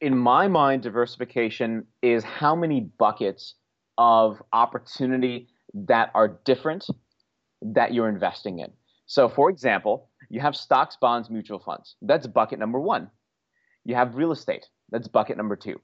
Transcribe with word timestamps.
in 0.00 0.16
my 0.16 0.48
mind, 0.48 0.82
diversification 0.82 1.86
is 2.02 2.22
how 2.24 2.54
many 2.54 2.80
buckets 2.80 3.54
of 3.98 4.42
opportunity 4.52 5.48
that 5.72 6.10
are 6.14 6.38
different 6.44 6.86
that 7.62 7.94
you're 7.94 8.08
investing 8.08 8.58
in. 8.58 8.70
So, 9.06 9.28
for 9.28 9.50
example, 9.50 10.10
you 10.28 10.40
have 10.40 10.56
stocks, 10.56 10.96
bonds, 11.00 11.30
mutual 11.30 11.58
funds. 11.58 11.96
That's 12.02 12.26
bucket 12.26 12.58
number 12.58 12.80
one. 12.80 13.10
You 13.84 13.94
have 13.94 14.16
real 14.16 14.32
estate. 14.32 14.66
That's 14.90 15.08
bucket 15.08 15.36
number 15.36 15.56
two. 15.56 15.80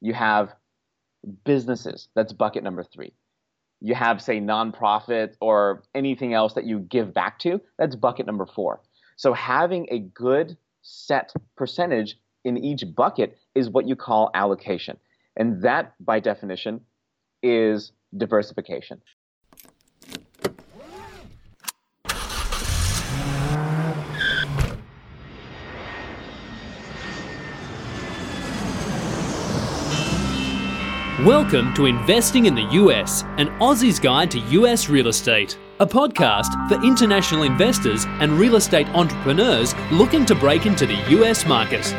You 0.00 0.14
have 0.14 0.54
businesses. 1.44 2.08
That's 2.14 2.32
bucket 2.32 2.62
number 2.62 2.84
three. 2.84 3.12
You 3.80 3.94
have, 3.94 4.22
say, 4.22 4.40
nonprofit 4.40 5.34
or 5.40 5.82
anything 5.94 6.34
else 6.34 6.54
that 6.54 6.66
you 6.66 6.80
give 6.80 7.12
back 7.12 7.38
to. 7.40 7.60
That's 7.78 7.96
bucket 7.96 8.26
number 8.26 8.46
four. 8.46 8.80
So, 9.16 9.32
having 9.32 9.86
a 9.90 10.00
good 10.00 10.56
set 10.82 11.32
percentage 11.56 12.16
in 12.46 12.56
each 12.56 12.84
bucket 12.94 13.36
is 13.56 13.68
what 13.68 13.88
you 13.88 13.96
call 13.96 14.30
allocation. 14.32 14.96
And 15.36 15.60
that, 15.62 15.94
by 15.98 16.20
definition, 16.20 16.80
is 17.42 17.90
diversification. 18.16 19.02
Welcome 31.24 31.74
to 31.74 31.86
Investing 31.86 32.46
in 32.46 32.54
the 32.54 32.68
US, 32.72 33.24
an 33.38 33.48
Aussie's 33.58 33.98
Guide 33.98 34.30
to 34.30 34.38
US 34.38 34.88
Real 34.88 35.08
Estate, 35.08 35.58
a 35.80 35.86
podcast 35.86 36.68
for 36.68 36.80
international 36.84 37.42
investors 37.42 38.04
and 38.20 38.38
real 38.38 38.54
estate 38.54 38.86
entrepreneurs 38.90 39.74
looking 39.90 40.24
to 40.26 40.36
break 40.36 40.64
into 40.64 40.86
the 40.86 40.94
US 41.18 41.44
market. 41.44 41.92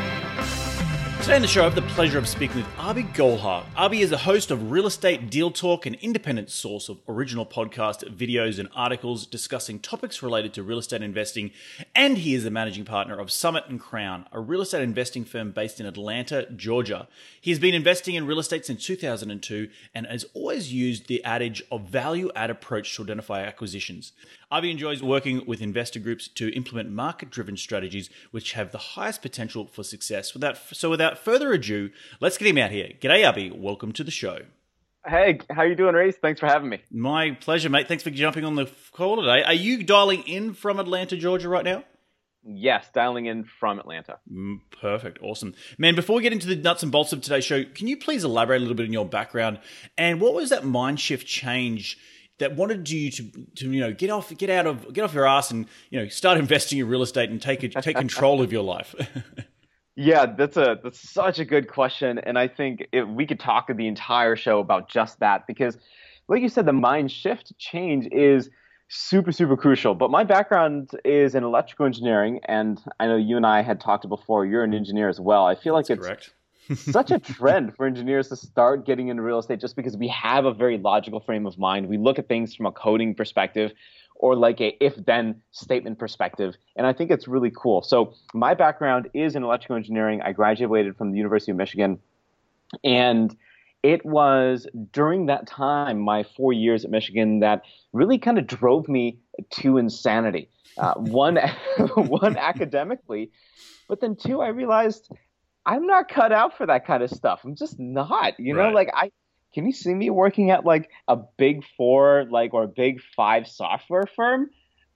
Today 1.27 1.35
on 1.35 1.41
the 1.41 1.47
show, 1.49 1.59
I 1.59 1.63
have 1.65 1.75
the 1.75 1.81
pleasure 1.81 2.17
of 2.17 2.25
speaking 2.25 2.55
with 2.55 2.69
Avi 2.77 3.03
Golhar. 3.03 3.65
Avi 3.75 3.99
is 3.99 4.13
a 4.13 4.17
host 4.17 4.49
of 4.49 4.71
Real 4.71 4.87
Estate 4.87 5.29
Deal 5.29 5.51
Talk, 5.51 5.85
an 5.85 5.95
independent 5.95 6.49
source 6.49 6.87
of 6.87 6.99
original 7.05 7.45
podcast 7.45 8.09
videos 8.15 8.59
and 8.59 8.69
articles 8.73 9.25
discussing 9.25 9.79
topics 9.79 10.23
related 10.23 10.53
to 10.53 10.63
real 10.63 10.77
estate 10.77 11.01
investing, 11.01 11.51
and 11.93 12.19
he 12.19 12.33
is 12.33 12.45
the 12.45 12.49
managing 12.49 12.85
partner 12.85 13.19
of 13.19 13.29
Summit 13.29 13.65
and 13.67 13.77
Crown, 13.77 14.25
a 14.31 14.39
real 14.39 14.61
estate 14.61 14.81
investing 14.81 15.25
firm 15.25 15.51
based 15.51 15.81
in 15.81 15.85
Atlanta, 15.85 16.49
Georgia. 16.55 17.09
He 17.41 17.51
has 17.51 17.59
been 17.59 17.75
investing 17.75 18.15
in 18.15 18.25
real 18.25 18.39
estate 18.39 18.65
since 18.65 18.85
2002 18.85 19.67
and 19.93 20.07
has 20.07 20.23
always 20.33 20.71
used 20.71 21.07
the 21.07 21.21
adage 21.25 21.61
of 21.69 21.89
value 21.89 22.31
add 22.37 22.49
approach 22.49 22.95
to 22.95 23.03
identify 23.03 23.41
acquisitions. 23.41 24.13
Avi 24.49 24.71
enjoys 24.71 25.03
working 25.03 25.45
with 25.45 25.61
investor 25.61 25.99
groups 25.99 26.29
to 26.29 26.55
implement 26.55 26.89
market 26.89 27.29
driven 27.29 27.57
strategies 27.57 28.09
which 28.31 28.53
have 28.53 28.71
the 28.71 28.77
highest 28.77 29.21
potential 29.21 29.67
for 29.67 29.83
success. 29.83 30.33
Without, 30.33 30.57
so, 30.71 30.89
without 30.89 31.17
further 31.17 31.51
ado, 31.51 31.89
let's 32.21 32.37
get 32.37 32.47
him 32.47 32.57
out 32.57 32.71
here. 32.71 32.93
G'day, 33.01 33.27
Avi. 33.27 33.51
Welcome 33.51 33.91
to 33.91 34.05
the 34.05 34.11
show. 34.11 34.39
Hey, 35.05 35.39
how 35.51 35.63
you 35.63 35.75
doing, 35.75 35.95
Reese? 35.95 36.15
Thanks 36.15 36.39
for 36.39 36.45
having 36.45 36.69
me. 36.69 36.81
My 36.89 37.31
pleasure, 37.31 37.69
mate. 37.69 37.89
Thanks 37.89 38.03
for 38.03 38.09
jumping 38.09 38.45
on 38.45 38.55
the 38.55 38.71
call 38.93 39.17
today. 39.17 39.43
Are 39.43 39.53
you 39.53 39.83
dialing 39.83 40.23
in 40.23 40.53
from 40.53 40.79
Atlanta, 40.79 41.17
Georgia, 41.17 41.49
right 41.49 41.65
now? 41.65 41.83
Yes, 42.45 42.89
dialing 42.93 43.25
in 43.25 43.43
from 43.43 43.79
Atlanta. 43.79 44.19
Mm, 44.31 44.61
perfect. 44.79 45.19
Awesome. 45.21 45.55
Man, 45.77 45.95
before 45.95 46.15
we 46.15 46.21
get 46.21 46.31
into 46.31 46.47
the 46.47 46.55
nuts 46.55 46.83
and 46.83 46.91
bolts 46.91 47.11
of 47.11 47.19
today's 47.19 47.43
show, 47.43 47.65
can 47.65 47.87
you 47.87 47.97
please 47.97 48.23
elaborate 48.23 48.59
a 48.59 48.61
little 48.61 48.75
bit 48.75 48.85
on 48.85 48.93
your 48.93 49.05
background 49.05 49.59
and 49.97 50.21
what 50.21 50.33
was 50.33 50.51
that 50.51 50.63
mind 50.63 51.01
shift 51.01 51.27
change 51.27 51.97
that 52.39 52.55
wanted 52.55 52.89
you 52.89 53.09
to, 53.11 53.31
to 53.55 53.71
you 53.71 53.79
know 53.79 53.93
get 53.93 54.09
off 54.09 54.35
get 54.37 54.49
out 54.49 54.65
of 54.65 54.93
get 54.93 55.03
off 55.03 55.13
your 55.13 55.25
ass 55.25 55.51
and 55.51 55.65
you 55.89 55.99
know 55.99 56.07
start 56.07 56.37
investing 56.37 56.79
in 56.79 56.87
real 56.87 57.01
estate 57.01 57.29
and 57.29 57.41
take 57.41 57.59
take 57.81 57.97
control 57.97 58.41
of 58.41 58.51
your 58.51 58.63
life. 58.63 58.95
yeah, 59.95 60.25
that's 60.25 60.57
a 60.57 60.79
that's 60.83 61.09
such 61.09 61.39
a 61.39 61.45
good 61.45 61.67
question, 61.67 62.19
and 62.19 62.37
I 62.37 62.47
think 62.47 62.87
it, 62.91 63.07
we 63.07 63.25
could 63.25 63.39
talk 63.39 63.67
the 63.67 63.87
entire 63.87 64.35
show 64.35 64.59
about 64.59 64.89
just 64.89 65.19
that 65.19 65.47
because, 65.47 65.77
like 66.27 66.41
you 66.41 66.49
said, 66.49 66.65
the 66.65 66.73
mind 66.73 67.11
shift 67.11 67.57
change 67.57 68.07
is 68.11 68.49
super 68.89 69.31
super 69.31 69.57
crucial. 69.57 69.95
But 69.95 70.11
my 70.11 70.23
background 70.23 70.91
is 71.03 71.33
in 71.33 71.43
electrical 71.43 71.85
engineering, 71.85 72.39
and 72.45 72.79
I 72.99 73.07
know 73.07 73.17
you 73.17 73.37
and 73.37 73.45
I 73.45 73.63
had 73.63 73.81
talked 73.81 74.07
before. 74.07 74.45
You're 74.45 74.63
an 74.63 74.73
engineer 74.73 75.09
as 75.09 75.19
well. 75.19 75.45
I 75.45 75.55
feel 75.55 75.73
like 75.73 75.87
that's 75.87 75.99
it's 75.99 76.07
correct 76.07 76.33
such 76.75 77.11
a 77.11 77.19
trend 77.19 77.75
for 77.75 77.85
engineers 77.85 78.29
to 78.29 78.35
start 78.35 78.85
getting 78.85 79.07
into 79.07 79.21
real 79.21 79.39
estate 79.39 79.59
just 79.59 79.75
because 79.75 79.95
we 79.95 80.07
have 80.09 80.45
a 80.45 80.53
very 80.53 80.77
logical 80.77 81.19
frame 81.19 81.45
of 81.45 81.57
mind. 81.57 81.87
We 81.87 81.97
look 81.97 82.19
at 82.19 82.27
things 82.27 82.55
from 82.55 82.65
a 82.65 82.71
coding 82.71 83.15
perspective 83.15 83.71
or 84.15 84.35
like 84.35 84.59
a 84.61 84.75
if 84.83 84.95
then 85.05 85.41
statement 85.51 85.99
perspective. 85.99 86.55
And 86.75 86.87
I 86.87 86.93
think 86.93 87.11
it's 87.11 87.27
really 87.27 87.51
cool. 87.55 87.81
So 87.81 88.13
my 88.33 88.53
background 88.53 89.09
is 89.13 89.35
in 89.35 89.43
electrical 89.43 89.75
engineering. 89.75 90.21
I 90.23 90.31
graduated 90.31 90.97
from 90.97 91.11
the 91.11 91.17
University 91.17 91.51
of 91.51 91.57
Michigan. 91.57 91.99
And 92.83 93.35
it 93.83 94.05
was 94.05 94.67
during 94.91 95.27
that 95.27 95.47
time, 95.47 95.99
my 95.99 96.23
four 96.23 96.51
years 96.51 96.83
at 96.83 96.91
Michigan, 96.91 97.39
that 97.39 97.61
really 97.93 98.17
kind 98.17 98.37
of 98.37 98.47
drove 98.47 98.89
me 98.89 99.19
to 99.51 99.77
insanity. 99.77 100.49
Uh, 100.77 100.93
one, 100.95 101.37
one 101.95 102.37
academically, 102.37 103.31
but 103.87 104.01
then 104.01 104.15
two, 104.15 104.41
I 104.41 104.49
realized 104.49 105.09
I'm 105.67 105.85
not 105.85 106.07
cut 106.07 106.31
out 106.31 106.57
for 106.57 106.65
that 106.65 106.87
kind 106.87 107.03
of 107.03 107.11
stuff. 107.11 107.41
I'm 107.43 107.55
just 107.55 107.77
not. 107.77 108.39
You 108.39 108.53
know, 108.53 108.61
right. 108.61 108.73
like 108.73 108.89
I 108.93 109.11
can 109.53 109.65
you 109.65 109.73
see 109.73 109.93
me 109.93 110.09
working 110.09 110.49
at 110.49 110.65
like 110.65 110.89
a 111.07 111.17
big 111.37 111.63
four, 111.75 112.25
like 112.31 112.53
or 112.53 112.63
a 112.63 112.67
big 112.67 113.01
five 113.15 113.47
software 113.47 114.05
firm? 114.15 114.49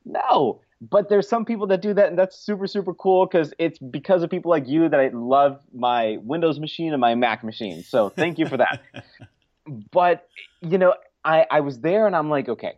No. 0.06 0.62
But 0.80 1.10
there's 1.10 1.28
some 1.28 1.46
people 1.46 1.68
that 1.68 1.82
do 1.82 1.94
that, 1.94 2.08
and 2.08 2.18
that's 2.18 2.40
super, 2.40 2.66
super 2.66 2.94
cool 2.94 3.28
because 3.28 3.54
it's 3.60 3.78
because 3.78 4.24
of 4.24 4.32
people 4.32 4.50
like 4.50 4.68
you 4.68 4.90
that 4.90 5.00
I 5.00 5.10
love 5.14 5.60
my 5.74 6.18
Windows 6.24 6.60
machine 6.60 6.92
and 6.94 7.02
my 7.02 7.14
Mac 7.16 7.44
machine. 7.44 7.84
So 7.84 8.10
thank 8.10 8.40
you 8.40 8.48
for 8.48 8.58
that. 8.58 8.82
but 9.92 10.28
you 10.62 10.78
know, 10.78 10.96
I, 11.24 11.46
I 11.52 11.60
was 11.60 11.82
there 11.82 12.08
and 12.08 12.16
I'm 12.16 12.30
like, 12.30 12.50
okay, 12.50 12.78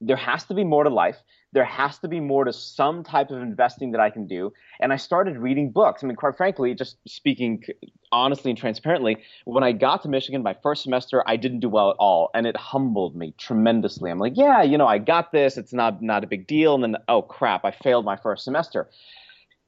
there 0.00 0.16
has 0.16 0.44
to 0.44 0.54
be 0.54 0.64
more 0.64 0.82
to 0.82 0.90
life 0.90 1.16
there 1.56 1.64
has 1.64 1.96
to 2.00 2.06
be 2.06 2.20
more 2.20 2.44
to 2.44 2.52
some 2.52 3.02
type 3.02 3.30
of 3.30 3.40
investing 3.40 3.92
that 3.92 4.00
I 4.00 4.10
can 4.10 4.26
do. 4.26 4.52
And 4.78 4.92
I 4.92 4.96
started 4.96 5.38
reading 5.38 5.70
books. 5.70 6.04
I 6.04 6.06
mean, 6.06 6.14
quite 6.14 6.36
frankly, 6.36 6.74
just 6.74 6.98
speaking 7.08 7.64
honestly 8.12 8.50
and 8.50 8.58
transparently, 8.58 9.16
when 9.46 9.64
I 9.64 9.72
got 9.72 10.02
to 10.02 10.10
Michigan, 10.10 10.42
my 10.42 10.54
first 10.62 10.82
semester, 10.82 11.24
I 11.26 11.36
didn't 11.36 11.60
do 11.60 11.70
well 11.70 11.88
at 11.88 11.96
all. 11.98 12.28
And 12.34 12.46
it 12.46 12.58
humbled 12.58 13.16
me 13.16 13.32
tremendously. 13.38 14.10
I'm 14.10 14.18
like, 14.18 14.34
yeah, 14.36 14.62
you 14.62 14.76
know, 14.76 14.86
I 14.86 14.98
got 14.98 15.32
this. 15.32 15.56
It's 15.56 15.72
not, 15.72 16.02
not 16.02 16.24
a 16.24 16.26
big 16.26 16.46
deal. 16.46 16.74
And 16.74 16.84
then, 16.84 16.96
oh 17.08 17.22
crap, 17.22 17.64
I 17.64 17.70
failed 17.70 18.04
my 18.04 18.16
first 18.16 18.44
semester. 18.44 18.90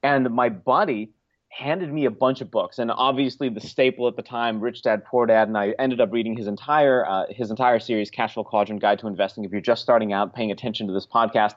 And 0.03 0.29
my 0.29 0.49
buddy, 0.49 1.09
handed 1.49 1.91
me 1.91 2.05
a 2.05 2.11
bunch 2.11 2.41
of 2.41 2.51
books, 2.51 2.79
and 2.79 2.91
obviously 2.91 3.49
the 3.49 3.59
staple 3.59 4.07
at 4.07 4.15
the 4.15 4.21
time, 4.21 4.59
Rich 4.59 4.83
Dad 4.83 5.03
Poor 5.03 5.25
Dad, 5.25 5.47
and 5.47 5.57
I 5.57 5.73
ended 5.79 5.99
up 5.99 6.11
reading 6.11 6.37
his 6.37 6.47
entire 6.47 7.05
uh, 7.05 7.25
his 7.29 7.49
entire 7.49 7.79
series, 7.79 8.09
Cash 8.09 8.35
Flow 8.35 8.43
Quadrant 8.43 8.81
Guide 8.81 8.99
to 8.99 9.07
Investing. 9.07 9.43
If 9.43 9.51
you're 9.51 9.61
just 9.61 9.81
starting 9.81 10.13
out, 10.13 10.33
paying 10.33 10.51
attention 10.51 10.87
to 10.87 10.93
this 10.93 11.07
podcast, 11.07 11.55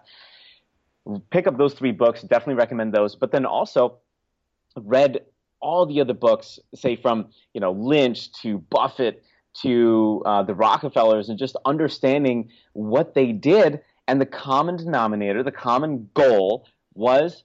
pick 1.30 1.47
up 1.47 1.58
those 1.58 1.75
three 1.75 1.92
books. 1.92 2.22
Definitely 2.22 2.54
recommend 2.54 2.92
those. 2.92 3.14
But 3.14 3.32
then 3.32 3.44
also 3.44 3.98
read 4.76 5.20
all 5.60 5.86
the 5.86 6.00
other 6.00 6.14
books, 6.14 6.59
say 6.74 6.97
from 6.97 7.28
you 7.53 7.60
know 7.60 7.72
Lynch 7.72 8.32
to 8.42 8.59
Buffett 8.59 9.22
to 9.62 10.22
uh, 10.24 10.42
the 10.42 10.54
Rockefellers, 10.54 11.28
and 11.28 11.38
just 11.38 11.56
understanding 11.64 12.50
what 12.72 13.14
they 13.14 13.32
did. 13.32 13.80
And 14.09 14.20
the 14.20 14.26
common 14.26 14.76
denominator, 14.76 15.44
the 15.44 15.53
common 15.53 16.10
goal 16.14 16.66
was 16.94 17.44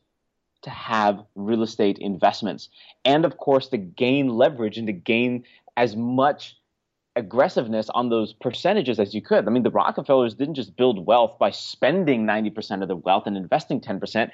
to 0.64 0.70
have 0.70 1.24
real 1.36 1.64
estate 1.64 1.98
investments. 2.00 2.70
And 3.06 3.26
of 3.26 3.38
course, 3.38 3.68
to 3.70 3.78
gain 3.78 4.30
leverage 4.30 4.78
and 4.78 4.88
to 4.88 4.94
gain 4.94 5.44
as 5.76 5.96
much 5.96 6.58
aggressiveness 7.16 7.90
on 7.90 8.10
those 8.10 8.34
percentages 8.34 9.00
as 9.00 9.14
you 9.14 9.22
could. 9.22 9.48
I 9.48 9.52
mean, 9.52 9.64
the 9.64 9.72
Rockefellers 9.72 10.36
didn't 10.36 10.56
just 10.56 10.76
build 10.78 11.06
wealth 11.06 11.38
by 11.40 11.52
spending 11.52 12.26
90% 12.26 12.82
of 12.82 12.88
their 12.88 12.98
wealth 12.98 13.24
and 13.26 13.36
investing 13.36 13.82
10%. 13.82 14.32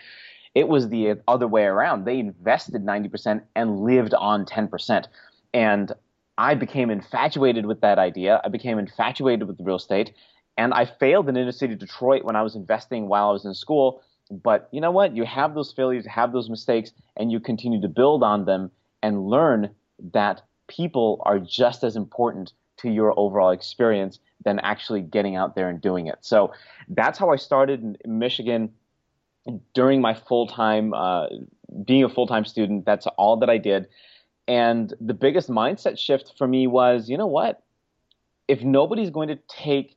It 0.53 0.67
was 0.67 0.89
the 0.89 1.15
other 1.27 1.47
way 1.47 1.63
around. 1.63 2.05
They 2.05 2.19
invested 2.19 2.85
90% 2.85 3.41
and 3.55 3.79
lived 3.79 4.13
on 4.13 4.45
10%. 4.45 5.05
And 5.53 5.91
I 6.37 6.55
became 6.55 6.89
infatuated 6.89 7.65
with 7.65 7.81
that 7.81 7.99
idea. 7.99 8.41
I 8.43 8.49
became 8.49 8.77
infatuated 8.77 9.47
with 9.47 9.59
real 9.61 9.77
estate. 9.77 10.13
And 10.57 10.73
I 10.73 10.85
failed 10.85 11.29
in 11.29 11.37
inner 11.37 11.51
city 11.51 11.75
Detroit 11.75 12.23
when 12.23 12.35
I 12.35 12.43
was 12.43 12.55
investing 12.55 13.07
while 13.07 13.29
I 13.29 13.33
was 13.33 13.45
in 13.45 13.53
school 13.53 14.03
but 14.41 14.69
you 14.71 14.81
know 14.81 14.91
what? 14.91 15.15
You 15.15 15.25
have 15.25 15.53
those 15.53 15.71
failures, 15.71 16.05
have 16.05 16.31
those 16.31 16.49
mistakes, 16.49 16.91
and 17.17 17.31
you 17.31 17.39
continue 17.39 17.81
to 17.81 17.87
build 17.87 18.23
on 18.23 18.45
them 18.45 18.71
and 19.01 19.27
learn 19.27 19.69
that 20.13 20.41
people 20.67 21.21
are 21.25 21.39
just 21.39 21.83
as 21.83 21.95
important 21.95 22.53
to 22.77 22.89
your 22.89 23.17
overall 23.17 23.51
experience 23.51 24.19
than 24.43 24.59
actually 24.59 25.01
getting 25.01 25.35
out 25.35 25.55
there 25.55 25.69
and 25.69 25.81
doing 25.81 26.07
it. 26.07 26.17
So 26.21 26.53
that's 26.89 27.19
how 27.19 27.29
I 27.29 27.35
started 27.35 27.97
in 28.03 28.19
Michigan 28.19 28.73
during 29.73 30.01
my 30.01 30.13
full 30.13 30.47
time, 30.47 30.93
uh, 30.93 31.27
being 31.85 32.03
a 32.03 32.09
full 32.09 32.27
time 32.27 32.45
student. 32.45 32.85
That's 32.85 33.07
all 33.17 33.37
that 33.37 33.49
I 33.49 33.57
did. 33.57 33.87
And 34.47 34.93
the 34.99 35.13
biggest 35.13 35.49
mindset 35.49 35.97
shift 35.97 36.33
for 36.37 36.47
me 36.47 36.67
was 36.67 37.09
you 37.09 37.17
know 37.17 37.27
what? 37.27 37.61
If 38.47 38.61
nobody's 38.61 39.09
going 39.09 39.29
to 39.29 39.39
take 39.47 39.95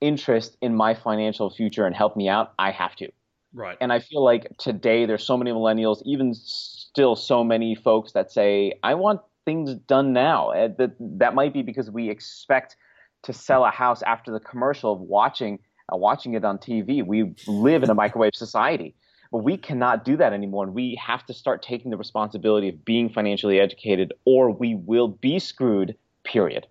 interest 0.00 0.56
in 0.60 0.74
my 0.74 0.94
financial 0.94 1.50
future 1.50 1.86
and 1.86 1.94
help 1.94 2.16
me 2.16 2.28
out, 2.28 2.52
I 2.58 2.70
have 2.70 2.94
to. 2.96 3.10
Right. 3.54 3.78
And 3.80 3.92
I 3.92 4.00
feel 4.00 4.24
like 4.24 4.56
today 4.58 5.06
there's 5.06 5.24
so 5.24 5.36
many 5.36 5.52
millennials, 5.52 6.02
even 6.04 6.34
still 6.34 7.14
so 7.14 7.44
many 7.44 7.74
folks 7.74 8.12
that 8.12 8.32
say, 8.32 8.74
I 8.82 8.94
want 8.94 9.20
things 9.44 9.74
done 9.74 10.12
now. 10.12 10.50
And 10.50 10.76
that, 10.78 10.96
that 11.18 11.34
might 11.34 11.52
be 11.52 11.62
because 11.62 11.90
we 11.90 12.10
expect 12.10 12.76
to 13.22 13.32
sell 13.32 13.64
a 13.64 13.70
house 13.70 14.02
after 14.02 14.32
the 14.32 14.40
commercial 14.40 14.92
of 14.92 15.00
watching 15.00 15.60
uh, 15.92 15.96
watching 15.96 16.34
it 16.34 16.44
on 16.44 16.58
TV. 16.58 17.06
We 17.06 17.34
live 17.46 17.82
in 17.82 17.90
a 17.90 17.94
microwave 17.94 18.34
society. 18.34 18.94
But 19.30 19.38
we 19.38 19.56
cannot 19.56 20.04
do 20.04 20.16
that 20.16 20.32
anymore. 20.32 20.64
And 20.64 20.74
we 20.74 20.98
have 21.04 21.26
to 21.26 21.34
start 21.34 21.62
taking 21.62 21.90
the 21.90 21.96
responsibility 21.96 22.68
of 22.68 22.84
being 22.84 23.10
financially 23.10 23.60
educated 23.60 24.12
or 24.24 24.50
we 24.50 24.76
will 24.76 25.08
be 25.08 25.38
screwed, 25.38 25.96
period. 26.22 26.66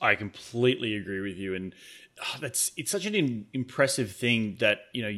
I 0.00 0.16
completely 0.16 0.96
agree 0.96 1.20
with 1.20 1.36
you. 1.36 1.54
And 1.54 1.74
oh, 2.20 2.38
that's 2.40 2.72
it's 2.76 2.90
such 2.90 3.06
an 3.06 3.14
in, 3.14 3.46
impressive 3.52 4.12
thing 4.12 4.56
that, 4.60 4.80
you 4.92 5.02
know, 5.02 5.08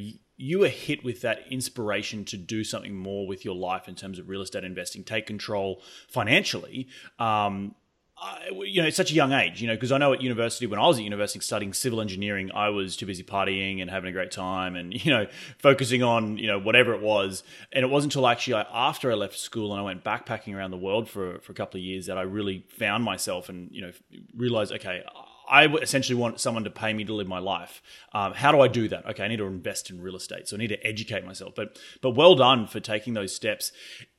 you, 0.40 0.60
were 0.60 0.68
hit 0.68 1.04
with 1.04 1.20
that 1.20 1.44
inspiration 1.50 2.24
to 2.26 2.36
do 2.36 2.64
something 2.64 2.96
more 2.96 3.26
with 3.26 3.44
your 3.44 3.54
life 3.54 3.88
in 3.88 3.94
terms 3.94 4.18
of 4.18 4.28
real 4.28 4.40
estate 4.40 4.64
investing, 4.64 5.04
take 5.04 5.26
control 5.26 5.82
financially. 6.08 6.88
Um, 7.18 7.74
I, 8.16 8.50
you 8.64 8.82
know, 8.82 8.88
at 8.88 8.94
such 8.94 9.10
a 9.10 9.14
young 9.14 9.32
age, 9.32 9.62
you 9.62 9.66
know, 9.66 9.74
because 9.74 9.92
I 9.92 9.98
know 9.98 10.12
at 10.12 10.20
university, 10.20 10.66
when 10.66 10.78
I 10.78 10.86
was 10.86 10.98
at 10.98 11.04
university 11.04 11.40
studying 11.40 11.72
civil 11.72 12.00
engineering, 12.00 12.50
I 12.54 12.68
was 12.68 12.96
too 12.96 13.06
busy 13.06 13.22
partying 13.22 13.80
and 13.80 13.90
having 13.90 14.10
a 14.10 14.12
great 14.12 14.30
time 14.30 14.76
and, 14.76 14.92
you 15.04 15.10
know, 15.10 15.26
focusing 15.58 16.02
on, 16.02 16.36
you 16.36 16.46
know, 16.46 16.58
whatever 16.58 16.94
it 16.94 17.00
was. 17.00 17.42
And 17.72 17.82
it 17.82 17.88
wasn't 17.88 18.14
until 18.14 18.26
actually 18.26 18.62
after 18.72 19.10
I 19.10 19.14
left 19.14 19.38
school 19.38 19.72
and 19.72 19.80
I 19.80 19.84
went 19.84 20.04
backpacking 20.04 20.54
around 20.54 20.70
the 20.70 20.78
world 20.78 21.08
for, 21.08 21.38
for 21.40 21.52
a 21.52 21.54
couple 21.54 21.78
of 21.78 21.84
years 21.84 22.06
that 22.06 22.18
I 22.18 22.22
really 22.22 22.64
found 22.68 23.04
myself 23.04 23.48
and, 23.48 23.70
you 23.72 23.82
know, 23.82 23.92
realized, 24.36 24.72
okay, 24.72 25.02
I 25.50 25.66
essentially 25.66 26.18
want 26.18 26.40
someone 26.40 26.64
to 26.64 26.70
pay 26.70 26.92
me 26.92 27.04
to 27.04 27.12
live 27.12 27.26
my 27.26 27.40
life. 27.40 27.82
Um, 28.12 28.32
how 28.32 28.52
do 28.52 28.60
I 28.60 28.68
do 28.68 28.88
that? 28.88 29.04
Okay, 29.06 29.24
I 29.24 29.28
need 29.28 29.38
to 29.38 29.46
invest 29.46 29.90
in 29.90 30.00
real 30.00 30.16
estate, 30.16 30.48
so 30.48 30.56
I 30.56 30.58
need 30.58 30.68
to 30.68 30.86
educate 30.86 31.24
myself. 31.24 31.54
But 31.56 31.78
but 32.00 32.10
well 32.10 32.36
done 32.36 32.66
for 32.66 32.78
taking 32.80 33.14
those 33.14 33.34
steps. 33.34 33.72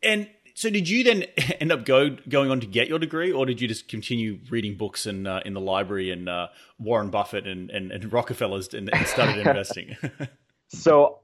And 0.04 0.30
so, 0.54 0.69
did 0.69 0.89
you 0.89 1.04
then 1.04 1.24
end 1.60 1.72
up 1.72 1.86
go 1.86 2.18
going 2.28 2.51
on 2.51 2.60
to 2.60 2.68
get 2.68 2.88
your 2.88 3.00
degree, 3.00 3.31
or 3.31 3.45
did 3.45 3.62
you 3.62 3.68
just 3.68 3.88
continue 3.88 4.39
reading 4.50 4.75
books 4.75 5.06
in 5.06 5.25
uh, 5.25 5.42
in 5.45 5.54
the 5.54 5.62
library 5.62 6.12
and 6.12 6.28
uh, 6.28 6.48
Warren 6.78 7.10
Buffett 7.10 7.48
and 7.48 7.69
and, 7.69 7.92
and 7.92 8.12
Rockefellers 8.12 8.74
and, 8.74 8.94
and 8.94 9.07
started 9.07 9.38
investing? 9.48 9.95
so 10.68 11.19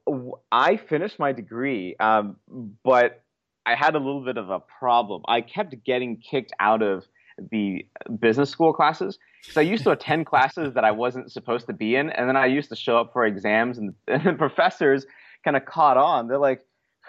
I 0.52 0.78
finished 0.78 1.20
my 1.20 1.34
degree, 1.34 1.96
um, 2.00 2.38
but 2.84 3.24
I 3.66 3.76
had 3.76 3.96
a 3.96 4.00
little 4.00 4.24
bit 4.24 4.38
of 4.38 4.50
a 4.50 4.60
problem. 4.60 5.24
I 5.28 5.42
kept 5.42 5.76
getting 5.84 6.18
kicked 6.18 6.54
out 6.60 6.82
of 6.82 7.06
the 7.52 7.86
business 8.20 8.50
school 8.50 8.74
classes 8.74 9.18
because 9.42 9.58
I 9.58 9.62
used 9.62 9.84
to 9.84 9.92
attend 9.92 10.26
classes 10.26 10.74
that 10.74 10.84
I 10.84 10.92
wasn't 10.92 11.32
supposed 11.32 11.68
to 11.68 11.74
be 11.74 11.96
in, 11.96 12.10
and 12.10 12.28
then 12.28 12.36
I 12.36 12.48
used 12.48 12.70
to 12.70 12.76
show 12.76 12.98
up 12.98 13.14
for 13.14 13.26
exams, 13.26 13.78
and, 13.78 13.94
and 14.08 14.24
the 14.24 14.34
professors 14.34 15.06
kind 15.44 15.56
of 15.56 15.66
caught 15.66 15.98
on. 15.98 16.28
They're 16.28 16.38
like, 16.38 16.66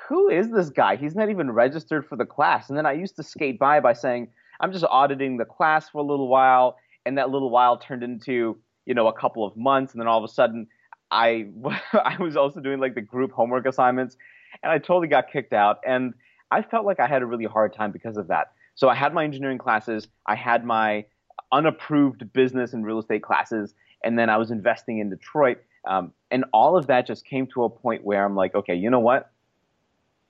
who 0.08 0.28
is 0.28 0.50
this 0.50 0.70
guy? 0.70 0.96
He's 0.96 1.14
not 1.14 1.28
even 1.30 1.50
registered 1.50 2.06
for 2.06 2.16
the 2.16 2.24
class. 2.24 2.68
And 2.68 2.78
then 2.78 2.86
I 2.86 2.92
used 2.92 3.16
to 3.16 3.22
skate 3.22 3.58
by 3.58 3.80
by 3.80 3.92
saying, 3.92 4.28
I'm 4.60 4.72
just 4.72 4.84
auditing 4.84 5.36
the 5.36 5.44
class 5.44 5.88
for 5.88 5.98
a 5.98 6.02
little 6.02 6.28
while. 6.28 6.76
And 7.04 7.18
that 7.18 7.30
little 7.30 7.50
while 7.50 7.78
turned 7.78 8.02
into, 8.02 8.58
you 8.86 8.94
know, 8.94 9.08
a 9.08 9.12
couple 9.12 9.44
of 9.44 9.56
months. 9.56 9.92
And 9.92 10.00
then 10.00 10.08
all 10.08 10.18
of 10.18 10.24
a 10.24 10.32
sudden, 10.32 10.66
I, 11.10 11.46
I 11.92 12.16
was 12.20 12.36
also 12.36 12.60
doing 12.60 12.80
like 12.80 12.94
the 12.94 13.00
group 13.00 13.32
homework 13.32 13.66
assignments. 13.66 14.16
And 14.62 14.72
I 14.72 14.78
totally 14.78 15.08
got 15.08 15.30
kicked 15.30 15.52
out. 15.52 15.78
And 15.86 16.14
I 16.50 16.62
felt 16.62 16.86
like 16.86 17.00
I 17.00 17.06
had 17.06 17.22
a 17.22 17.26
really 17.26 17.44
hard 17.44 17.74
time 17.74 17.92
because 17.92 18.16
of 18.16 18.28
that. 18.28 18.52
So 18.78 18.88
I 18.88 18.94
had 18.94 19.12
my 19.12 19.24
engineering 19.24 19.58
classes, 19.58 20.06
I 20.24 20.36
had 20.36 20.64
my 20.64 21.04
unapproved 21.50 22.32
business 22.32 22.74
and 22.74 22.86
real 22.86 23.00
estate 23.00 23.24
classes, 23.24 23.74
and 24.04 24.16
then 24.16 24.30
I 24.30 24.36
was 24.36 24.52
investing 24.52 25.00
in 25.00 25.10
Detroit. 25.10 25.58
Um, 25.84 26.12
and 26.30 26.44
all 26.52 26.76
of 26.76 26.86
that 26.86 27.04
just 27.04 27.24
came 27.24 27.48
to 27.54 27.64
a 27.64 27.70
point 27.70 28.04
where 28.04 28.24
I'm 28.24 28.36
like, 28.36 28.54
okay, 28.54 28.76
you 28.76 28.88
know 28.88 29.00
what? 29.00 29.32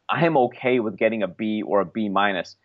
I 0.08 0.24
am 0.24 0.38
okay 0.38 0.80
with 0.80 0.96
getting 0.96 1.22
a 1.22 1.28
B 1.28 1.60
or 1.60 1.82
a 1.82 1.84
B 1.84 2.08
minus 2.08 2.56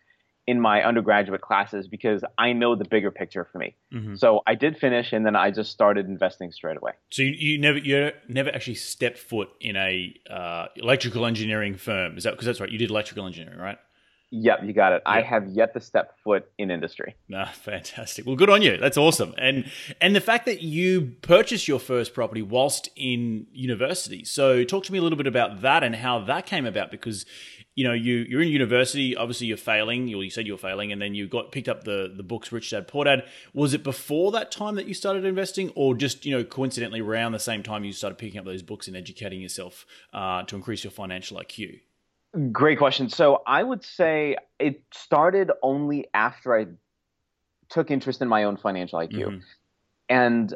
in 0.48 0.62
my 0.62 0.84
undergraduate 0.84 1.42
classes 1.42 1.90
because 1.90 2.24
I 2.38 2.54
know 2.54 2.76
the 2.76 2.86
bigger 2.86 3.12
picture 3.12 3.46
for 3.52 3.58
me. 3.58 3.76
Mm-hmm. 3.94 4.16
So 4.16 4.42
I 4.48 4.56
did 4.56 4.78
finish, 4.78 5.12
and 5.12 5.26
then 5.26 5.36
I 5.36 5.52
just 5.52 5.72
started 5.72 6.06
investing 6.06 6.54
straight 6.54 6.78
away. 6.78 6.94
So 7.10 7.24
you, 7.24 7.32
you 7.32 7.58
never 7.58 7.78
you 7.78 8.12
never 8.30 8.56
actually 8.56 8.76
stepped 8.76 9.18
foot 9.18 9.50
in 9.60 9.76
a 9.76 10.16
uh, 10.30 10.68
electrical 10.78 11.26
engineering 11.26 11.76
firm, 11.76 12.18
is 12.18 12.24
that 12.24 12.32
because 12.32 12.46
that's 12.46 12.62
right? 12.62 12.70
You 12.70 12.78
did 12.78 12.90
electrical 12.90 13.26
engineering, 13.26 13.60
right? 13.60 13.80
Yep, 14.36 14.62
you 14.64 14.74
got 14.74 14.94
it. 14.94 15.04
Yep. 15.06 15.16
I 15.16 15.22
have 15.22 15.48
yet 15.50 15.76
to 15.76 15.80
step 15.80 16.18
foot 16.24 16.50
in 16.58 16.72
industry. 16.72 17.16
Nah, 17.30 17.46
fantastic. 17.52 18.26
Well, 18.26 18.36
good 18.36 18.50
on 18.50 18.64
you. 18.64 18.78
That's 18.78 18.98
awesome. 18.98 19.36
And 19.38 19.70
and 20.02 20.16
the 20.16 20.22
fact 20.22 20.48
that 20.48 20.64
you 20.64 21.14
purchased 21.22 21.68
your 21.68 21.78
first 21.78 22.16
property 22.16 22.42
whilst 22.42 22.90
in 22.96 23.46
university. 23.54 24.26
So 24.26 24.64
talk 24.64 24.86
to 24.86 24.92
me 24.92 24.98
a 24.98 25.04
little 25.04 25.18
bit 25.18 25.28
about 25.28 25.62
that 25.62 25.84
and 25.84 25.96
how 25.96 26.18
that 26.26 26.48
came 26.48 26.66
about 26.66 26.90
because 26.90 27.28
you 27.76 27.84
know 27.84 27.94
you 27.94 28.26
you're 28.28 28.42
in 28.42 28.48
university. 28.48 29.16
Obviously, 29.16 29.46
you're 29.46 29.56
failing. 29.56 30.08
You, 30.08 30.20
you 30.22 30.32
said 30.32 30.48
you 30.48 30.54
were 30.54 30.58
failing, 30.58 30.92
and 30.92 31.00
then 31.00 31.14
you 31.14 31.28
got 31.28 31.52
picked 31.52 31.70
up 31.70 31.84
the 31.84 32.12
the 32.18 32.24
books 32.24 32.52
Rich 32.52 32.72
Dad 32.72 32.88
Poor 32.88 33.06
Dad. 33.06 33.26
Was 33.54 33.76
it 33.76 33.84
before 33.84 34.32
that 34.32 34.50
time 34.50 34.74
that 34.78 34.88
you 34.88 34.96
started 34.96 35.26
investing, 35.26 35.72
or 35.76 35.94
just 35.94 36.26
you 36.26 36.36
know 36.36 36.44
coincidentally 36.44 37.02
around 37.02 37.34
the 37.34 37.40
same 37.40 37.62
time 37.62 37.84
you 37.84 37.94
started 37.94 38.18
picking 38.18 38.40
up 38.40 38.46
those 38.46 38.64
books 38.64 38.88
and 38.88 38.98
educating 38.98 39.42
yourself 39.42 39.86
uh, 40.12 40.42
to 40.46 40.56
increase 40.56 40.84
your 40.84 40.90
financial 40.90 41.38
IQ? 41.38 41.82
Great 42.52 42.80
question. 42.80 43.10
So 43.10 43.44
I 43.46 43.62
would 43.62 43.84
say 43.84 44.38
it 44.60 44.82
started 44.92 45.52
only 45.62 46.08
after 46.14 46.58
I 46.58 46.68
took 47.70 47.92
interest 47.92 48.22
in 48.22 48.28
my 48.28 48.44
own 48.46 48.58
financial 48.58 49.00
IQ. 49.00 49.14
Mm-hmm. 49.14 49.38
And 50.10 50.54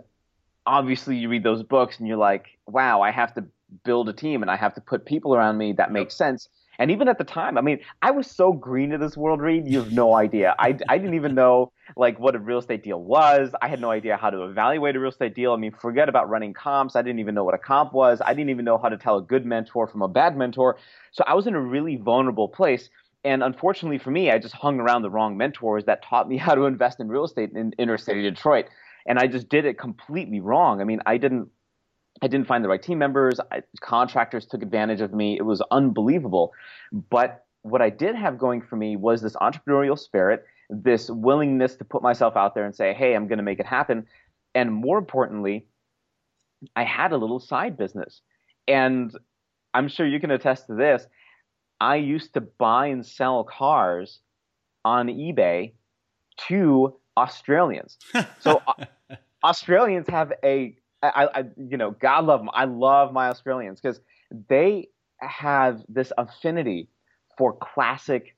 obviously, 0.65 1.17
you 1.17 1.29
read 1.29 1.43
those 1.43 1.63
books 1.63 1.99
and 1.99 2.07
you're 2.07 2.17
like, 2.17 2.57
wow, 2.67 3.01
I 3.01 3.11
have 3.11 3.33
to 3.35 3.45
build 3.83 4.09
a 4.09 4.13
team 4.13 4.41
and 4.41 4.49
I 4.49 4.55
have 4.55 4.73
to 4.75 4.81
put 4.81 5.05
people 5.05 5.35
around 5.35 5.57
me 5.57 5.73
that 5.73 5.91
make 5.91 6.11
sense. 6.11 6.49
And 6.79 6.91
even 6.91 7.07
at 7.07 7.17
the 7.17 7.23
time, 7.23 7.57
I 7.57 7.61
mean, 7.61 7.79
I 8.01 8.11
was 8.11 8.29
so 8.29 8.53
green 8.53 8.91
to 8.91 8.97
this 8.97 9.17
world, 9.17 9.41
Reed. 9.41 9.67
You 9.67 9.79
have 9.79 9.91
no 9.91 10.13
idea. 10.13 10.55
I, 10.59 10.77
I 10.87 10.97
didn't 10.97 11.15
even 11.15 11.33
know 11.33 11.71
like 11.95 12.19
what 12.19 12.35
a 12.35 12.39
real 12.39 12.59
estate 12.59 12.83
deal 12.83 13.01
was. 13.01 13.51
I 13.61 13.67
had 13.67 13.81
no 13.81 13.89
idea 13.89 14.17
how 14.17 14.29
to 14.29 14.43
evaluate 14.43 14.95
a 14.95 14.99
real 14.99 15.11
estate 15.11 15.35
deal. 15.35 15.53
I 15.53 15.57
mean, 15.57 15.71
forget 15.71 16.09
about 16.09 16.29
running 16.29 16.53
comps. 16.53 16.95
I 16.95 17.01
didn't 17.01 17.19
even 17.19 17.33
know 17.35 17.43
what 17.43 17.55
a 17.55 17.59
comp 17.59 17.93
was. 17.93 18.21
I 18.23 18.33
didn't 18.33 18.49
even 18.49 18.65
know 18.65 18.77
how 18.77 18.89
to 18.89 18.97
tell 18.97 19.17
a 19.17 19.21
good 19.21 19.45
mentor 19.45 19.87
from 19.87 20.01
a 20.01 20.07
bad 20.07 20.37
mentor. 20.37 20.77
So 21.11 21.23
I 21.25 21.33
was 21.33 21.47
in 21.47 21.55
a 21.55 21.61
really 21.61 21.95
vulnerable 21.95 22.47
place. 22.47 22.89
And 23.23 23.43
unfortunately 23.43 23.97
for 23.97 24.11
me, 24.11 24.31
I 24.31 24.37
just 24.37 24.53
hung 24.53 24.79
around 24.79 25.01
the 25.01 25.09
wrong 25.09 25.35
mentors 25.37 25.85
that 25.85 26.03
taught 26.03 26.29
me 26.29 26.37
how 26.45 26.55
to 26.55 26.65
invest 26.65 26.99
in 26.99 27.09
real 27.09 27.25
estate 27.25 27.51
in 27.53 27.73
inner 27.77 27.97
city 27.97 28.21
Detroit. 28.21 28.65
And 29.07 29.17
I 29.17 29.27
just 29.27 29.49
did 29.49 29.65
it 29.65 29.79
completely 29.79 30.41
wrong. 30.41 30.81
I 30.81 30.83
mean, 30.83 30.99
I 31.05 31.17
didn't 31.17 31.49
I 32.21 32.27
didn't 32.27 32.47
find 32.47 32.63
the 32.63 32.69
right 32.69 32.81
team 32.81 32.97
members. 32.97 33.39
I, 33.51 33.61
contractors 33.81 34.45
took 34.45 34.61
advantage 34.61 35.01
of 35.01 35.13
me. 35.13 35.37
It 35.37 35.43
was 35.43 35.61
unbelievable. 35.71 36.53
But 36.91 37.45
what 37.61 37.81
I 37.81 37.89
did 37.89 38.15
have 38.15 38.37
going 38.37 38.61
for 38.61 38.75
me 38.75 38.95
was 38.95 39.21
this 39.21 39.35
entrepreneurial 39.35 39.97
spirit, 39.97 40.45
this 40.69 41.09
willingness 41.09 41.75
to 41.75 41.85
put 41.85 42.01
myself 42.01 42.35
out 42.35 42.55
there 42.55 42.65
and 42.65 42.75
say, 42.75 42.93
hey, 42.93 43.15
I'm 43.15 43.27
going 43.27 43.37
to 43.37 43.43
make 43.43 43.59
it 43.59 43.65
happen. 43.65 44.05
And 44.55 44.73
more 44.73 44.97
importantly, 44.97 45.67
I 46.75 46.83
had 46.83 47.11
a 47.11 47.17
little 47.17 47.39
side 47.39 47.77
business. 47.77 48.21
And 48.67 49.11
I'm 49.73 49.87
sure 49.87 50.07
you 50.07 50.19
can 50.19 50.31
attest 50.31 50.67
to 50.67 50.75
this. 50.75 51.05
I 51.79 51.97
used 51.97 52.33
to 52.33 52.41
buy 52.41 52.87
and 52.87 53.05
sell 53.05 53.43
cars 53.43 54.19
on 54.83 55.07
eBay 55.07 55.73
to 56.47 56.95
Australians. 57.15 57.97
so 58.39 58.61
Australians 59.43 60.07
have 60.09 60.33
a 60.43 60.75
I, 61.01 61.27
I, 61.33 61.43
you 61.57 61.77
know, 61.77 61.91
God 61.91 62.25
love 62.25 62.39
them. 62.39 62.49
I 62.53 62.65
love 62.65 63.13
my 63.13 63.29
Australians 63.29 63.79
because 63.79 63.99
they 64.49 64.89
have 65.19 65.83
this 65.87 66.11
affinity 66.17 66.89
for 67.37 67.53
classic 67.53 68.35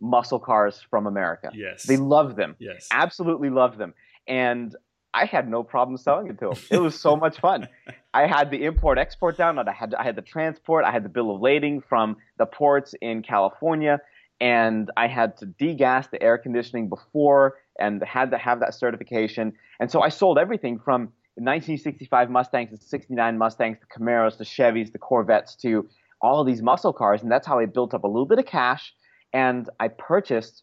muscle 0.00 0.38
cars 0.38 0.84
from 0.90 1.06
America. 1.06 1.50
Yes. 1.54 1.84
They 1.84 1.96
love 1.96 2.36
them. 2.36 2.56
Yes. 2.58 2.88
Absolutely 2.90 3.50
love 3.50 3.78
them. 3.78 3.94
And 4.26 4.74
I 5.12 5.24
had 5.24 5.48
no 5.48 5.62
problem 5.62 5.96
selling 5.96 6.28
it 6.28 6.38
to 6.38 6.50
them. 6.50 6.58
It 6.70 6.78
was 6.78 6.98
so 6.98 7.16
much 7.16 7.38
fun. 7.38 7.68
I 8.14 8.26
had 8.26 8.50
the 8.50 8.64
import 8.64 8.98
export 8.98 9.36
down. 9.36 9.58
I 9.58 9.72
had 9.72 9.94
I 9.94 10.04
had 10.04 10.16
the 10.16 10.22
transport. 10.22 10.84
I 10.84 10.90
had 10.90 11.04
the 11.04 11.08
bill 11.08 11.34
of 11.34 11.40
lading 11.40 11.80
from 11.80 12.16
the 12.38 12.46
ports 12.46 12.94
in 13.00 13.22
California, 13.22 14.00
and 14.40 14.90
I 14.96 15.08
had 15.08 15.36
to 15.38 15.46
degas 15.46 16.08
the 16.10 16.22
air 16.22 16.38
conditioning 16.38 16.88
before 16.88 17.58
and 17.78 18.02
had 18.02 18.30
to 18.30 18.38
have 18.38 18.60
that 18.60 18.74
certification. 18.74 19.52
And 19.80 19.90
so 19.90 20.00
I 20.00 20.10
sold 20.10 20.38
everything 20.38 20.78
from 20.78 21.12
1965 21.36 22.30
Mustangs, 22.30 22.70
the 22.70 22.76
69 22.76 23.38
Mustangs, 23.38 23.78
the 23.80 23.86
Camaros, 23.86 24.36
the 24.36 24.44
Chevys, 24.44 24.92
the 24.92 24.98
Corvettes 24.98 25.54
to 25.56 25.88
all 26.20 26.40
of 26.40 26.46
these 26.46 26.62
muscle 26.62 26.92
cars. 26.92 27.22
And 27.22 27.30
that's 27.30 27.46
how 27.46 27.58
I 27.58 27.66
built 27.66 27.94
up 27.94 28.04
a 28.04 28.06
little 28.06 28.26
bit 28.26 28.38
of 28.38 28.46
cash. 28.46 28.92
And 29.32 29.68
I 29.78 29.88
purchased 29.88 30.62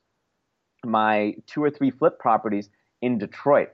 my 0.85 1.35
two 1.47 1.63
or 1.63 1.69
three 1.69 1.91
flip 1.91 2.19
properties 2.19 2.69
in 3.01 3.17
Detroit. 3.17 3.69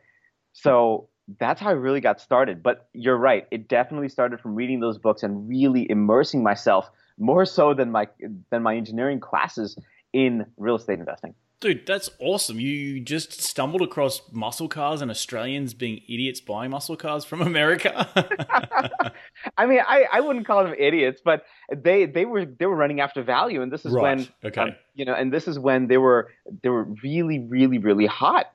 So 0.53 1.09
that's 1.39 1.59
how 1.59 1.69
I 1.69 1.73
really 1.73 2.01
got 2.01 2.21
started. 2.21 2.61
But 2.63 2.87
you're 2.93 3.17
right. 3.17 3.47
It 3.51 3.67
definitely 3.67 4.09
started 4.09 4.39
from 4.39 4.55
reading 4.55 4.79
those 4.79 4.97
books 4.97 5.23
and 5.23 5.47
really 5.47 5.89
immersing 5.89 6.43
myself 6.43 6.89
more 7.17 7.45
so 7.45 7.73
than 7.73 7.91
my 7.91 8.07
than 8.49 8.63
my 8.63 8.75
engineering 8.75 9.19
classes 9.19 9.77
in 10.13 10.45
real 10.57 10.75
estate 10.75 10.99
investing. 10.99 11.33
Dude, 11.63 11.85
that's 11.87 12.09
awesome. 12.19 12.59
You 12.59 12.99
just 12.99 13.41
stumbled 13.41 13.83
across 13.83 14.21
muscle 14.33 14.67
cars 14.67 15.01
and 15.01 15.09
Australians 15.09 15.73
being 15.73 16.01
idiots 16.09 16.41
buying 16.41 16.71
muscle 16.71 16.97
cars 16.97 17.23
from 17.23 17.41
America. 17.53 18.05
I 19.57 19.65
mean, 19.65 19.79
I, 19.79 20.05
I 20.11 20.19
wouldn't 20.19 20.45
call 20.45 20.65
them 20.65 20.75
idiots, 20.77 21.21
but 21.23 21.45
they 21.73 22.05
they 22.05 22.25
were 22.25 22.43
they 22.43 22.65
were 22.65 22.75
running 22.75 22.99
after 22.99 23.23
value, 23.23 23.61
and 23.61 23.71
this 23.71 23.85
is 23.85 23.93
right. 23.93 24.01
when 24.17 24.27
okay. 24.43 24.61
Um, 24.61 24.75
you 24.93 25.05
know, 25.05 25.13
and 25.13 25.31
this 25.31 25.47
is 25.47 25.57
when 25.57 25.87
they 25.87 25.95
were 25.95 26.31
they 26.63 26.67
were 26.67 26.83
really 27.01 27.39
really 27.39 27.77
really 27.77 28.07
hot. 28.07 28.51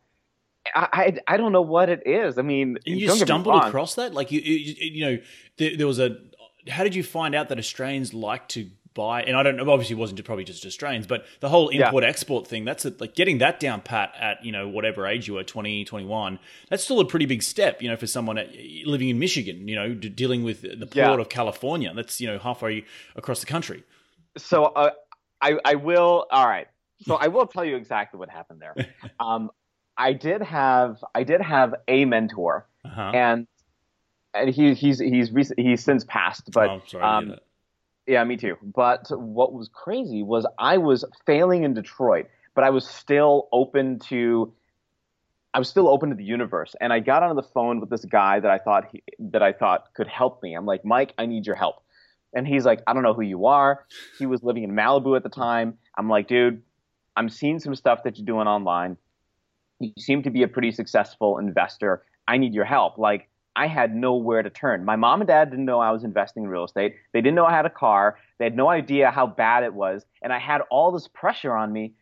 I, 0.74 1.16
I, 1.26 1.34
I 1.34 1.36
don't 1.38 1.52
know 1.52 1.62
what 1.62 1.88
it 1.88 2.06
is. 2.06 2.36
I 2.36 2.42
mean, 2.42 2.76
and 2.84 3.00
you 3.00 3.08
stumbled 3.16 3.64
across 3.64 3.94
that, 3.94 4.12
like 4.12 4.30
you 4.32 4.42
you, 4.42 4.74
you 4.78 5.04
know, 5.06 5.18
there, 5.56 5.78
there 5.78 5.86
was 5.86 5.98
a. 5.98 6.18
How 6.68 6.84
did 6.84 6.94
you 6.94 7.02
find 7.02 7.34
out 7.34 7.48
that 7.48 7.56
Australians 7.56 8.12
like 8.12 8.48
to 8.48 8.68
buy, 8.98 9.22
and 9.22 9.36
I 9.36 9.44
don't 9.44 9.56
know, 9.56 9.70
obviously 9.70 9.94
it 9.94 9.98
wasn't 10.00 10.24
probably 10.24 10.42
just 10.42 10.66
Australians, 10.66 11.06
but 11.06 11.24
the 11.38 11.48
whole 11.48 11.68
import 11.68 12.02
yeah. 12.02 12.08
export 12.10 12.48
thing, 12.48 12.64
that's 12.64 12.84
a, 12.84 12.92
like 12.98 13.14
getting 13.14 13.38
that 13.38 13.60
down 13.60 13.80
pat 13.80 14.12
at, 14.18 14.44
you 14.44 14.50
know, 14.50 14.66
whatever 14.66 15.06
age 15.06 15.28
you 15.28 15.34
were, 15.34 15.44
20, 15.44 15.84
21, 15.84 16.40
that's 16.68 16.82
still 16.82 16.98
a 16.98 17.04
pretty 17.04 17.24
big 17.24 17.44
step, 17.44 17.80
you 17.80 17.88
know, 17.88 17.96
for 17.96 18.08
someone 18.08 18.38
at, 18.38 18.48
living 18.84 19.08
in 19.08 19.20
Michigan, 19.20 19.68
you 19.68 19.76
know, 19.76 19.94
dealing 19.94 20.42
with 20.42 20.62
the 20.62 20.84
port 20.84 20.96
yeah. 20.96 21.14
of 21.14 21.28
California. 21.28 21.92
That's, 21.94 22.20
you 22.20 22.26
know, 22.26 22.40
halfway 22.40 22.84
across 23.14 23.38
the 23.38 23.46
country. 23.46 23.84
So 24.36 24.64
uh, 24.64 24.90
I, 25.40 25.60
I 25.64 25.76
will, 25.76 26.26
all 26.32 26.48
right. 26.48 26.66
So 27.02 27.14
I 27.14 27.28
will 27.28 27.46
tell 27.46 27.64
you 27.64 27.76
exactly 27.76 28.18
what 28.18 28.28
happened 28.28 28.60
there. 28.60 28.74
Um, 29.20 29.50
I 29.96 30.12
did 30.12 30.42
have, 30.42 31.04
I 31.14 31.22
did 31.22 31.40
have 31.40 31.74
a 31.86 32.04
mentor 32.04 32.66
uh-huh. 32.84 33.12
and 33.14 33.46
and 34.34 34.50
he, 34.50 34.74
he's 34.74 34.98
he's 34.98 35.32
he's 35.56 35.82
since 35.82 36.04
passed, 36.04 36.50
but 36.52 36.82
oh, 36.94 37.00
um, 37.00 37.34
yeah, 38.08 38.24
me 38.24 38.36
too. 38.38 38.56
But 38.62 39.06
what 39.10 39.52
was 39.52 39.68
crazy 39.68 40.22
was 40.22 40.46
I 40.58 40.78
was 40.78 41.04
failing 41.26 41.62
in 41.62 41.74
Detroit, 41.74 42.26
but 42.54 42.64
I 42.64 42.70
was 42.70 42.88
still 42.88 43.48
open 43.52 43.98
to 44.08 44.52
I 45.54 45.58
was 45.58 45.68
still 45.68 45.88
open 45.88 46.10
to 46.10 46.14
the 46.14 46.24
universe. 46.24 46.74
And 46.80 46.92
I 46.92 47.00
got 47.00 47.22
on 47.22 47.34
the 47.34 47.42
phone 47.42 47.80
with 47.80 47.90
this 47.90 48.04
guy 48.04 48.38
that 48.40 48.50
I 48.50 48.58
thought 48.58 48.88
he, 48.92 49.02
that 49.18 49.42
I 49.42 49.52
thought 49.52 49.92
could 49.94 50.06
help 50.06 50.42
me. 50.42 50.54
I'm 50.54 50.66
like, 50.66 50.84
"Mike, 50.84 51.12
I 51.18 51.26
need 51.26 51.46
your 51.46 51.56
help." 51.56 51.82
And 52.34 52.46
he's 52.46 52.64
like, 52.64 52.82
"I 52.86 52.94
don't 52.94 53.02
know 53.02 53.14
who 53.14 53.22
you 53.22 53.46
are." 53.46 53.84
He 54.18 54.26
was 54.26 54.42
living 54.42 54.62
in 54.62 54.72
Malibu 54.72 55.16
at 55.16 55.22
the 55.22 55.28
time. 55.28 55.78
I'm 55.96 56.08
like, 56.08 56.28
"Dude, 56.28 56.62
I'm 57.16 57.28
seeing 57.28 57.60
some 57.60 57.74
stuff 57.74 58.02
that 58.04 58.16
you're 58.18 58.26
doing 58.26 58.46
online. 58.46 58.96
You 59.80 59.92
seem 59.98 60.22
to 60.22 60.30
be 60.30 60.42
a 60.42 60.48
pretty 60.48 60.72
successful 60.72 61.38
investor. 61.38 62.04
I 62.26 62.38
need 62.38 62.54
your 62.54 62.64
help." 62.64 62.96
Like 62.96 63.28
I 63.58 63.66
had 63.66 63.92
nowhere 63.92 64.44
to 64.44 64.50
turn. 64.50 64.84
My 64.84 64.94
mom 64.94 65.20
and 65.20 65.26
dad 65.26 65.50
didn't 65.50 65.64
know 65.64 65.80
I 65.80 65.90
was 65.90 66.04
investing 66.04 66.44
in 66.44 66.48
real 66.48 66.64
estate. 66.64 66.94
They 67.12 67.20
didn't 67.20 67.34
know 67.34 67.44
I 67.44 67.50
had 67.50 67.66
a 67.66 67.70
car. 67.70 68.16
They 68.38 68.44
had 68.44 68.56
no 68.56 68.68
idea 68.68 69.10
how 69.10 69.26
bad 69.26 69.64
it 69.64 69.74
was. 69.74 70.06
And 70.22 70.32
I 70.32 70.38
had 70.38 70.60
all 70.70 70.92
this 70.92 71.08
pressure 71.08 71.56
on 71.56 71.72
me 71.72 71.94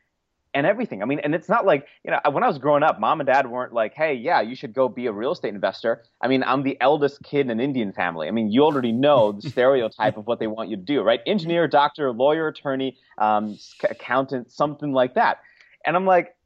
and 0.52 0.66
everything. 0.66 1.00
I 1.02 1.06
mean, 1.06 1.18
and 1.20 1.34
it's 1.34 1.48
not 1.48 1.64
like, 1.64 1.86
you 2.04 2.10
know, 2.10 2.20
when 2.30 2.44
I 2.44 2.46
was 2.46 2.58
growing 2.58 2.82
up, 2.82 3.00
mom 3.00 3.20
and 3.20 3.26
dad 3.26 3.50
weren't 3.50 3.72
like, 3.72 3.94
hey, 3.94 4.12
yeah, 4.12 4.42
you 4.42 4.54
should 4.54 4.74
go 4.74 4.86
be 4.86 5.06
a 5.06 5.12
real 5.12 5.32
estate 5.32 5.54
investor. 5.54 6.02
I 6.20 6.28
mean, 6.28 6.42
I'm 6.42 6.62
the 6.62 6.76
eldest 6.82 7.22
kid 7.22 7.40
in 7.46 7.50
an 7.50 7.60
Indian 7.60 7.90
family. 7.90 8.28
I 8.28 8.32
mean, 8.32 8.50
you 8.50 8.62
already 8.62 8.92
know 8.92 9.32
the 9.32 9.48
stereotype 9.56 10.18
of 10.18 10.26
what 10.26 10.38
they 10.38 10.48
want 10.48 10.68
you 10.68 10.76
to 10.76 10.82
do, 10.82 11.00
right? 11.00 11.20
Engineer, 11.26 11.68
doctor, 11.68 12.12
lawyer, 12.12 12.48
attorney, 12.48 12.98
um, 13.16 13.58
accountant, 13.82 14.52
something 14.52 14.92
like 14.92 15.14
that. 15.14 15.38
And 15.86 15.96
I'm 15.96 16.04
like, 16.04 16.36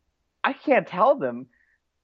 I 0.45 0.53
can't 0.53 0.87
tell 0.87 1.17
them 1.17 1.47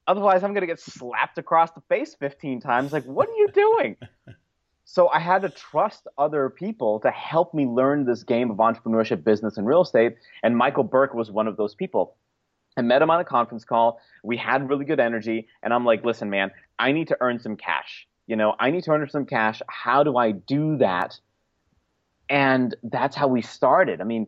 Otherwise, 0.06 0.44
I'm 0.44 0.52
going 0.52 0.62
to 0.62 0.66
get 0.66 0.80
slapped 0.80 1.38
across 1.38 1.72
the 1.72 1.80
face 1.88 2.14
15 2.14 2.60
times. 2.60 2.92
Like, 2.92 3.04
what 3.04 3.28
are 3.28 3.34
you 3.34 3.48
doing? 3.52 3.96
so 4.84 5.08
I 5.08 5.18
had 5.18 5.42
to 5.42 5.48
trust 5.48 6.06
other 6.16 6.48
people 6.48 7.00
to 7.00 7.10
help 7.10 7.52
me 7.54 7.66
learn 7.66 8.04
this 8.04 8.22
game 8.22 8.50
of 8.50 8.58
entrepreneurship, 8.58 9.24
business, 9.24 9.56
and 9.56 9.66
real 9.66 9.82
estate. 9.82 10.16
And 10.42 10.56
Michael 10.56 10.84
Burke 10.84 11.14
was 11.14 11.30
one 11.30 11.48
of 11.48 11.56
those 11.56 11.74
people. 11.74 12.16
I 12.76 12.82
met 12.82 13.02
him 13.02 13.10
on 13.10 13.20
a 13.20 13.24
conference 13.24 13.64
call. 13.64 14.00
We 14.22 14.36
had 14.36 14.68
really 14.68 14.84
good 14.84 15.00
energy. 15.00 15.48
And 15.62 15.72
I'm 15.72 15.84
like, 15.84 16.04
listen, 16.04 16.30
man, 16.30 16.52
I 16.78 16.92
need 16.92 17.08
to 17.08 17.16
earn 17.20 17.38
some 17.40 17.56
cash. 17.56 18.06
You 18.26 18.36
know, 18.36 18.54
I 18.58 18.70
need 18.70 18.84
to 18.84 18.90
earn 18.90 19.08
some 19.08 19.26
cash. 19.26 19.62
How 19.68 20.02
do 20.02 20.16
I 20.16 20.32
do 20.32 20.76
that? 20.78 21.18
And 22.28 22.74
that's 22.82 23.16
how 23.16 23.28
we 23.28 23.40
started. 23.42 24.00
I 24.00 24.04
mean, 24.04 24.26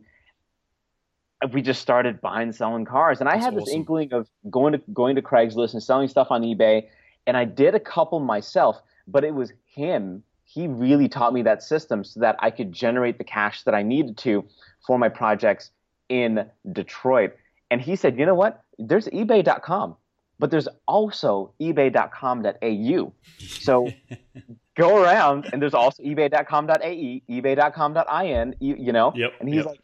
we 1.51 1.61
just 1.61 1.81
started 1.81 2.19
buying 2.21 2.51
selling 2.51 2.85
cars. 2.85 3.19
And 3.19 3.29
i 3.29 3.37
had 3.37 3.55
this 3.55 3.63
awesome. 3.63 3.75
inkling 3.75 4.13
of 4.13 4.27
going 4.49 4.73
to 4.73 4.81
going 4.93 5.15
to 5.15 5.21
craigslist 5.21 5.73
and 5.73 5.81
selling 5.81 6.07
stuff 6.07 6.27
on 6.29 6.41
ebay. 6.41 6.87
And 7.27 7.37
i 7.37 7.45
did 7.45 7.75
a 7.75 7.79
couple 7.79 8.19
myself 8.19 8.81
but 9.07 9.23
it 9.23 9.33
was 9.33 9.51
him. 9.65 10.21
He 10.43 10.67
really 10.67 11.09
taught 11.09 11.33
me 11.33 11.41
that 11.43 11.63
system 11.63 12.03
so 12.03 12.19
that 12.19 12.35
i 12.39 12.51
could 12.51 12.71
generate 12.71 13.17
the 13.17 13.23
cash 13.23 13.63
that 13.63 13.73
i 13.73 13.83
needed 13.83 14.17
to 14.17 14.45
for 14.85 14.97
my 14.97 15.09
projects 15.09 15.71
in 16.09 16.45
detroit. 16.71 17.35
And 17.71 17.81
he 17.81 17.95
said 17.95 18.17
you 18.17 18.25
know 18.25 18.35
what? 18.35 18.63
There's 18.77 19.07
ebay.com 19.07 19.95
but 20.39 20.51
there's 20.51 20.67
also 20.87 21.53
ebay.com.au 21.61 23.13
so 23.39 23.89
go 24.77 25.03
around 25.03 25.49
and 25.51 25.61
there's 25.61 25.73
also 25.73 26.01
ebay.com.ae 26.03 27.23
ebay.com.in 27.29 28.55
you, 28.59 28.75
you 28.77 28.91
know? 28.91 29.13
Yep, 29.15 29.33
and 29.39 29.49
he's 29.49 29.57
yep. 29.57 29.65
like 29.65 29.79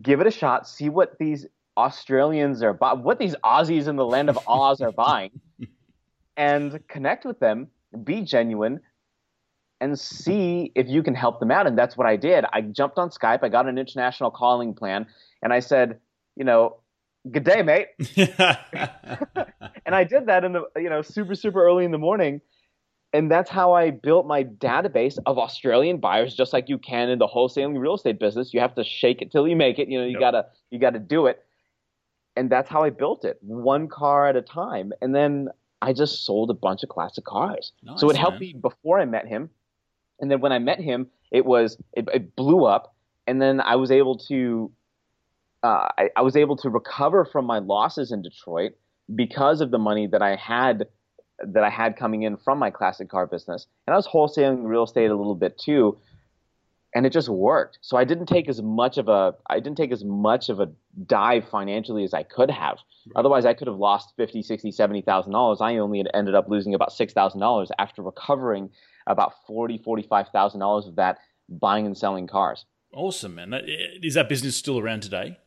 give 0.00 0.20
it 0.20 0.26
a 0.26 0.30
shot, 0.30 0.68
see 0.68 0.88
what 0.88 1.18
these 1.18 1.46
Australians 1.76 2.62
are 2.62 2.72
buying, 2.72 3.02
what 3.02 3.18
these 3.18 3.34
Aussies 3.44 3.88
in 3.88 3.96
the 3.96 4.06
land 4.06 4.28
of 4.28 4.38
Oz 4.46 4.80
are 4.80 4.92
buying, 4.92 5.30
and 6.36 6.86
connect 6.88 7.24
with 7.24 7.40
them, 7.40 7.68
be 8.04 8.22
genuine, 8.22 8.80
and 9.80 9.98
see 9.98 10.70
if 10.74 10.88
you 10.88 11.02
can 11.02 11.14
help 11.14 11.40
them 11.40 11.50
out. 11.50 11.66
And 11.66 11.76
that's 11.76 11.96
what 11.96 12.06
I 12.06 12.16
did. 12.16 12.44
I 12.52 12.60
jumped 12.60 12.98
on 12.98 13.10
Skype, 13.10 13.40
I 13.42 13.48
got 13.48 13.68
an 13.68 13.78
international 13.78 14.30
calling 14.30 14.74
plan, 14.74 15.06
and 15.42 15.52
I 15.52 15.60
said, 15.60 15.98
you 16.36 16.44
know, 16.44 16.76
good 17.30 17.44
day, 17.44 17.62
mate. 17.62 17.88
and 18.16 19.94
I 19.94 20.04
did 20.04 20.26
that 20.26 20.44
in 20.44 20.52
the, 20.52 20.64
you 20.76 20.88
know, 20.88 21.02
super, 21.02 21.34
super 21.34 21.64
early 21.64 21.84
in 21.84 21.90
the 21.90 21.98
morning 21.98 22.40
and 23.12 23.30
that's 23.30 23.50
how 23.50 23.72
I 23.72 23.90
built 23.90 24.26
my 24.26 24.44
database 24.44 25.18
of 25.26 25.38
Australian 25.38 25.98
buyers, 25.98 26.34
just 26.34 26.52
like 26.52 26.68
you 26.68 26.78
can 26.78 27.10
in 27.10 27.18
the 27.18 27.26
wholesaling 27.26 27.78
real 27.78 27.94
estate 27.94 28.18
business. 28.18 28.54
You 28.54 28.60
have 28.60 28.74
to 28.76 28.84
shake 28.84 29.20
it 29.20 29.30
till 29.30 29.46
you 29.46 29.54
make 29.54 29.78
it. 29.78 29.88
You 29.88 30.00
know, 30.00 30.06
you 30.06 30.12
yep. 30.12 30.20
gotta 30.20 30.46
you 30.70 30.78
gotta 30.78 30.98
do 30.98 31.26
it. 31.26 31.44
And 32.36 32.50
that's 32.50 32.70
how 32.70 32.82
I 32.82 32.90
built 32.90 33.26
it, 33.26 33.38
one 33.42 33.88
car 33.88 34.26
at 34.26 34.36
a 34.36 34.42
time. 34.42 34.92
And 35.02 35.14
then 35.14 35.48
I 35.82 35.92
just 35.92 36.24
sold 36.24 36.50
a 36.50 36.54
bunch 36.54 36.82
of 36.82 36.88
classic 36.88 37.24
cars. 37.24 37.72
Nice, 37.82 38.00
so 38.00 38.08
it 38.08 38.16
helped 38.16 38.40
man. 38.40 38.40
me 38.40 38.52
before 38.54 38.98
I 38.98 39.04
met 39.04 39.26
him. 39.26 39.50
And 40.18 40.30
then 40.30 40.40
when 40.40 40.52
I 40.52 40.58
met 40.58 40.80
him, 40.80 41.08
it 41.30 41.44
was 41.44 41.76
it, 41.92 42.08
it 42.14 42.34
blew 42.34 42.64
up. 42.64 42.94
And 43.26 43.42
then 43.42 43.60
I 43.60 43.76
was 43.76 43.90
able 43.90 44.16
to 44.28 44.72
uh, 45.62 45.88
I, 45.98 46.10
I 46.16 46.22
was 46.22 46.36
able 46.36 46.56
to 46.56 46.70
recover 46.70 47.26
from 47.26 47.44
my 47.44 47.58
losses 47.58 48.10
in 48.10 48.22
Detroit 48.22 48.72
because 49.14 49.60
of 49.60 49.70
the 49.70 49.78
money 49.78 50.06
that 50.06 50.22
I 50.22 50.36
had 50.36 50.86
that 51.38 51.64
I 51.64 51.70
had 51.70 51.96
coming 51.96 52.22
in 52.22 52.36
from 52.36 52.58
my 52.58 52.70
classic 52.70 53.08
car 53.08 53.26
business. 53.26 53.66
And 53.86 53.94
I 53.94 53.96
was 53.96 54.06
wholesaling 54.06 54.64
real 54.64 54.84
estate 54.84 55.10
a 55.10 55.16
little 55.16 55.34
bit 55.34 55.58
too. 55.58 55.98
And 56.94 57.06
it 57.06 57.10
just 57.10 57.28
worked. 57.30 57.78
So 57.80 57.96
I 57.96 58.04
didn't 58.04 58.26
take 58.26 58.50
as 58.50 58.60
much 58.60 58.98
of 58.98 59.08
a 59.08 59.34
I 59.48 59.60
didn't 59.60 59.76
take 59.76 59.92
as 59.92 60.04
much 60.04 60.50
of 60.50 60.60
a 60.60 60.70
dive 61.06 61.48
financially 61.48 62.04
as 62.04 62.12
I 62.12 62.22
could 62.22 62.50
have. 62.50 62.76
Right. 63.06 63.12
Otherwise 63.16 63.46
I 63.46 63.54
could 63.54 63.66
have 63.66 63.78
lost 63.78 64.12
fifty, 64.16 64.42
sixty, 64.42 64.70
seventy 64.70 65.00
thousand 65.00 65.32
dollars. 65.32 65.60
I 65.62 65.76
only 65.78 66.04
ended 66.12 66.34
up 66.34 66.48
losing 66.48 66.74
about 66.74 66.90
$6,000 66.90 67.68
after 67.78 68.02
recovering 68.02 68.68
about 69.06 69.32
forty, 69.46 69.78
forty-five 69.78 70.28
thousand 70.28 70.60
dollars 70.60 70.86
of 70.86 70.96
that 70.96 71.18
buying 71.48 71.86
and 71.86 71.96
selling 71.96 72.26
cars. 72.26 72.66
Awesome, 72.92 73.36
man. 73.36 73.54
Uh, 73.54 73.60
is 74.02 74.14
that 74.14 74.28
business 74.28 74.54
still 74.56 74.78
around 74.78 75.02
today? 75.02 75.38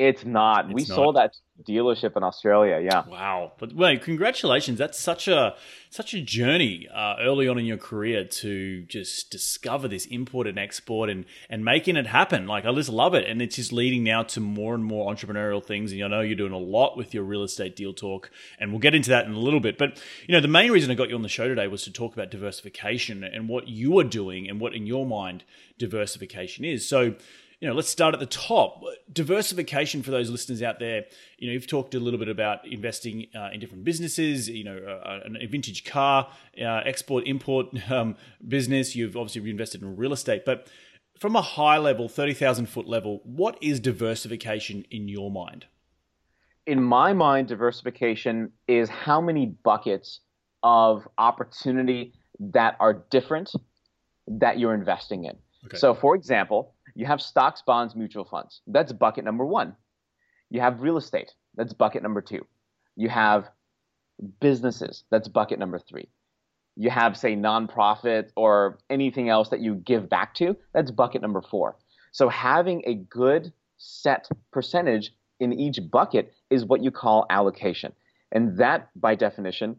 It's 0.00 0.24
not. 0.24 0.64
It's 0.64 0.74
we 0.74 0.80
not. 0.82 0.96
sold 0.96 1.16
that 1.16 1.36
dealership 1.68 2.16
in 2.16 2.22
Australia. 2.22 2.80
Yeah. 2.82 3.06
Wow. 3.06 3.52
But 3.58 3.74
wait, 3.74 4.02
congratulations. 4.02 4.78
That's 4.78 4.98
such 4.98 5.28
a 5.28 5.56
such 5.90 6.14
a 6.14 6.22
journey 6.22 6.88
uh, 6.88 7.16
early 7.20 7.46
on 7.48 7.58
in 7.58 7.66
your 7.66 7.76
career 7.76 8.24
to 8.24 8.82
just 8.84 9.30
discover 9.30 9.88
this 9.88 10.06
import 10.06 10.46
and 10.46 10.58
export 10.58 11.10
and 11.10 11.26
and 11.50 11.66
making 11.66 11.96
it 11.96 12.06
happen. 12.06 12.46
Like 12.46 12.64
I 12.64 12.72
just 12.72 12.88
love 12.88 13.12
it, 13.12 13.28
and 13.28 13.42
it's 13.42 13.56
just 13.56 13.74
leading 13.74 14.02
now 14.02 14.22
to 14.22 14.40
more 14.40 14.74
and 14.74 14.82
more 14.82 15.12
entrepreneurial 15.12 15.62
things. 15.62 15.92
And 15.92 16.02
I 16.02 16.08
know 16.08 16.22
you're 16.22 16.34
doing 16.34 16.52
a 16.52 16.58
lot 16.58 16.96
with 16.96 17.12
your 17.12 17.24
real 17.24 17.42
estate 17.42 17.76
deal 17.76 17.92
talk, 17.92 18.30
and 18.58 18.70
we'll 18.70 18.80
get 18.80 18.94
into 18.94 19.10
that 19.10 19.26
in 19.26 19.32
a 19.32 19.38
little 19.38 19.60
bit. 19.60 19.76
But 19.76 20.02
you 20.26 20.32
know, 20.32 20.40
the 20.40 20.48
main 20.48 20.72
reason 20.72 20.90
I 20.90 20.94
got 20.94 21.10
you 21.10 21.14
on 21.14 21.22
the 21.22 21.28
show 21.28 21.46
today 21.46 21.66
was 21.68 21.82
to 21.82 21.92
talk 21.92 22.14
about 22.14 22.30
diversification 22.30 23.22
and 23.22 23.50
what 23.50 23.68
you 23.68 23.98
are 23.98 24.04
doing 24.04 24.48
and 24.48 24.60
what 24.60 24.74
in 24.74 24.86
your 24.86 25.04
mind 25.04 25.44
diversification 25.76 26.64
is. 26.64 26.88
So 26.88 27.16
you 27.60 27.68
know, 27.68 27.74
let's 27.74 27.90
start 27.90 28.14
at 28.14 28.20
the 28.20 28.26
top. 28.26 28.82
Diversification 29.12 30.02
for 30.02 30.10
those 30.10 30.30
listeners 30.30 30.62
out 30.62 30.78
there. 30.78 31.04
You 31.38 31.48
know, 31.48 31.52
you've 31.52 31.66
talked 31.66 31.94
a 31.94 32.00
little 32.00 32.18
bit 32.18 32.28
about 32.28 32.66
investing 32.66 33.26
uh, 33.34 33.50
in 33.52 33.60
different 33.60 33.84
businesses. 33.84 34.48
You 34.48 34.64
know, 34.64 34.78
uh, 34.78 35.20
a 35.38 35.46
vintage 35.46 35.84
car, 35.84 36.28
uh, 36.58 36.80
export 36.86 37.26
import 37.26 37.66
um, 37.90 38.16
business. 38.46 38.96
You've 38.96 39.16
obviously 39.16 39.50
invested 39.50 39.82
in 39.82 39.94
real 39.96 40.14
estate, 40.14 40.44
but 40.46 40.68
from 41.18 41.36
a 41.36 41.42
high 41.42 41.76
level, 41.76 42.08
thirty 42.08 42.32
thousand 42.32 42.66
foot 42.66 42.88
level, 42.88 43.20
what 43.24 43.58
is 43.60 43.78
diversification 43.78 44.86
in 44.90 45.08
your 45.08 45.30
mind? 45.30 45.66
In 46.66 46.82
my 46.82 47.12
mind, 47.12 47.48
diversification 47.48 48.52
is 48.68 48.88
how 48.88 49.20
many 49.20 49.46
buckets 49.46 50.20
of 50.62 51.06
opportunity 51.18 52.14
that 52.38 52.76
are 52.80 53.04
different 53.10 53.52
that 54.28 54.58
you're 54.58 54.74
investing 54.74 55.24
in. 55.24 55.36
Okay. 55.66 55.76
So, 55.76 55.94
for 55.94 56.14
example, 56.14 56.74
you 56.94 57.06
have 57.06 57.20
stocks, 57.20 57.62
bonds, 57.66 57.94
mutual 57.94 58.24
funds. 58.24 58.60
That's 58.66 58.92
bucket 58.92 59.24
number 59.24 59.44
one. 59.44 59.76
You 60.50 60.60
have 60.60 60.80
real 60.80 60.96
estate. 60.96 61.32
That's 61.54 61.72
bucket 61.72 62.02
number 62.02 62.20
two. 62.20 62.46
You 62.96 63.08
have 63.08 63.50
businesses. 64.40 65.04
That's 65.10 65.28
bucket 65.28 65.58
number 65.58 65.78
three. 65.78 66.08
You 66.76 66.90
have, 66.90 67.16
say, 67.16 67.34
nonprofit 67.34 68.30
or 68.36 68.78
anything 68.88 69.28
else 69.28 69.48
that 69.50 69.60
you 69.60 69.74
give 69.74 70.08
back 70.08 70.34
to. 70.36 70.56
That's 70.72 70.90
bucket 70.90 71.22
number 71.22 71.42
four. 71.42 71.76
So 72.12 72.28
having 72.28 72.82
a 72.86 72.94
good 72.94 73.52
set 73.76 74.28
percentage 74.52 75.12
in 75.40 75.52
each 75.52 75.78
bucket 75.90 76.32
is 76.50 76.64
what 76.64 76.82
you 76.82 76.90
call 76.90 77.26
allocation. 77.30 77.92
And 78.32 78.58
that, 78.58 78.90
by 78.94 79.14
definition, 79.14 79.76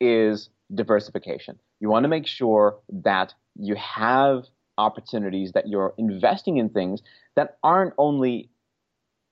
is 0.00 0.48
diversification. 0.74 1.58
You 1.80 1.90
want 1.90 2.04
to 2.04 2.08
make 2.08 2.26
sure 2.26 2.78
that 2.88 3.34
you 3.56 3.74
have 3.76 4.44
opportunities, 4.78 5.52
that 5.52 5.68
you're 5.68 5.94
investing 5.98 6.56
in 6.56 6.68
things 6.68 7.02
that 7.36 7.58
aren't 7.62 7.94
only 7.98 8.50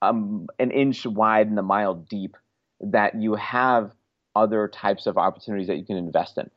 um, 0.03 0.49
an 0.59 0.71
inch 0.71 1.07
wide 1.07 1.49
and 1.49 1.59
a 1.59 1.63
mile 1.63 1.95
deep, 1.95 2.37
that 2.81 3.21
you 3.21 3.35
have 3.35 3.93
other 4.35 4.69
types 4.69 5.07
of 5.07 5.19
opportunities 5.19 5.67
that 5.67 5.77
you 5.77 5.85
can 5.85 5.97
invest 5.97 6.39
in. 6.39 6.51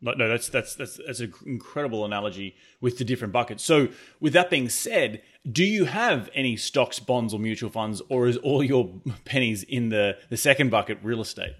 No, 0.00 0.12
no, 0.12 0.28
that's 0.28 0.48
that's 0.48 0.76
that's 0.76 1.00
that's 1.04 1.18
an 1.18 1.32
incredible 1.44 2.04
analogy 2.04 2.54
with 2.80 2.98
the 2.98 3.04
different 3.04 3.32
buckets. 3.32 3.64
So, 3.64 3.88
with 4.20 4.32
that 4.32 4.48
being 4.48 4.68
said, 4.68 5.22
do 5.50 5.64
you 5.64 5.86
have 5.86 6.30
any 6.34 6.56
stocks, 6.56 7.00
bonds, 7.00 7.34
or 7.34 7.40
mutual 7.40 7.68
funds, 7.68 8.00
or 8.08 8.28
is 8.28 8.36
all 8.36 8.62
your 8.62 8.92
pennies 9.24 9.64
in 9.64 9.88
the 9.88 10.16
the 10.30 10.36
second 10.36 10.70
bucket, 10.70 10.98
real 11.02 11.20
estate? 11.20 11.54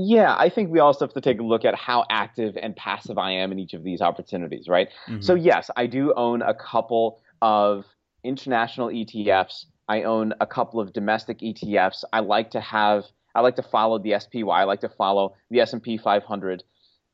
Yeah, 0.00 0.36
I 0.38 0.48
think 0.48 0.70
we 0.70 0.78
also 0.78 1.06
have 1.06 1.14
to 1.14 1.20
take 1.20 1.40
a 1.40 1.42
look 1.42 1.64
at 1.64 1.74
how 1.74 2.04
active 2.10 2.56
and 2.60 2.76
passive 2.76 3.18
I 3.18 3.32
am 3.32 3.52
in 3.52 3.58
each 3.58 3.74
of 3.74 3.82
these 3.82 4.00
opportunities, 4.00 4.68
right? 4.68 4.88
Mm-hmm. 5.08 5.22
So, 5.22 5.34
yes, 5.34 5.70
I 5.76 5.86
do 5.86 6.12
own 6.14 6.42
a 6.42 6.54
couple 6.54 7.20
of 7.42 7.84
international 8.22 8.88
ETFs. 8.88 9.66
I 9.88 10.02
own 10.02 10.34
a 10.40 10.46
couple 10.46 10.80
of 10.80 10.92
domestic 10.92 11.40
ETFs. 11.40 12.04
I 12.12 12.20
like 12.20 12.50
to 12.52 12.60
have 12.60 13.04
I 13.34 13.40
like 13.40 13.56
to 13.56 13.62
follow 13.62 13.98
the 13.98 14.18
SPY. 14.18 14.42
I 14.48 14.64
like 14.64 14.80
to 14.80 14.88
follow 14.88 15.34
the 15.50 15.60
S&P 15.60 15.96
500 15.96 16.64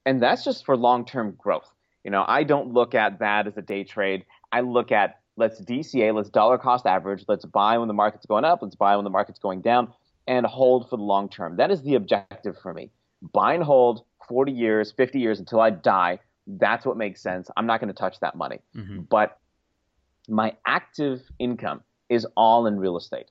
and 0.07 0.23
that's 0.23 0.45
just 0.45 0.64
for 0.64 0.76
long-term 0.76 1.37
growth. 1.38 1.71
You 2.05 2.11
know, 2.11 2.25
I 2.26 2.45
don't 2.45 2.73
look 2.73 2.95
at 2.95 3.21
that 3.21 3.47
as 3.47 3.57
a 3.57 3.62
day 3.62 3.85
trade. 3.85 4.25
I 4.53 4.61
look 4.61 4.93
at 4.93 5.21
let's 5.37 5.61
DCA, 5.61 6.14
let's 6.14 6.29
dollar 6.29 6.59
cost 6.59 6.87
average, 6.87 7.25
let's 7.26 7.45
buy 7.45 7.79
when 7.79 7.88
the 7.88 7.95
market's 7.95 8.26
going 8.26 8.45
up, 8.45 8.61
let's 8.62 8.76
buy 8.76 8.95
when 8.97 9.05
the 9.05 9.11
market's 9.11 9.38
going 9.38 9.62
down, 9.62 9.93
and 10.26 10.47
hold 10.47 10.88
for 10.88 10.97
the 10.97 11.02
long 11.02 11.28
term. 11.28 11.57
That 11.57 11.71
is 11.71 11.83
the 11.83 11.95
objective 11.95 12.57
for 12.62 12.73
me. 12.73 12.90
Buy 13.33 13.54
and 13.54 13.62
hold 13.62 14.04
40 14.28 14.52
years, 14.52 14.93
50 14.93 15.19
years 15.19 15.38
until 15.38 15.61
I 15.61 15.71
die. 15.71 16.19
That's 16.47 16.85
what 16.85 16.97
makes 16.97 17.23
sense. 17.23 17.50
I'm 17.57 17.66
not 17.66 17.81
going 17.81 17.88
to 17.88 17.99
touch 17.99 18.21
that 18.21 18.37
money. 18.37 18.59
Mm-hmm. 18.76 19.02
But 19.02 19.38
my 20.28 20.54
active 20.66 21.23
income 21.38 21.83
is 22.09 22.26
all 22.37 22.66
in 22.66 22.78
real 22.78 22.97
estate. 22.97 23.31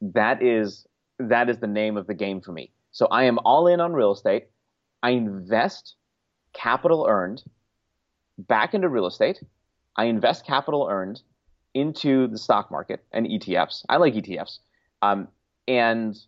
That 0.00 0.42
is 0.42 0.86
that 1.18 1.48
is 1.50 1.58
the 1.58 1.66
name 1.66 1.96
of 1.96 2.06
the 2.06 2.14
game 2.14 2.40
for 2.40 2.52
me. 2.52 2.70
So 2.92 3.06
I 3.10 3.24
am 3.24 3.38
all 3.44 3.66
in 3.66 3.80
on 3.80 3.92
real 3.92 4.12
estate. 4.12 4.46
I 5.02 5.10
invest 5.10 5.96
capital 6.52 7.06
earned 7.08 7.42
back 8.38 8.74
into 8.74 8.88
real 8.88 9.06
estate. 9.06 9.42
I 9.96 10.04
invest 10.04 10.46
capital 10.46 10.86
earned 10.88 11.22
into 11.74 12.28
the 12.28 12.38
stock 12.38 12.70
market 12.70 13.04
and 13.12 13.26
ETFs. 13.26 13.84
I 13.88 13.96
like 13.96 14.14
ETFs. 14.14 14.58
Um, 15.02 15.28
and, 15.68 16.18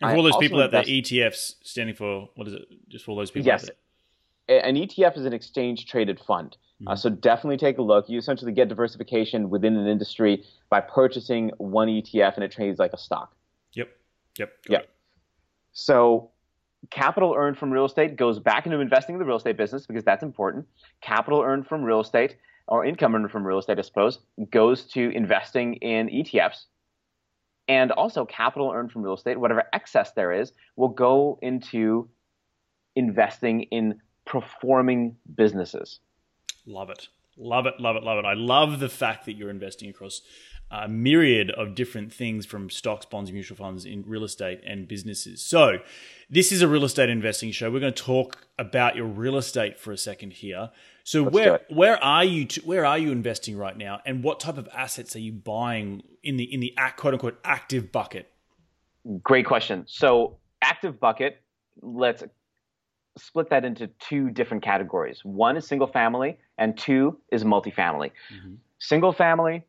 and 0.00 0.10
for 0.10 0.16
all 0.16 0.22
those 0.22 0.36
people 0.36 0.62
out 0.62 0.70
there, 0.70 0.82
ETFs 0.82 1.54
standing 1.62 1.96
for 1.96 2.28
what 2.36 2.46
is 2.46 2.54
it? 2.54 2.62
Just 2.88 3.04
for 3.04 3.12
all 3.12 3.16
those 3.16 3.30
people. 3.30 3.46
Yes. 3.46 3.68
An 4.48 4.74
ETF 4.74 5.16
is 5.16 5.24
an 5.24 5.32
exchange 5.32 5.86
traded 5.86 6.20
fund. 6.20 6.56
Uh, 6.56 6.82
mm-hmm. 6.82 6.88
Uh, 6.88 6.96
so 6.96 7.10
definitely 7.10 7.56
take 7.56 7.78
a 7.78 7.82
look. 7.82 8.08
You 8.08 8.18
essentially 8.18 8.52
get 8.52 8.68
diversification 8.68 9.48
within 9.48 9.76
an 9.76 9.86
industry 9.86 10.44
by 10.68 10.80
purchasing 10.80 11.50
one 11.58 11.88
ETF 11.88 12.34
and 12.34 12.44
it 12.44 12.52
trades 12.52 12.78
like 12.78 12.92
a 12.92 12.98
stock. 12.98 13.34
Yep. 13.74 13.88
Yep. 14.38 14.52
Yep. 14.68 14.88
So 15.72 16.30
capital 16.90 17.34
earned 17.36 17.58
from 17.58 17.70
real 17.70 17.84
estate 17.84 18.16
goes 18.16 18.38
back 18.38 18.66
into 18.66 18.80
investing 18.80 19.14
in 19.14 19.18
the 19.18 19.24
real 19.24 19.36
estate 19.36 19.56
business 19.56 19.86
because 19.86 20.04
that's 20.04 20.22
important. 20.22 20.66
Capital 21.00 21.40
earned 21.40 21.66
from 21.66 21.82
real 21.82 22.00
estate 22.00 22.36
or 22.66 22.84
income 22.84 23.14
earned 23.14 23.30
from 23.30 23.46
real 23.46 23.58
estate, 23.58 23.78
I 23.78 23.82
suppose, 23.82 24.18
goes 24.50 24.84
to 24.92 25.10
investing 25.10 25.74
in 25.76 26.08
ETFs. 26.08 26.64
And 27.70 27.92
also, 27.92 28.24
capital 28.24 28.72
earned 28.74 28.90
from 28.90 29.02
real 29.02 29.14
estate, 29.14 29.38
whatever 29.38 29.62
excess 29.72 30.10
there 30.10 30.32
is, 30.32 30.52
will 30.74 30.88
go 30.88 31.38
into 31.40 32.08
investing 32.96 33.62
in 33.70 34.00
performing 34.26 35.14
businesses. 35.36 36.00
Love 36.66 36.90
it. 36.90 37.06
Love 37.36 37.66
it, 37.66 37.74
love 37.78 37.94
it, 37.94 38.02
love 38.02 38.18
it. 38.18 38.24
I 38.24 38.34
love 38.34 38.80
the 38.80 38.88
fact 38.88 39.24
that 39.26 39.34
you're 39.34 39.50
investing 39.50 39.88
across 39.88 40.20
a 40.68 40.88
myriad 40.88 41.52
of 41.52 41.76
different 41.76 42.12
things 42.12 42.44
from 42.44 42.70
stocks, 42.70 43.06
bonds, 43.06 43.30
mutual 43.30 43.56
funds 43.56 43.84
in 43.84 44.02
real 44.04 44.24
estate 44.24 44.60
and 44.66 44.88
businesses. 44.88 45.40
So, 45.40 45.78
this 46.28 46.50
is 46.50 46.62
a 46.62 46.68
real 46.68 46.84
estate 46.84 47.08
investing 47.08 47.52
show. 47.52 47.70
We're 47.70 47.78
going 47.78 47.94
to 47.94 48.02
talk 48.02 48.48
about 48.58 48.96
your 48.96 49.06
real 49.06 49.36
estate 49.36 49.78
for 49.78 49.92
a 49.92 49.96
second 49.96 50.32
here. 50.32 50.70
So, 51.10 51.24
Let's 51.24 51.34
where 51.34 51.60
where 51.70 52.04
are 52.04 52.24
you 52.24 52.44
to, 52.44 52.60
where 52.60 52.86
are 52.86 52.96
you 52.96 53.10
investing 53.10 53.56
right 53.56 53.76
now, 53.76 54.00
and 54.06 54.22
what 54.22 54.38
type 54.38 54.58
of 54.58 54.68
assets 54.72 55.16
are 55.16 55.20
you 55.20 55.32
buying 55.32 56.04
in 56.22 56.36
the 56.36 56.44
in 56.44 56.60
the 56.60 56.72
quote 56.96 57.14
unquote 57.14 57.40
active 57.42 57.90
bucket? 57.90 58.30
Great 59.20 59.44
question. 59.44 59.82
So, 59.88 60.36
active 60.62 61.00
bucket. 61.00 61.42
Let's 61.82 62.22
split 63.18 63.50
that 63.50 63.64
into 63.64 63.88
two 63.98 64.30
different 64.30 64.62
categories. 64.62 65.18
One 65.24 65.56
is 65.56 65.66
single 65.66 65.88
family, 65.88 66.38
and 66.58 66.78
two 66.78 67.18
is 67.32 67.42
multifamily. 67.42 68.12
Mm-hmm. 68.32 68.54
Single 68.78 69.12
family, 69.12 69.64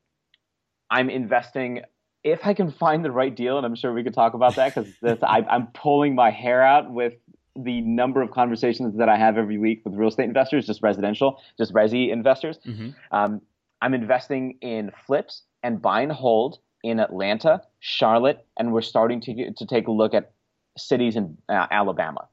I'm 0.91 1.09
investing 1.09 1.81
if 2.23 2.45
I 2.45 2.53
can 2.53 2.69
find 2.69 3.03
the 3.03 3.09
right 3.09 3.35
deal, 3.35 3.57
and 3.57 3.65
I'm 3.65 3.73
sure 3.73 3.91
we 3.91 4.03
could 4.03 4.13
talk 4.13 4.35
about 4.35 4.57
that 4.57 4.75
because 4.75 5.23
I'm 5.23 5.69
pulling 5.73 6.13
my 6.13 6.29
hair 6.29 6.61
out 6.61 6.91
with 6.91 7.13
the 7.55 7.81
number 7.81 8.21
of 8.21 8.31
conversations 8.31 8.97
that 8.97 9.09
I 9.09 9.17
have 9.17 9.37
every 9.37 9.57
week 9.57 9.81
with 9.83 9.95
real 9.95 10.09
estate 10.09 10.25
investors, 10.25 10.67
just 10.67 10.81
residential, 10.81 11.39
just 11.57 11.73
resi 11.73 12.11
investors. 12.11 12.59
Mm-hmm. 12.65 12.89
Um, 13.11 13.41
I'm 13.81 13.93
investing 13.93 14.57
in 14.61 14.91
flips 15.05 15.43
and 15.63 15.81
buy 15.81 16.01
and 16.01 16.11
hold 16.11 16.59
in 16.83 16.99
Atlanta, 16.99 17.61
Charlotte, 17.79 18.45
and 18.57 18.73
we're 18.73 18.81
starting 18.81 19.21
to 19.21 19.51
to 19.53 19.65
take 19.65 19.87
a 19.87 19.91
look 19.91 20.13
at 20.13 20.31
cities 20.77 21.15
in 21.15 21.37
uh, 21.49 21.67
Alabama. 21.71 22.27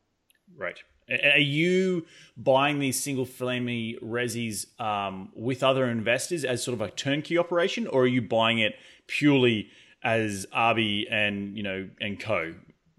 Right. 0.57 0.78
Are 1.11 1.38
you 1.38 2.04
buying 2.37 2.81
these 2.81 3.02
single 3.02 3.24
family 3.24 3.98
resis 4.02 4.66
um, 4.78 5.31
with 5.35 5.62
other 5.62 5.87
investors 5.87 6.44
as 6.44 6.62
sort 6.62 6.74
of 6.74 6.83
a 6.83 6.90
turnkey 6.90 7.38
operation, 7.38 7.87
or 7.87 8.02
are 8.02 8.07
you 8.07 8.20
buying 8.20 8.59
it 8.59 8.74
purely 9.07 9.70
as 10.02 10.46
Arby 10.52 11.07
and 11.11 11.57
you 11.57 11.62
know 11.62 11.88
and 12.00 12.20
Co, 12.20 12.54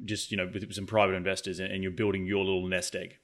just 0.06 0.32
you 0.32 0.38
know 0.38 0.50
with 0.52 0.74
some 0.74 0.86
private 0.86 1.16
investors, 1.16 1.60
and 1.60 1.84
you're 1.84 1.92
building 1.92 2.26
your 2.26 2.44
little 2.44 2.68
nest 2.68 2.96
egg? 2.96 3.18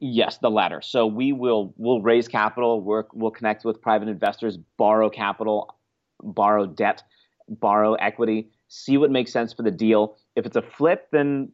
Yes, 0.00 0.38
the 0.38 0.50
latter. 0.50 0.80
So 0.80 1.06
we 1.06 1.32
will 1.32 1.74
we'll 1.76 2.00
raise 2.00 2.26
capital, 2.26 2.80
work, 2.80 3.08
we'll 3.12 3.30
connect 3.30 3.64
with 3.64 3.82
private 3.82 4.08
investors, 4.08 4.56
borrow 4.76 5.10
capital, 5.10 5.76
borrow 6.22 6.66
debt, 6.66 7.02
borrow 7.48 7.94
equity, 7.94 8.50
see 8.68 8.96
what 8.96 9.10
makes 9.10 9.32
sense 9.32 9.52
for 9.52 9.62
the 9.62 9.70
deal. 9.70 10.16
If 10.36 10.46
it's 10.46 10.56
a 10.56 10.62
flip, 10.62 11.08
then 11.12 11.52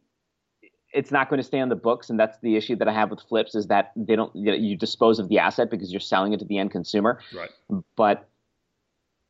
it's 0.93 1.11
not 1.11 1.29
going 1.29 1.37
to 1.37 1.43
stay 1.43 1.59
on 1.59 1.69
the 1.69 1.75
books, 1.75 2.09
and 2.09 2.19
that's 2.19 2.39
the 2.39 2.55
issue 2.55 2.75
that 2.77 2.87
I 2.87 2.93
have 2.93 3.09
with 3.09 3.19
flips 3.21 3.53
is 3.53 3.67
that 3.67 3.91
they 3.95 4.15
don't 4.15 4.33
you 4.33 4.77
dispose 4.77 5.19
of 5.19 5.27
the 5.27 5.39
asset 5.39 5.69
because 5.69 5.91
you're 5.91 5.99
selling 5.99 6.33
it 6.33 6.39
to 6.39 6.45
the 6.45 6.57
end 6.57 6.71
consumer. 6.71 7.19
Right. 7.35 7.49
But 7.95 8.29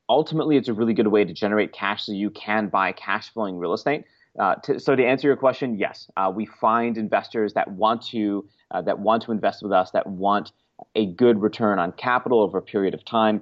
ultimately, 0.08 0.58
it's 0.58 0.68
a 0.68 0.74
really 0.74 0.94
good 0.94 1.08
way 1.08 1.26
to 1.26 1.34
generate 1.34 1.74
cash 1.74 2.06
so 2.06 2.12
you 2.12 2.30
can 2.30 2.68
buy 2.68 2.92
cash 2.92 3.34
flowing 3.34 3.58
real 3.58 3.74
estate. 3.74 4.06
Uh, 4.40 4.56
to, 4.56 4.80
so 4.80 4.96
to 4.96 5.04
answer 5.04 5.28
your 5.28 5.38
question, 5.38 5.78
yes, 5.78 6.10
uh, 6.18 6.32
we 6.34 6.46
find 6.46 6.98
investors 6.98 7.54
that 7.54 7.72
want 7.72 8.02
to 8.02 8.48
uh, 8.72 8.82
that 8.82 9.00
want 9.00 9.24
to 9.24 9.32
invest 9.32 9.64
with 9.64 9.72
us 9.72 9.92
that 9.92 10.06
want 10.06 10.52
a 10.96 11.06
good 11.06 11.42
return 11.42 11.80
on 11.80 11.92
capital 11.94 12.42
over 12.42 12.58
a 12.58 12.62
period 12.62 12.94
of 12.94 13.04
time. 13.06 13.42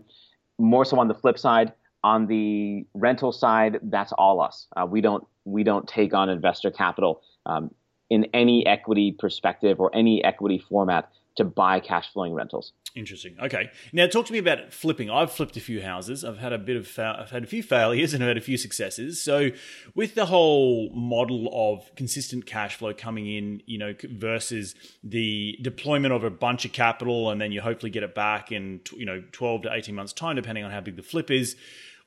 More 0.57 0.85
so 0.85 0.99
on 0.99 1.07
the 1.07 1.15
flip 1.15 1.37
side, 1.37 1.73
on 2.03 2.27
the 2.27 2.85
rental 2.93 3.31
side, 3.31 3.79
that's 3.83 4.13
all 4.13 4.39
us. 4.39 4.67
Uh, 4.77 4.85
we 4.85 5.01
don't 5.01 5.25
we 5.43 5.63
don't 5.63 5.87
take 5.87 6.13
on 6.13 6.29
investor 6.29 6.71
capital. 6.71 7.21
Um, 7.45 7.71
in 8.09 8.27
any 8.33 8.65
equity 8.65 9.11
perspective 9.11 9.79
or 9.79 9.89
any 9.95 10.23
equity 10.23 10.59
format 10.69 11.09
to 11.35 11.43
buy 11.43 11.79
cash 11.79 12.11
flowing 12.13 12.33
rentals. 12.33 12.73
Interesting. 12.95 13.35
Okay. 13.41 13.69
Now 13.91 14.07
talk 14.07 14.25
to 14.27 14.33
me 14.33 14.39
about 14.39 14.71
flipping. 14.71 15.09
I've 15.09 15.31
flipped 15.31 15.57
a 15.57 15.59
few 15.59 15.81
houses. 15.81 16.23
I've 16.23 16.37
had 16.37 16.53
a 16.53 16.57
bit 16.57 16.77
of 16.77 16.87
fa- 16.87 17.17
I've 17.19 17.31
had 17.31 17.43
a 17.43 17.47
few 17.47 17.61
failures 17.61 18.13
and 18.13 18.23
I've 18.23 18.29
had 18.29 18.37
a 18.37 18.41
few 18.41 18.57
successes. 18.57 19.21
So 19.21 19.49
with 19.95 20.15
the 20.15 20.27
whole 20.27 20.89
model 20.93 21.49
of 21.51 21.93
consistent 21.95 22.45
cash 22.45 22.75
flow 22.75 22.93
coming 22.93 23.27
in, 23.27 23.61
you 23.65 23.77
know, 23.77 23.93
versus 24.03 24.75
the 25.03 25.57
deployment 25.61 26.13
of 26.13 26.23
a 26.23 26.29
bunch 26.29 26.63
of 26.63 26.71
capital 26.71 27.29
and 27.29 27.41
then 27.41 27.51
you 27.51 27.59
hopefully 27.59 27.89
get 27.89 28.03
it 28.03 28.15
back 28.15 28.51
in 28.51 28.79
you 28.95 29.05
know 29.05 29.21
12 29.31 29.63
to 29.63 29.73
18 29.73 29.93
months 29.93 30.13
time 30.13 30.35
depending 30.35 30.63
on 30.63 30.71
how 30.71 30.81
big 30.81 30.95
the 30.95 31.03
flip 31.03 31.29
is 31.29 31.55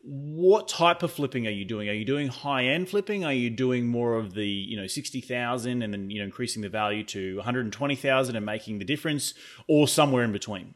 what 0.01 0.69
type 0.69 1.03
of 1.03 1.13
flipping 1.13 1.47
are 1.47 1.51
you 1.51 1.65
doing? 1.65 1.89
Are 1.89 1.95
you 1.95 2.05
doing 2.05 2.29
high 2.29 2.65
end 2.65 2.89
flipping? 2.89 3.25
Are 3.25 3.33
you 3.33 3.51
doing 3.51 3.87
more 3.87 4.15
of 4.15 4.35
the 4.35 4.47
you 4.47 4.77
know 4.81 4.87
sixty 4.87 5.21
thousand 5.21 5.83
and 5.83 5.93
then 5.93 6.11
you 6.11 6.19
know 6.19 6.25
increasing 6.25 6.63
the 6.63 6.69
value 6.69 7.05
to 7.05 7.37
one 7.37 7.45
hundred 7.45 7.65
and 7.67 7.73
twenty 7.73 7.97
thousand 7.97 8.37
and 8.37 8.47
making 8.47 8.79
the 8.79 8.85
difference, 8.85 9.35
or 9.69 9.89
somewhere 9.89 10.25
in 10.25 10.33
between? 10.33 10.75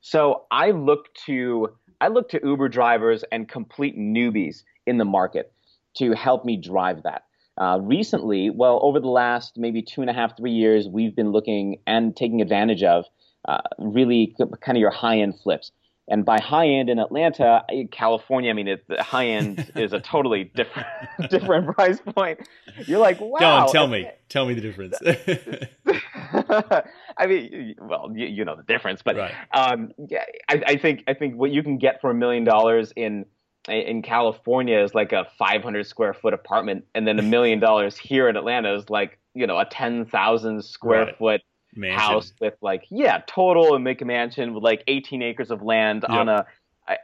So 0.00 0.46
I 0.50 0.72
look 0.72 1.14
to 1.26 1.68
I 2.00 2.08
look 2.08 2.28
to 2.30 2.40
Uber 2.42 2.68
drivers 2.68 3.24
and 3.30 3.48
complete 3.48 3.96
newbies 3.96 4.64
in 4.86 4.98
the 4.98 5.04
market 5.04 5.52
to 5.98 6.12
help 6.12 6.44
me 6.44 6.56
drive 6.56 7.04
that. 7.04 7.22
Uh, 7.56 7.78
recently, 7.80 8.50
well, 8.50 8.80
over 8.82 8.98
the 8.98 9.08
last 9.08 9.56
maybe 9.56 9.82
two 9.82 10.00
and 10.00 10.10
a 10.10 10.12
half, 10.12 10.36
three 10.36 10.52
years, 10.52 10.88
we've 10.88 11.14
been 11.14 11.30
looking 11.30 11.76
and 11.86 12.16
taking 12.16 12.40
advantage 12.40 12.82
of 12.82 13.04
uh, 13.46 13.60
really 13.78 14.34
kind 14.38 14.76
of 14.76 14.80
your 14.80 14.90
high 14.90 15.18
end 15.18 15.38
flips. 15.40 15.70
And 16.08 16.24
by 16.24 16.40
high 16.40 16.66
end 16.66 16.90
in 16.90 16.98
Atlanta, 16.98 17.64
California, 17.92 18.50
I 18.50 18.54
mean, 18.54 18.66
it, 18.66 18.84
the 18.88 19.02
high 19.02 19.26
end 19.26 19.70
is 19.76 19.92
a 19.92 20.00
totally 20.00 20.50
different 20.54 20.88
different 21.30 21.74
price 21.74 22.00
point. 22.00 22.40
You're 22.86 22.98
like, 22.98 23.20
wow. 23.20 23.38
Go 23.38 23.46
on, 23.46 23.72
tell 23.72 23.86
me, 23.86 24.10
tell 24.28 24.46
me 24.46 24.54
the 24.54 24.60
difference. 24.60 24.98
I 27.18 27.26
mean, 27.26 27.76
well, 27.80 28.10
you, 28.14 28.26
you, 28.26 28.44
know 28.44 28.56
the 28.56 28.64
difference, 28.64 29.02
but 29.02 29.16
right. 29.16 29.32
um, 29.52 29.92
yeah, 30.08 30.24
I, 30.48 30.62
I, 30.66 30.76
think 30.76 31.04
I 31.06 31.14
think 31.14 31.36
what 31.36 31.52
you 31.52 31.62
can 31.62 31.78
get 31.78 32.00
for 32.00 32.10
a 32.10 32.14
million 32.14 32.42
dollars 32.44 32.92
in 32.96 33.26
in 33.68 34.02
California 34.02 34.82
is 34.82 34.92
like 34.94 35.12
a 35.12 35.26
500 35.38 35.86
square 35.86 36.14
foot 36.14 36.34
apartment, 36.34 36.84
and 36.94 37.06
then 37.06 37.20
a 37.20 37.22
million 37.22 37.60
dollars 37.60 37.96
here 37.96 38.28
in 38.28 38.36
Atlanta 38.36 38.74
is 38.74 38.90
like 38.90 39.18
you 39.34 39.46
know 39.46 39.58
a 39.58 39.64
10,000 39.64 40.64
square 40.64 41.04
right. 41.04 41.18
foot 41.18 41.40
mansion. 41.74 41.98
house 41.98 42.32
with 42.40 42.54
like 42.60 42.84
yeah 42.90 43.22
total 43.26 43.74
and 43.74 43.84
make 43.84 44.00
a 44.02 44.04
mansion 44.04 44.54
with 44.54 44.62
like 44.62 44.82
18 44.86 45.22
acres 45.22 45.50
of 45.50 45.62
land 45.62 46.04
yep. 46.08 46.10
on 46.10 46.28
a 46.28 46.46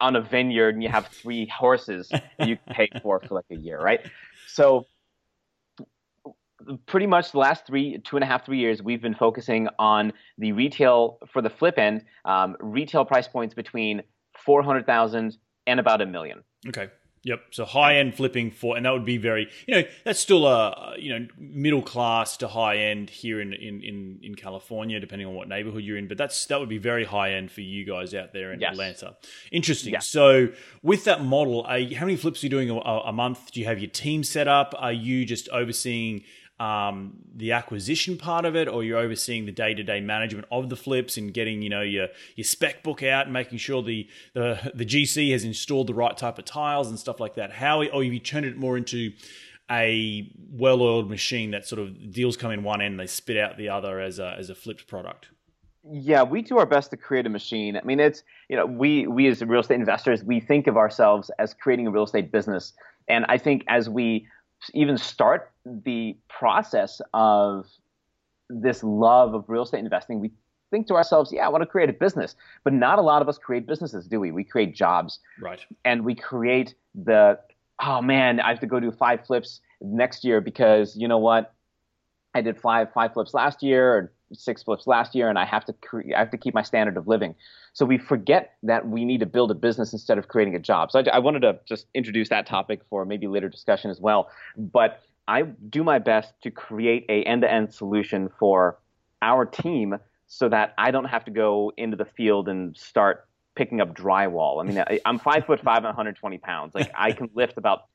on 0.00 0.16
a 0.16 0.20
vineyard 0.20 0.74
and 0.74 0.83
you 0.83 0.88
have 0.88 1.07
three 1.09 1.46
horses 1.59 2.11
you 2.44 2.57
pay 2.70 2.88
for 3.02 3.20
for 3.20 3.35
like 3.35 3.46
a 3.50 3.57
year 3.57 3.81
right 3.81 4.00
so 4.46 4.87
pretty 6.87 7.07
much 7.07 7.33
the 7.33 7.38
last 7.38 7.66
three 7.66 7.98
two 8.04 8.16
and 8.16 8.24
a 8.24 8.26
half 8.26 8.44
three 8.44 8.59
years 8.59 8.83
we've 8.83 9.00
been 9.00 9.14
focusing 9.14 9.68
on 9.78 10.12
the 10.38 10.52
retail 10.52 11.18
for 11.33 11.40
the 11.40 11.50
flip 11.50 11.78
end 11.78 12.04
um, 12.24 12.57
retail 12.61 13.04
price 13.04 13.28
points 13.28 13.54
between 13.54 14.02
400000 14.44 15.37
and 15.66 15.81
about 15.81 16.02
a 16.02 16.07
million 16.07 16.42
okay 16.66 16.88
Yep. 17.24 17.40
So 17.50 17.64
high 17.64 17.96
end 17.96 18.14
flipping 18.14 18.50
for, 18.50 18.76
and 18.76 18.87
that 18.87 18.92
would 18.92 19.04
be 19.04 19.18
very, 19.18 19.48
you 19.66 19.74
know, 19.74 19.83
that's 20.04 20.20
still 20.20 20.46
a, 20.46 20.94
you 20.98 21.11
know, 21.11 21.26
middle 21.38 21.83
class 21.83 22.37
to 22.38 22.48
high 22.48 22.76
end 22.76 23.11
here 23.11 23.40
in, 23.40 23.52
in, 23.52 23.83
in, 23.83 24.20
in 24.22 24.35
California, 24.35 25.00
depending 25.00 25.26
on 25.26 25.35
what 25.35 25.48
neighborhood 25.48 25.83
you're 25.83 25.98
in. 25.98 26.09
But 26.09 26.16
that's, 26.16 26.46
that 26.46 26.61
would 26.61 26.68
be 26.68 26.78
very 26.78 27.04
high 27.04 27.33
end 27.33 27.50
for 27.50 27.61
you 27.61 27.85
guys 27.85 28.14
out 28.14 28.33
there 28.33 28.52
in 28.52 28.61
yes. 28.61 28.72
Atlanta. 28.72 29.16
Interesting. 29.50 29.92
Yes. 29.92 30.07
So 30.07 30.48
with 30.83 31.04
that 31.04 31.24
model, 31.24 31.64
how 31.64 32.07
many 32.07 32.16
flips 32.16 32.42
are 32.42 32.46
you 32.46 32.50
doing 32.50 32.70
a, 32.70 32.74
a 32.74 33.12
month? 33.12 33.52
Do 33.52 33.61
you 33.61 33.66
have 33.66 33.78
your 33.78 33.90
team 33.90 34.22
set 34.22 34.48
up? 34.48 34.74
Are 34.78 34.92
you 34.92 35.24
just 35.24 35.48
overseeing 35.50 36.22
um, 36.60 37.14
the 37.34 37.52
acquisition 37.52 38.16
part 38.16 38.44
of 38.44 38.56
it, 38.56 38.68
or 38.68 38.82
you're 38.82 38.98
overseeing 38.98 39.46
the 39.46 39.52
day 39.52 39.74
to 39.74 39.82
day 39.82 40.00
management 40.00 40.46
of 40.50 40.68
the 40.68 40.76
flips 40.76 41.16
and 41.16 41.32
getting 41.32 41.62
you 41.62 41.68
know 41.68 41.82
your 41.82 42.08
your 42.34 42.44
spec 42.44 42.82
book 42.82 43.02
out 43.02 43.26
and 43.26 43.32
making 43.32 43.58
sure 43.58 43.82
the, 43.82 44.08
the 44.34 44.72
the 44.74 44.84
GC 44.84 45.30
has 45.32 45.44
installed 45.44 45.86
the 45.86 45.94
right 45.94 46.16
type 46.16 46.38
of 46.38 46.44
tiles 46.44 46.88
and 46.88 46.98
stuff 46.98 47.20
like 47.20 47.34
that. 47.34 47.52
How 47.52 47.82
or 47.84 48.02
you 48.02 48.18
turned 48.18 48.46
it 48.46 48.56
more 48.56 48.76
into 48.76 49.12
a 49.70 50.30
well 50.50 50.82
oiled 50.82 51.10
machine 51.10 51.50
that 51.52 51.66
sort 51.66 51.80
of 51.80 52.12
deals 52.12 52.36
come 52.36 52.50
in 52.50 52.62
one 52.62 52.80
end, 52.80 52.98
they 52.98 53.06
spit 53.06 53.36
out 53.36 53.56
the 53.56 53.68
other 53.68 54.00
as 54.00 54.18
a 54.18 54.34
as 54.38 54.50
a 54.50 54.54
flipped 54.54 54.86
product. 54.86 55.28
Yeah, 55.90 56.22
we 56.22 56.42
do 56.42 56.58
our 56.58 56.66
best 56.66 56.90
to 56.90 56.96
create 56.96 57.24
a 57.26 57.30
machine. 57.30 57.76
I 57.76 57.82
mean, 57.82 58.00
it's 58.00 58.22
you 58.48 58.56
know 58.56 58.66
we 58.66 59.06
we 59.06 59.26
as 59.28 59.42
real 59.42 59.60
estate 59.60 59.76
investors 59.76 60.24
we 60.24 60.40
think 60.40 60.66
of 60.66 60.76
ourselves 60.76 61.30
as 61.38 61.54
creating 61.54 61.86
a 61.86 61.90
real 61.90 62.04
estate 62.04 62.32
business, 62.32 62.72
and 63.08 63.24
I 63.28 63.38
think 63.38 63.64
as 63.68 63.88
we 63.88 64.26
even 64.74 64.98
start 64.98 65.52
the 65.64 66.16
process 66.28 67.00
of 67.14 67.66
this 68.50 68.82
love 68.82 69.34
of 69.34 69.44
real 69.48 69.62
estate 69.62 69.80
investing, 69.80 70.20
we 70.20 70.32
think 70.70 70.86
to 70.88 70.94
ourselves, 70.94 71.32
yeah, 71.32 71.46
I 71.46 71.48
want 71.48 71.62
to 71.62 71.66
create 71.66 71.88
a 71.88 71.92
business. 71.92 72.34
But 72.64 72.72
not 72.72 72.98
a 72.98 73.02
lot 73.02 73.22
of 73.22 73.28
us 73.28 73.38
create 73.38 73.66
businesses, 73.66 74.06
do 74.06 74.20
we? 74.20 74.32
We 74.32 74.44
create 74.44 74.74
jobs. 74.74 75.20
Right. 75.40 75.60
And 75.84 76.04
we 76.04 76.14
create 76.14 76.74
the, 76.94 77.38
oh 77.80 78.02
man, 78.02 78.40
I 78.40 78.48
have 78.50 78.60
to 78.60 78.66
go 78.66 78.80
do 78.80 78.90
five 78.90 79.26
flips 79.26 79.60
next 79.80 80.24
year 80.24 80.40
because 80.40 80.96
you 80.96 81.08
know 81.08 81.18
what? 81.18 81.54
I 82.34 82.42
did 82.42 82.60
five 82.60 82.92
five 82.92 83.14
flips 83.14 83.34
last 83.34 83.62
year 83.62 84.12
six 84.32 84.62
flips 84.62 84.86
last 84.86 85.14
year, 85.14 85.28
and 85.28 85.38
I 85.38 85.44
have 85.44 85.64
to 85.66 85.72
cre- 85.72 86.14
I 86.14 86.18
have 86.18 86.30
to 86.30 86.38
keep 86.38 86.54
my 86.54 86.62
standard 86.62 86.96
of 86.96 87.08
living. 87.08 87.34
So 87.72 87.84
we 87.84 87.98
forget 87.98 88.54
that 88.62 88.88
we 88.88 89.04
need 89.04 89.20
to 89.20 89.26
build 89.26 89.50
a 89.50 89.54
business 89.54 89.92
instead 89.92 90.18
of 90.18 90.28
creating 90.28 90.54
a 90.54 90.58
job. 90.58 90.90
So 90.90 91.00
I, 91.00 91.16
I 91.16 91.18
wanted 91.18 91.40
to 91.40 91.60
just 91.66 91.86
introduce 91.94 92.28
that 92.28 92.46
topic 92.46 92.80
for 92.90 93.04
maybe 93.04 93.26
later 93.26 93.48
discussion 93.48 93.90
as 93.90 94.00
well. 94.00 94.30
But 94.56 95.00
I 95.26 95.42
do 95.42 95.84
my 95.84 95.98
best 95.98 96.32
to 96.42 96.50
create 96.50 97.04
a 97.08 97.22
end-to-end 97.24 97.72
solution 97.74 98.30
for 98.38 98.78
our 99.20 99.44
team 99.44 99.98
so 100.26 100.48
that 100.48 100.74
I 100.78 100.90
don't 100.90 101.06
have 101.06 101.24
to 101.26 101.30
go 101.30 101.72
into 101.76 101.96
the 101.96 102.04
field 102.04 102.48
and 102.48 102.76
start 102.76 103.26
picking 103.54 103.80
up 103.80 103.94
drywall. 103.94 104.62
I 104.62 104.66
mean, 104.66 104.78
I, 104.78 105.00
am 105.04 105.18
five 105.18 105.46
foot 105.46 105.60
five 105.60 105.78
and 105.78 105.86
120 105.86 106.38
pounds. 106.38 106.74
Like 106.74 106.92
I 106.96 107.12
can 107.12 107.28
lift 107.34 107.58
about 107.58 107.86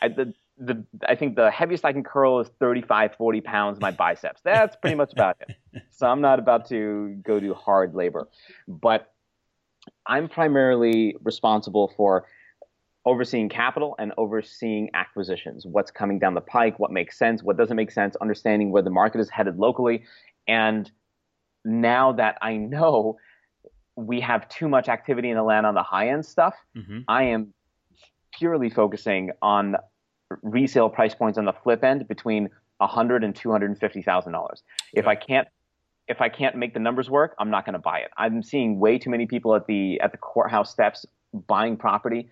I, 0.00 0.08
the 0.08 0.32
the 0.58 0.84
I 1.06 1.14
think 1.14 1.36
the 1.36 1.50
heaviest 1.50 1.84
I 1.84 1.92
can 1.92 2.02
curl 2.02 2.40
is 2.40 2.48
35, 2.58 3.14
40 3.16 3.40
pounds 3.40 3.80
my 3.80 3.90
biceps. 3.90 4.40
That's 4.42 4.76
pretty 4.76 4.96
much 4.96 5.12
about 5.12 5.36
it. 5.40 5.56
So 5.90 6.06
I'm 6.06 6.20
not 6.20 6.38
about 6.38 6.68
to 6.68 7.20
go 7.24 7.40
do 7.40 7.54
hard 7.54 7.94
labor, 7.94 8.28
but 8.68 9.12
I'm 10.06 10.28
primarily 10.28 11.16
responsible 11.22 11.92
for 11.96 12.26
overseeing 13.04 13.48
capital 13.48 13.96
and 13.98 14.12
overseeing 14.16 14.90
acquisitions. 14.94 15.66
What's 15.66 15.90
coming 15.90 16.20
down 16.20 16.34
the 16.34 16.40
pike? 16.40 16.78
What 16.78 16.92
makes 16.92 17.18
sense? 17.18 17.42
What 17.42 17.56
doesn't 17.56 17.76
make 17.76 17.90
sense? 17.90 18.14
Understanding 18.16 18.70
where 18.70 18.82
the 18.82 18.90
market 18.90 19.20
is 19.20 19.28
headed 19.28 19.58
locally, 19.58 20.04
and 20.46 20.90
now 21.64 22.12
that 22.12 22.38
I 22.40 22.56
know 22.56 23.18
we 23.96 24.20
have 24.20 24.48
too 24.48 24.68
much 24.68 24.88
activity 24.88 25.30
in 25.30 25.36
the 25.36 25.42
land 25.42 25.66
on 25.66 25.74
the 25.74 25.82
high 25.82 26.10
end 26.10 26.24
stuff, 26.24 26.54
mm-hmm. 26.76 27.00
I 27.08 27.24
am 27.24 27.52
purely 28.32 28.70
focusing 28.70 29.32
on 29.42 29.76
resale 30.42 30.88
price 30.88 31.14
points 31.14 31.38
on 31.38 31.44
the 31.44 31.52
flip 31.52 31.82
end 31.84 32.06
between 32.08 32.48
a 32.80 32.86
hundred 32.86 33.24
and 33.24 33.34
two 33.34 33.50
hundred 33.50 33.70
and 33.70 33.78
fifty 33.78 34.02
thousand 34.02 34.32
dollars. 34.32 34.62
If 34.92 35.06
I 35.06 35.14
can't 35.14 35.48
if 36.08 36.22
I 36.22 36.28
can't 36.28 36.56
make 36.56 36.72
the 36.72 36.80
numbers 36.80 37.10
work, 37.10 37.34
I'm 37.38 37.50
not 37.50 37.66
going 37.66 37.74
to 37.74 37.78
buy 37.78 37.98
it. 37.98 38.10
I'm 38.16 38.42
seeing 38.42 38.80
way 38.80 38.98
too 38.98 39.10
many 39.10 39.26
people 39.26 39.54
at 39.54 39.66
the 39.66 40.00
at 40.00 40.12
the 40.12 40.18
courthouse 40.18 40.70
steps 40.70 41.06
buying 41.46 41.76
property 41.76 42.28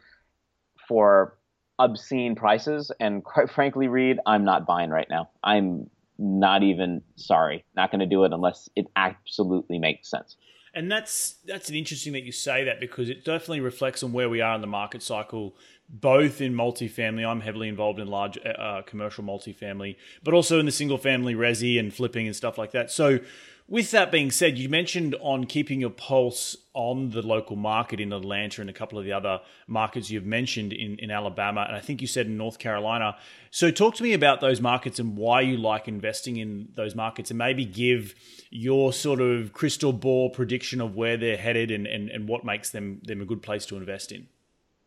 for 0.89 1.37
obscene 1.79 2.35
prices, 2.35 2.91
and 3.01 3.23
quite 3.25 3.51
frankly, 3.55 3.89
Reed, 3.89 4.19
I'm 4.27 4.45
not 4.45 4.67
buying 4.67 4.91
right 4.91 5.09
now. 5.11 5.31
I'm 5.43 5.91
not 6.19 6.63
even 6.63 7.03
sorry, 7.17 7.65
not 7.77 7.91
going 7.91 8.01
to 8.01 8.07
do 8.07 8.25
it 8.25 8.33
unless 8.33 8.71
it 8.75 8.87
absolutely 8.97 9.79
makes 9.79 10.11
sense. 10.11 10.37
And 10.75 10.91
that's 10.93 11.37
that's 11.47 11.71
an 11.71 11.75
interesting 11.75 12.13
that 12.13 12.25
you 12.25 12.33
say 12.33 12.65
that 12.65 12.81
because 12.81 13.09
it 13.09 13.25
definitely 13.25 13.61
reflects 13.61 14.03
on 14.03 14.13
where 14.13 14.29
we 14.29 14.41
are 14.41 14.55
in 14.55 14.61
the 14.61 14.67
market 14.67 15.03
cycle 15.03 15.57
both 15.89 16.41
in 16.41 16.55
multifamily. 16.55 17.27
I'm 17.27 17.41
heavily 17.41 17.69
involved 17.69 18.01
in 18.01 18.09
large 18.09 18.39
uh, 18.45 18.49
uh, 18.49 18.83
commercial 18.83 19.25
multifamily, 19.25 19.97
but 20.23 20.35
also 20.35 20.59
in 20.59 20.67
the 20.67 20.73
single 20.73 20.99
family 20.99 21.35
resi 21.35 21.79
and 21.79 21.95
flipping 21.95 22.27
and 22.27 22.35
stuff 22.35 22.59
like 22.59 22.73
that. 22.73 22.91
So, 22.91 23.21
with 23.69 23.91
that 23.91 24.13
being 24.13 24.31
said, 24.31 24.59
you 24.59 24.69
mentioned 24.69 25.17
on 25.21 25.45
keeping 25.45 25.81
your 25.81 25.91
pulse 25.91 26.57
on 26.73 27.11
the 27.11 27.21
local 27.21 27.57
market 27.57 27.99
in 27.99 28.13
Atlanta 28.13 28.61
and 28.61 28.71
a 28.71 28.73
couple 28.73 28.97
of 28.97 29.05
the 29.05 29.13
other 29.13 29.41
markets 29.67 30.09
you've 30.09 30.25
mentioned 30.25 30.73
in, 30.73 30.97
in 31.01 31.11
Alabama, 31.11 31.65
and 31.67 31.75
I 31.77 31.81
think 31.81 32.01
you 32.01 32.07
said 32.07 32.27
in 32.27 32.37
North 32.37 32.61
Carolina. 32.61 33.17
So, 33.51 33.71
talk 33.71 33.95
to 33.97 34.03
me 34.03 34.13
about 34.13 34.41
those 34.41 34.61
markets 34.61 34.99
and 34.99 35.17
why 35.17 35.41
you 35.41 35.57
like 35.57 35.89
investing 35.89 36.37
in 36.37 36.69
those 36.75 36.95
markets, 36.95 37.31
and 37.31 37.39
maybe 37.39 37.65
give 37.65 38.15
your 38.51 38.93
sort 38.93 39.21
of 39.21 39.53
crystal 39.53 39.93
ball 39.93 40.31
prediction 40.31 40.81
of 40.81 40.95
where 40.95 41.17
they're 41.17 41.37
headed 41.37 41.71
and, 41.71 41.87
and, 41.87 42.09
and 42.11 42.29
what 42.29 42.45
makes 42.45 42.71
them, 42.71 43.01
them 43.05 43.21
a 43.21 43.25
good 43.25 43.43
place 43.43 43.67
to 43.67 43.77
invest 43.77 44.13
in 44.13 44.29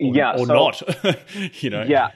or, 0.01 0.15
yeah, 0.15 0.33
or 0.33 0.45
so, 0.45 0.53
not. 0.53 0.81
you 1.61 1.69
know. 1.69 1.83
Yeah, 1.83 2.11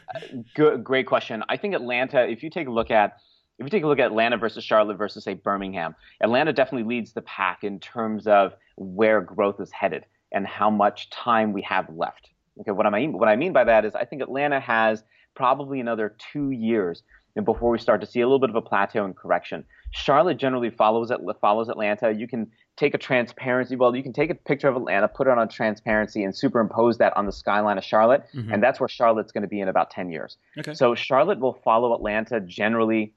good, 0.55 0.83
great 0.83 1.07
question. 1.07 1.43
I 1.49 1.57
think 1.57 1.75
Atlanta. 1.75 2.27
If 2.27 2.43
you 2.43 2.49
take 2.49 2.67
a 2.67 2.71
look 2.71 2.91
at 2.91 3.17
if 3.59 3.65
you 3.65 3.69
take 3.69 3.83
a 3.83 3.87
look 3.87 3.99
at 3.99 4.07
Atlanta 4.07 4.37
versus 4.37 4.63
Charlotte 4.63 4.97
versus 4.97 5.23
say 5.23 5.33
Birmingham, 5.33 5.95
Atlanta 6.21 6.53
definitely 6.53 6.87
leads 6.87 7.13
the 7.13 7.21
pack 7.21 7.63
in 7.63 7.79
terms 7.79 8.27
of 8.27 8.53
where 8.77 9.21
growth 9.21 9.59
is 9.59 9.71
headed 9.71 10.05
and 10.31 10.47
how 10.47 10.69
much 10.69 11.09
time 11.09 11.53
we 11.53 11.61
have 11.61 11.87
left. 11.89 12.29
Okay, 12.59 12.71
what 12.71 12.85
I 12.85 12.89
mean 12.89 13.13
what 13.13 13.29
I 13.29 13.35
mean 13.35 13.53
by 13.53 13.63
that 13.63 13.85
is 13.85 13.95
I 13.95 14.05
think 14.05 14.21
Atlanta 14.21 14.59
has 14.59 15.03
probably 15.35 15.79
another 15.79 16.15
two 16.31 16.51
years 16.51 17.03
before 17.43 17.71
we 17.71 17.79
start 17.79 18.01
to 18.01 18.07
see 18.07 18.21
a 18.21 18.25
little 18.25 18.39
bit 18.39 18.49
of 18.49 18.55
a 18.55 18.61
plateau 18.61 19.05
and 19.05 19.15
correction. 19.15 19.65
Charlotte 19.93 20.37
generally 20.37 20.71
follows 20.71 21.11
follows 21.39 21.69
Atlanta. 21.69 22.11
You 22.13 22.27
can 22.27 22.51
take 22.77 22.95
a 22.95 22.97
transparency. 22.97 23.75
Well, 23.75 23.95
you 23.95 24.01
can 24.01 24.11
take 24.11 24.31
a 24.31 24.35
picture 24.35 24.67
of 24.67 24.75
Atlanta, 24.75 25.07
put 25.07 25.27
it 25.27 25.31
on 25.31 25.39
a 25.39 25.47
transparency, 25.47 26.23
and 26.23 26.35
superimpose 26.35 26.97
that 26.97 27.15
on 27.15 27.27
the 27.27 27.31
skyline 27.31 27.77
of 27.77 27.83
Charlotte, 27.83 28.23
mm-hmm. 28.33 28.51
and 28.51 28.63
that's 28.63 28.79
where 28.79 28.89
Charlotte's 28.89 29.31
going 29.31 29.43
to 29.43 29.47
be 29.47 29.61
in 29.61 29.67
about 29.67 29.91
ten 29.91 30.09
years. 30.09 30.37
Okay. 30.57 30.73
So 30.73 30.95
Charlotte 30.95 31.39
will 31.39 31.61
follow 31.63 31.93
Atlanta 31.93 32.39
generally 32.41 33.13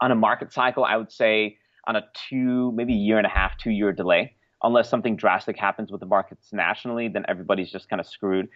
on 0.00 0.10
a 0.10 0.14
market 0.14 0.52
cycle. 0.52 0.84
I 0.84 0.96
would 0.96 1.12
say 1.12 1.58
on 1.86 1.96
a 1.96 2.02
two, 2.28 2.72
maybe 2.72 2.94
year 2.94 3.18
and 3.18 3.26
a 3.26 3.30
half, 3.30 3.58
two 3.58 3.70
year 3.70 3.92
delay. 3.92 4.34
Unless 4.62 4.88
something 4.88 5.14
drastic 5.14 5.56
happens 5.56 5.92
with 5.92 6.00
the 6.00 6.06
markets 6.06 6.48
nationally, 6.52 7.06
then 7.06 7.24
everybody's 7.28 7.70
just 7.70 7.88
kind 7.88 8.00
of 8.00 8.06
screwed. 8.06 8.48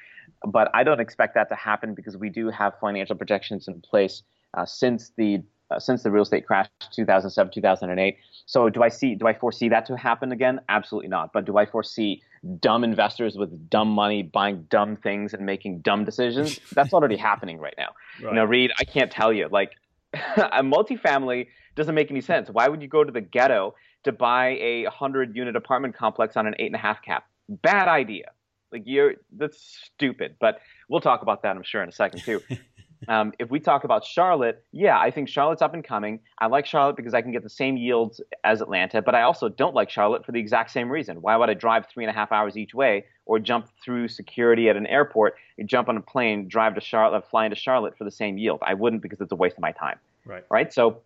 But 0.45 0.69
I 0.75 0.83
don't 0.83 0.99
expect 0.99 1.35
that 1.37 1.49
to 1.51 1.55
happen 1.55 1.95
because 1.95 2.17
we 2.17 2.29
do 2.29 2.51
have 2.51 2.73
financial 2.81 3.15
projections 3.15 3.69
in 3.69 3.81
place 3.83 4.25
uh, 4.55 4.67
since 4.67 5.13
the 5.17 5.45
uh, 5.73 5.81
since 5.81 6.03
the 6.03 6.11
real 6.11 6.23
estate 6.23 6.47
crash 6.47 6.69
2007 6.93 7.53
2008 7.53 8.17
so 8.47 8.69
do 8.69 8.83
i 8.83 8.89
see 8.89 9.15
do 9.15 9.27
i 9.27 9.35
foresee 9.35 9.69
that 9.69 9.87
to 9.87 9.97
happen 9.97 10.33
again 10.33 10.61
absolutely 10.69 11.09
not 11.09 11.33
but 11.33 11.45
do 11.45 11.57
i 11.57 11.67
foresee 11.67 12.23
dumb 12.61 12.85
investors 12.85 13.37
with 13.37 13.71
dumb 13.71 13.89
money 13.89 14.23
buying 14.23 14.67
dumb 14.69 14.97
things 14.97 15.33
and 15.33 15.47
making 15.47 15.81
dumb 15.81 16.05
decisions 16.05 16.61
that's 16.73 16.93
already 16.93 17.17
happening 17.17 17.59
right 17.59 17.75
now 17.79 17.89
right. 18.23 18.31
you 18.31 18.35
know 18.37 18.45
reed 18.45 18.71
i 18.79 18.85
can't 18.85 19.11
tell 19.11 19.33
you 19.33 19.49
like 19.51 19.73
a 20.37 20.63
multifamily 20.63 21.47
doesn't 21.75 21.95
make 21.95 22.11
any 22.11 22.21
sense. 22.21 22.51
Why 22.51 22.69
would 22.69 22.83
you 22.83 22.89
go 22.89 23.05
to 23.05 23.13
the 23.13 23.21
ghetto 23.21 23.75
to 24.05 24.13
buy 24.13 24.51
a 24.61 24.85
hundred 24.85 25.37
unit 25.37 25.57
apartment 25.57 25.95
complex 25.97 26.37
on 26.37 26.47
an 26.47 26.55
eight 26.59 26.67
and 26.67 26.75
a 26.75 26.79
half 26.79 27.03
cap? 27.03 27.25
Bad 27.49 27.89
idea. 27.89 28.27
Like 28.71 28.83
you're 28.87 29.15
that's 29.37 29.59
stupid. 29.85 30.37
But 30.41 30.61
we'll 30.89 31.01
talk 31.01 31.23
about 31.23 31.43
that, 31.43 31.57
I'm 31.57 31.63
sure, 31.63 31.83
in 31.83 31.89
a 31.89 31.93
second 31.93 32.23
too. 32.23 32.41
Um, 33.09 33.33
if 33.39 33.51
we 33.51 33.61
talk 33.61 33.85
about 33.85 34.05
Charlotte, 34.05 34.65
yeah, 34.73 34.99
I 34.99 35.11
think 35.11 35.29
Charlotte's 35.29 35.63
up 35.63 35.75
and 35.75 35.85
coming. 35.85 36.21
I 36.39 36.47
like 36.47 36.67
Charlotte 36.67 36.97
because 36.97 37.15
I 37.15 37.23
can 37.23 37.33
get 37.33 37.43
the 37.43 37.51
same 37.51 37.77
yields 37.77 38.21
as 38.45 38.61
Atlanta, 38.61 39.03
but 39.03 39.15
I 39.15 39.23
also 39.23 39.49
don't 39.49 39.75
like 39.75 39.91
Charlotte 39.91 40.25
for 40.25 40.33
the 40.33 40.41
exact 40.41 40.71
same 40.71 40.91
reason. 40.91 41.23
Why 41.23 41.37
would 41.37 41.51
I 41.51 41.55
drive 41.55 41.87
three 41.87 42.05
and 42.05 42.11
a 42.11 42.15
half 42.15 42.33
hours 42.33 42.57
each 42.57 42.75
way 42.75 43.05
or 43.27 43.39
jump 43.39 43.69
through 43.85 44.09
security 44.09 44.69
at 44.69 44.77
an 44.77 44.87
airport, 44.87 45.35
jump 45.67 45.89
on 45.89 45.97
a 45.97 46.01
plane, 46.01 46.49
drive 46.49 46.75
to 46.75 46.81
Charlotte, 46.81 47.29
fly 47.29 47.45
into 47.45 47.57
Charlotte 47.57 47.97
for 47.97 48.05
the 48.05 48.11
same 48.11 48.39
yield? 48.39 48.61
I 48.63 48.75
wouldn't 48.75 49.03
because 49.03 49.21
it's 49.21 49.33
a 49.33 49.37
waste 49.37 49.57
of 49.57 49.63
my 49.63 49.73
time. 49.73 49.99
Right. 50.25 50.45
Right. 50.51 50.73
So 50.73 51.03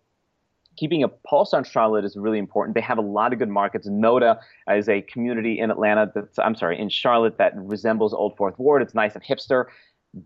keeping 0.77 1.03
a 1.03 1.07
pulse 1.07 1.53
on 1.53 1.63
Charlotte 1.63 2.05
is 2.05 2.15
really 2.15 2.37
important. 2.37 2.75
They 2.75 2.81
have 2.81 2.99
a 2.99 3.01
lot 3.01 3.33
of 3.33 3.39
good 3.39 3.49
markets. 3.49 3.87
NoDa 3.87 4.39
is 4.71 4.87
a 4.87 5.01
community 5.01 5.59
in 5.59 5.71
Atlanta 5.71 6.11
that's, 6.13 6.37
I'm 6.39 6.55
sorry, 6.55 6.79
in 6.79 6.89
Charlotte 6.89 7.37
that 7.39 7.53
resembles 7.55 8.13
Old 8.13 8.37
Fourth 8.37 8.57
Ward. 8.59 8.81
It's 8.81 8.93
nice 8.93 9.15
and 9.15 9.23
hipster 9.23 9.65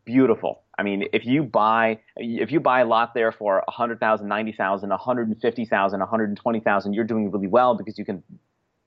beautiful. 0.06 0.63
I 0.78 0.84
mean, 0.84 1.06
if 1.13 1.26
you 1.26 1.44
buy 1.44 2.00
if 2.17 2.52
you 2.52 2.60
buy 2.60 2.82
a 2.82 2.86
lot 2.86 3.13
there 3.13 3.32
for 3.32 3.63
100,000, 3.67 4.28
90,000, 4.28 4.89
150,000, 4.89 6.00
120,000, 6.00 6.94
you're 6.94 7.04
doing 7.04 7.32
really 7.32 7.48
well 7.48 7.76
because 7.76 7.98
you 7.98 8.06
can 8.06 8.24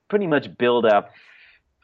pretty 0.09 0.27
much 0.27 0.57
build 0.57 0.85
a 0.85 1.07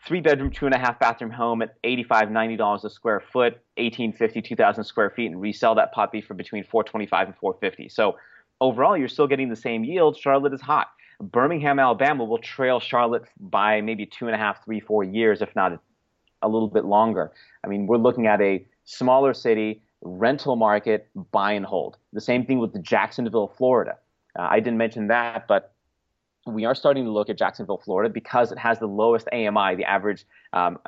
three 0.06 0.22
bedroom, 0.22 0.52
two 0.52 0.66
and 0.66 0.74
a 0.74 0.78
half 0.78 1.00
bathroom 1.00 1.32
home 1.32 1.62
at 1.62 1.76
85, 1.84 2.32
90 2.32 2.56
dollars 2.56 2.84
a 2.84 2.90
square 2.90 3.20
foot, 3.20 3.54
1850, 3.78 4.42
2000 4.42 4.84
square 4.84 5.10
feet, 5.12 5.28
and 5.28 5.40
resell 5.40 5.76
that 5.76 5.92
puppy 5.92 6.22
for 6.22 6.34
between 6.34 6.64
425 6.64 7.28
and 7.28 7.38
450. 7.38 7.90
So 7.90 8.18
overall, 8.60 8.98
you're 8.98 9.08
still 9.08 9.28
getting 9.28 9.50
the 9.50 9.56
same 9.56 9.84
yield. 9.84 10.18
Charlotte 10.18 10.54
is 10.54 10.62
hot. 10.62 10.88
Birmingham, 11.22 11.78
Alabama 11.78 12.24
will 12.24 12.40
trail 12.40 12.80
Charlotte 12.80 13.26
by 13.40 13.82
maybe 13.82 14.08
two 14.08 14.26
and 14.26 14.36
a 14.36 14.38
half, 14.38 14.66
three, 14.66 14.80
four 14.80 15.04
years, 15.04 15.42
if 15.42 15.56
not 15.56 15.80
a 16.42 16.48
little 16.48 16.68
bit 16.68 16.86
longer. 16.86 17.32
I 17.64 17.68
mean, 17.68 17.86
we're 17.86 17.98
looking 17.98 18.26
at 18.26 18.42
a 18.42 18.66
smaller 18.86 19.34
city, 19.34 19.82
rental 20.02 20.56
market, 20.56 21.08
buy 21.32 21.52
and 21.54 21.66
hold. 21.66 21.98
The 22.14 22.22
same 22.22 22.46
thing 22.46 22.60
with 22.60 22.82
Jacksonville, 22.84 23.54
Florida. 23.58 23.98
Uh, 24.38 24.48
I 24.50 24.60
didn't 24.60 24.78
mention 24.78 25.08
that, 25.08 25.48
but 25.48 25.74
we 26.48 26.66
are 26.66 26.74
starting 26.74 27.06
to 27.06 27.12
look 27.12 27.30
at 27.30 27.38
Jacksonville, 27.38 27.82
Florida, 27.84 28.12
because 28.12 28.52
it 28.52 28.58
has 28.58 28.80
the 28.80 28.88
lowest 28.88 29.28
AMI, 29.32 29.76
the 29.76 29.86
average 29.86 30.26
um, 30.54 30.80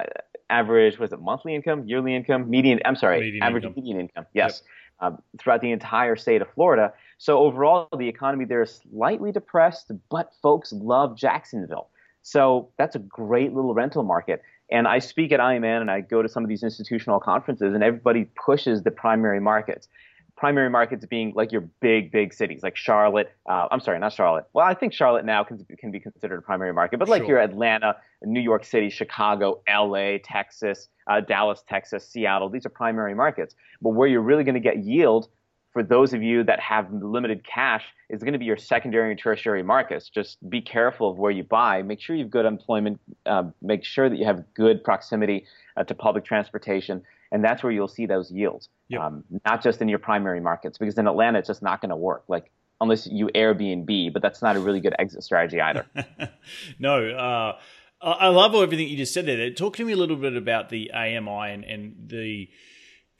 average 0.50 1.00
was 1.00 1.14
it 1.14 1.22
monthly 1.22 1.56
income, 1.56 1.84
yearly 1.86 2.16
income, 2.16 2.50
median. 2.50 2.80
I'm 2.86 2.96
sorry, 2.96 3.20
median 3.20 3.44
average 3.44 3.66
income. 3.66 3.84
median 3.84 4.00
income. 4.02 4.26
Yes, 4.34 4.64
yep. 5.02 5.14
um, 5.14 5.22
throughout 5.38 5.62
the 5.62 5.72
entire 5.72 6.16
state 6.16 6.42
of 6.42 6.50
Florida. 6.54 6.94
So 7.18 7.40
overall, 7.40 7.88
the 7.98 8.08
economy 8.08 8.46
there 8.46 8.64
is 8.64 8.82
slightly 8.92 9.32
depressed, 9.32 9.92
but 10.10 10.32
folks 10.42 10.74
love 10.74 11.16
Jacksonville. 11.16 11.90
So 12.24 12.70
that's 12.78 12.96
a 12.96 13.00
great 13.00 13.54
little 13.54 13.74
rental 13.74 14.04
market. 14.04 14.42
And 14.74 14.88
I 14.88 14.98
speak 14.98 15.32
at 15.32 15.40
IMN 15.40 15.82
and 15.82 15.92
I 15.92 16.02
go 16.02 16.24
to 16.24 16.28
some 16.28 16.44
of 16.44 16.50
these 16.50 16.64
institutional 16.64 17.20
conferences, 17.20 17.76
and 17.76 17.84
everybody 17.84 18.26
pushes 18.44 18.82
the 18.82 18.90
primary 18.90 19.40
markets. 19.40 19.88
Primary 20.36 20.72
markets 20.72 21.06
being 21.06 21.32
like 21.36 21.52
your 21.52 21.62
big, 21.80 22.12
big 22.12 22.34
cities, 22.34 22.64
like 22.64 22.76
Charlotte. 22.76 23.32
Uh, 23.48 23.68
I'm 23.70 23.80
sorry, 23.80 24.00
not 24.00 24.14
Charlotte. 24.14 24.46
Well, 24.54 24.66
I 24.66 24.74
think 24.74 24.92
Charlotte 24.92 25.26
now 25.26 25.44
can, 25.44 25.64
can 25.78 25.92
be 25.92 26.00
considered 26.00 26.40
a 26.40 26.42
primary 26.42 26.74
market, 26.74 26.98
but 26.98 27.08
like 27.08 27.22
sure. 27.22 27.30
your 27.30 27.40
Atlanta, 27.40 27.98
New 28.24 28.42
York 28.42 28.66
City, 28.66 28.90
Chicago, 28.90 29.62
LA, 29.70 30.18
Texas, 30.24 30.90
uh, 31.08 31.22
Dallas, 31.22 31.64
Texas, 31.70 32.10
Seattle, 32.10 32.50
these 32.50 32.66
are 32.66 32.70
primary 32.70 33.14
markets. 33.14 33.56
But 33.80 33.90
where 33.90 34.08
you're 34.08 34.22
really 34.22 34.44
going 34.44 34.56
to 34.56 34.60
get 34.60 34.84
yield 34.84 35.30
for 35.74 35.84
those 35.84 36.14
of 36.14 36.22
you 36.22 36.44
that 36.44 36.60
have 36.60 36.94
limited 36.94 37.44
cash 37.46 37.84
is 38.10 38.22
going 38.22 38.34
to 38.34 38.40
be 38.40 38.46
your 38.46 38.58
secondary 38.58 39.10
and 39.10 39.20
tertiary 39.20 39.64
markets. 39.64 40.08
Just 40.08 40.38
be 40.48 40.62
careful 40.62 41.10
of 41.10 41.18
where 41.18 41.32
you 41.32 41.44
buy. 41.44 41.82
Make 41.82 42.00
sure 42.00 42.16
you've 42.16 42.30
good 42.30 42.46
employment. 42.46 43.02
Uh, 43.26 43.46
make 43.62 43.84
sure 43.84 44.08
that 44.08 44.18
you 44.18 44.26
have 44.26 44.54
good 44.54 44.84
proximity 44.84 45.46
uh, 45.76 45.84
to 45.84 45.96
public 45.96 46.24
transportation, 46.24 47.02
and 47.32 47.44
that's 47.44 47.64
where 47.64 47.72
you'll 47.72 47.88
see 47.88 48.06
those 48.06 48.32
yields. 48.32 48.70
Yep. 48.90 49.02
Um, 49.02 49.24
not 49.46 49.64
just 49.64 49.82
in 49.82 49.90
your 49.90 50.00
primary 50.00 50.40
markets, 50.40 50.78
because 50.78 50.98
in 50.98 51.08
Atlanta 51.08 51.40
it's 51.40 51.48
just 51.48 51.64
not 51.64 51.82
going 51.82 51.90
to 51.90 51.96
work. 51.96 52.24
Like 52.28 52.52
unless 52.80 53.08
you 53.08 53.30
Airbnb, 53.34 54.14
but 54.14 54.22
that's 54.22 54.42
not 54.42 54.56
a 54.56 54.60
really 54.60 54.80
good 54.80 54.96
exit 55.00 55.24
strategy 55.24 55.60
either. 55.60 55.86
no. 56.80 57.10
Uh, 57.10 57.58
I 58.06 58.28
love 58.28 58.54
everything 58.54 58.90
you 58.90 58.98
just 58.98 59.14
said 59.14 59.26
there. 59.26 59.50
Talk 59.52 59.78
to 59.78 59.86
me 59.86 59.94
a 59.94 59.96
little 59.96 60.18
bit 60.18 60.36
about 60.36 60.70
the 60.70 60.92
AMI 60.92 61.54
and, 61.54 61.64
and 61.64 61.96
the 62.08 62.50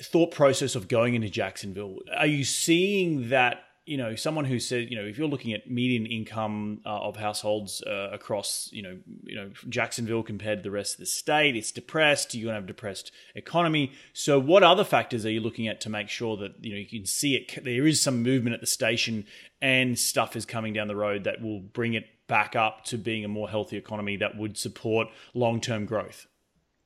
thought 0.02 0.32
process 0.32 0.76
of 0.76 0.88
going 0.88 1.16
into 1.16 1.30
Jacksonville? 1.30 1.98
Are 2.16 2.28
you 2.28 2.44
seeing 2.44 3.30
that? 3.30 3.64
You 3.86 3.98
know, 3.98 4.16
someone 4.16 4.46
who 4.46 4.62
said, 4.62 4.90
you 4.90 4.96
know, 4.96 5.04
if 5.04 5.18
you're 5.18 5.28
looking 5.28 5.52
at 5.52 5.70
median 5.70 6.06
income 6.06 6.80
uh, 6.86 7.02
of 7.02 7.18
households 7.18 7.84
uh, 7.84 8.12
across, 8.14 8.70
you 8.72 8.82
know, 8.82 8.98
you 9.26 9.36
know, 9.36 9.52
Jacksonville 9.68 10.24
compared 10.24 10.60
to 10.60 10.64
the 10.64 10.72
rest 10.72 10.94
of 10.94 11.00
the 11.02 11.06
state, 11.06 11.58
it's 11.58 11.70
depressed. 11.70 12.34
You're 12.34 12.52
to 12.52 12.54
have 12.54 12.64
a 12.64 12.68
depressed 12.68 13.12
economy. 13.36 13.92
So, 14.14 14.40
what 14.40 14.64
other 14.64 14.86
factors 14.86 15.26
are 15.26 15.32
you 15.32 15.42
looking 15.42 15.68
at 15.68 15.82
to 15.82 15.90
make 15.90 16.08
sure 16.08 16.38
that 16.38 16.64
you 16.64 16.72
know 16.72 16.78
you 16.78 16.88
can 16.88 17.06
see 17.06 17.36
it? 17.36 17.62
There 17.62 17.86
is 17.86 18.02
some 18.02 18.24
movement 18.24 18.54
at 18.54 18.62
the 18.62 18.68
station, 18.68 19.26
and 19.62 20.00
stuff 20.00 20.38
is 20.38 20.46
coming 20.46 20.72
down 20.72 20.88
the 20.88 20.96
road 20.96 21.26
that 21.26 21.42
will 21.42 21.60
bring 21.60 21.94
it 21.94 22.06
back 22.28 22.56
up 22.56 22.86
to 22.86 22.98
being 22.98 23.26
a 23.26 23.28
more 23.28 23.50
healthy 23.50 23.76
economy 23.78 24.18
that 24.18 24.38
would 24.38 24.58
support 24.58 25.08
long 25.34 25.60
term 25.60 25.86
growth. 25.86 26.28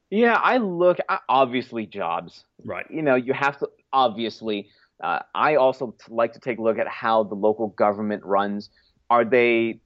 Yeah, 0.10 0.36
I 0.36 0.58
look 0.58 0.98
obviously 1.28 1.86
jobs. 1.86 2.46
Right. 2.64 2.86
You 2.90 3.02
know, 3.02 3.16
you 3.16 3.34
have 3.34 3.58
to 3.60 3.70
obviously. 3.92 4.70
Uh, 5.04 5.20
I 5.36 5.56
also 5.56 5.96
like 6.10 6.34
to 6.34 6.40
take 6.40 6.58
a 6.58 6.62
look 6.62 6.80
at 6.80 6.88
how 6.88 7.24
the 7.24 7.36
local 7.36 7.68
government 7.68 8.24
runs. 8.24 8.70
Are 9.10 9.26
they? 9.26 9.82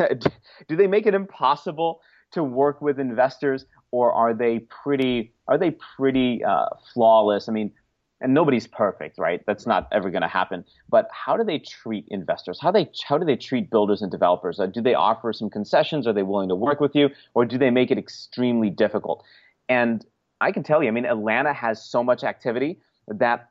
do 0.68 0.76
they 0.76 0.88
make 0.88 1.06
it 1.06 1.14
impossible 1.14 2.02
to 2.32 2.44
work 2.44 2.82
with 2.82 3.00
investors, 3.00 3.66
or 3.92 4.12
are 4.12 4.34
they 4.34 4.60
pretty? 4.60 5.34
Are 5.48 5.58
they 5.58 5.72
pretty 5.98 6.44
uh, 6.44 6.68
flawless? 6.94 7.48
I 7.48 7.52
mean, 7.52 7.72
and 8.20 8.34
nobody's 8.34 8.68
perfect, 8.68 9.18
right? 9.18 9.44
That's 9.46 9.68
not 9.68 9.88
ever 9.92 10.10
going 10.10 10.22
to 10.22 10.28
happen. 10.28 10.66
But 10.90 11.08
how 11.12 11.38
do 11.38 11.44
they 11.44 11.60
treat 11.60 12.06
investors? 12.10 12.60
How 12.62 12.72
they 12.72 12.90
how 13.08 13.18
do 13.18 13.26
they 13.26 13.36
treat 13.36 13.70
builders 13.70 14.02
and 14.02 14.12
developers? 14.12 14.60
Uh, 14.60 14.66
do 14.66 14.82
they 14.82 14.94
offer 14.94 15.32
some 15.34 15.50
concessions? 15.50 16.08
Are 16.08 16.14
they 16.14 16.24
willing 16.24 16.50
to 16.50 16.56
work 16.56 16.80
with 16.80 16.96
you, 16.96 17.10
or 17.34 17.46
do 17.46 17.58
they 17.58 17.70
make 17.70 17.92
it 17.92 17.98
extremely 17.98 18.70
difficult? 18.70 19.24
And 19.70 20.06
I 20.42 20.52
can 20.52 20.64
tell 20.64 20.82
you, 20.82 20.90
I 20.90 20.92
mean, 20.92 21.06
Atlanta 21.06 21.54
has 21.54 21.84
so 21.84 22.04
much 22.04 22.24
activity 22.24 22.80
that 23.08 23.50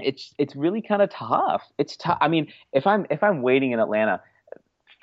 it's 0.00 0.32
it's 0.38 0.56
really 0.56 0.82
kind 0.82 1.02
of 1.02 1.10
tough. 1.10 1.62
It's 1.78 1.96
tough. 1.96 2.18
I 2.20 2.28
mean, 2.28 2.52
if 2.72 2.86
I'm 2.86 3.06
if 3.10 3.22
I'm 3.22 3.42
waiting 3.42 3.72
in 3.72 3.80
Atlanta 3.80 4.20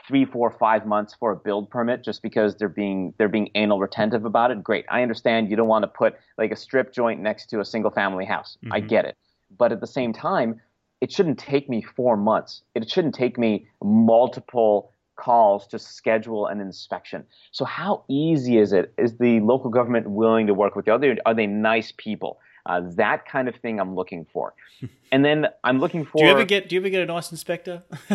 three, 0.10 0.26
four, 0.26 0.50
five 0.60 0.88
months 0.88 1.16
for 1.18 1.32
a 1.32 1.36
build 1.36 1.70
permit 1.70 2.04
just 2.04 2.24
because 2.24 2.56
they're 2.56 2.68
being 2.68 3.14
they're 3.18 3.30
being 3.30 3.50
anal 3.54 3.80
retentive 3.80 4.26
about 4.26 4.50
it. 4.50 4.64
Great, 4.64 4.86
I 4.90 5.04
understand 5.04 5.50
you 5.50 5.56
don't 5.56 5.68
want 5.68 5.84
to 5.84 5.88
put 5.88 6.16
like 6.38 6.52
a 6.52 6.56
strip 6.56 6.92
joint 6.92 7.22
next 7.22 7.46
to 7.52 7.60
a 7.62 7.66
single 7.66 7.92
family 7.92 8.26
house. 8.26 8.58
Mm-hmm. 8.66 8.74
I 8.74 8.80
get 8.80 9.06
it, 9.06 9.16
but 9.56 9.72
at 9.72 9.80
the 9.80 9.88
same 9.88 10.12
time, 10.12 10.60
it 11.00 11.12
shouldn't 11.12 11.38
take 11.38 11.70
me 11.70 11.84
four 11.84 12.18
months. 12.18 12.64
It 12.74 12.90
shouldn't 12.90 13.14
take 13.14 13.38
me 13.38 13.68
multiple 13.84 14.92
calls 15.16 15.68
to 15.68 15.78
schedule 15.78 16.48
an 16.48 16.60
inspection. 16.60 17.24
So 17.52 17.66
how 17.66 18.04
easy 18.10 18.58
is 18.58 18.74
it? 18.74 18.94
Is 18.98 19.18
the 19.18 19.40
local 19.42 19.70
government 19.70 20.10
willing 20.10 20.48
to 20.48 20.56
work 20.56 20.76
with 20.76 20.88
you? 20.88 20.94
Are 20.94 21.00
they, 21.00 21.18
are 21.26 21.36
they 21.36 21.46
nice 21.46 21.94
people? 21.98 22.40
Uh, 22.66 22.82
that 22.96 23.26
kind 23.26 23.48
of 23.48 23.56
thing 23.56 23.80
I'm 23.80 23.96
looking 23.96 24.26
for. 24.32 24.54
And 25.12 25.26
then 25.26 25.48
I'm 25.64 25.80
looking 25.80 26.06
for. 26.06 26.20
Do 26.20 26.26
you 26.26 26.30
ever 26.30 26.46
get 26.46 26.70
Do 26.70 26.76
you 26.76 26.82
ever 26.82 26.90
get 26.90 27.02
a 27.02 27.06
nice 27.08 27.32
inspector? 27.32 27.82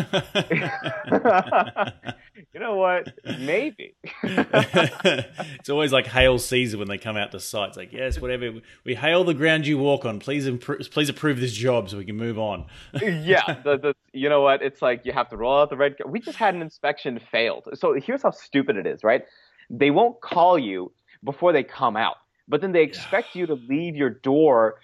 you 2.53 2.59
know 2.61 2.77
what? 2.77 3.13
Maybe. 3.37 3.95
it's 4.23 5.69
always 5.69 5.91
like 5.91 6.07
hail 6.07 6.39
Caesar 6.39 6.77
when 6.77 6.87
they 6.87 6.97
come 6.97 7.17
out 7.17 7.31
to 7.31 7.39
site. 7.41 7.67
It's 7.67 7.77
like 7.77 7.91
yes, 7.91 8.21
whatever. 8.21 8.61
We 8.85 8.95
hail 8.95 9.25
the 9.25 9.33
ground 9.33 9.67
you 9.67 9.77
walk 9.77 10.05
on. 10.05 10.19
Please, 10.19 10.47
impro- 10.47 10.89
please 10.89 11.09
approve 11.09 11.41
this 11.41 11.51
job 11.51 11.89
so 11.89 11.97
we 11.97 12.05
can 12.05 12.15
move 12.15 12.39
on. 12.39 12.65
yeah, 12.93 13.59
the, 13.65 13.77
the, 13.77 13.93
you 14.13 14.29
know 14.29 14.39
what? 14.39 14.61
It's 14.61 14.81
like 14.81 15.01
you 15.03 15.11
have 15.11 15.27
to 15.31 15.37
roll 15.37 15.59
out 15.59 15.69
the 15.69 15.75
red. 15.75 15.97
We 16.05 16.21
just 16.21 16.37
had 16.37 16.55
an 16.55 16.61
inspection 16.61 17.19
failed. 17.29 17.67
So 17.73 17.93
here's 17.93 18.23
how 18.23 18.31
stupid 18.31 18.77
it 18.77 18.87
is, 18.87 19.03
right? 19.03 19.25
They 19.69 19.91
won't 19.91 20.21
call 20.21 20.57
you 20.57 20.93
before 21.25 21.51
they 21.51 21.63
come 21.63 21.97
out 21.97 22.15
but 22.47 22.61
then 22.61 22.71
they 22.71 22.83
expect 22.83 23.35
yeah. 23.35 23.41
you 23.41 23.47
to 23.47 23.55
leave 23.55 23.95
your 23.95 24.09
door 24.09 24.81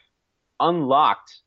unlocked 0.59 1.41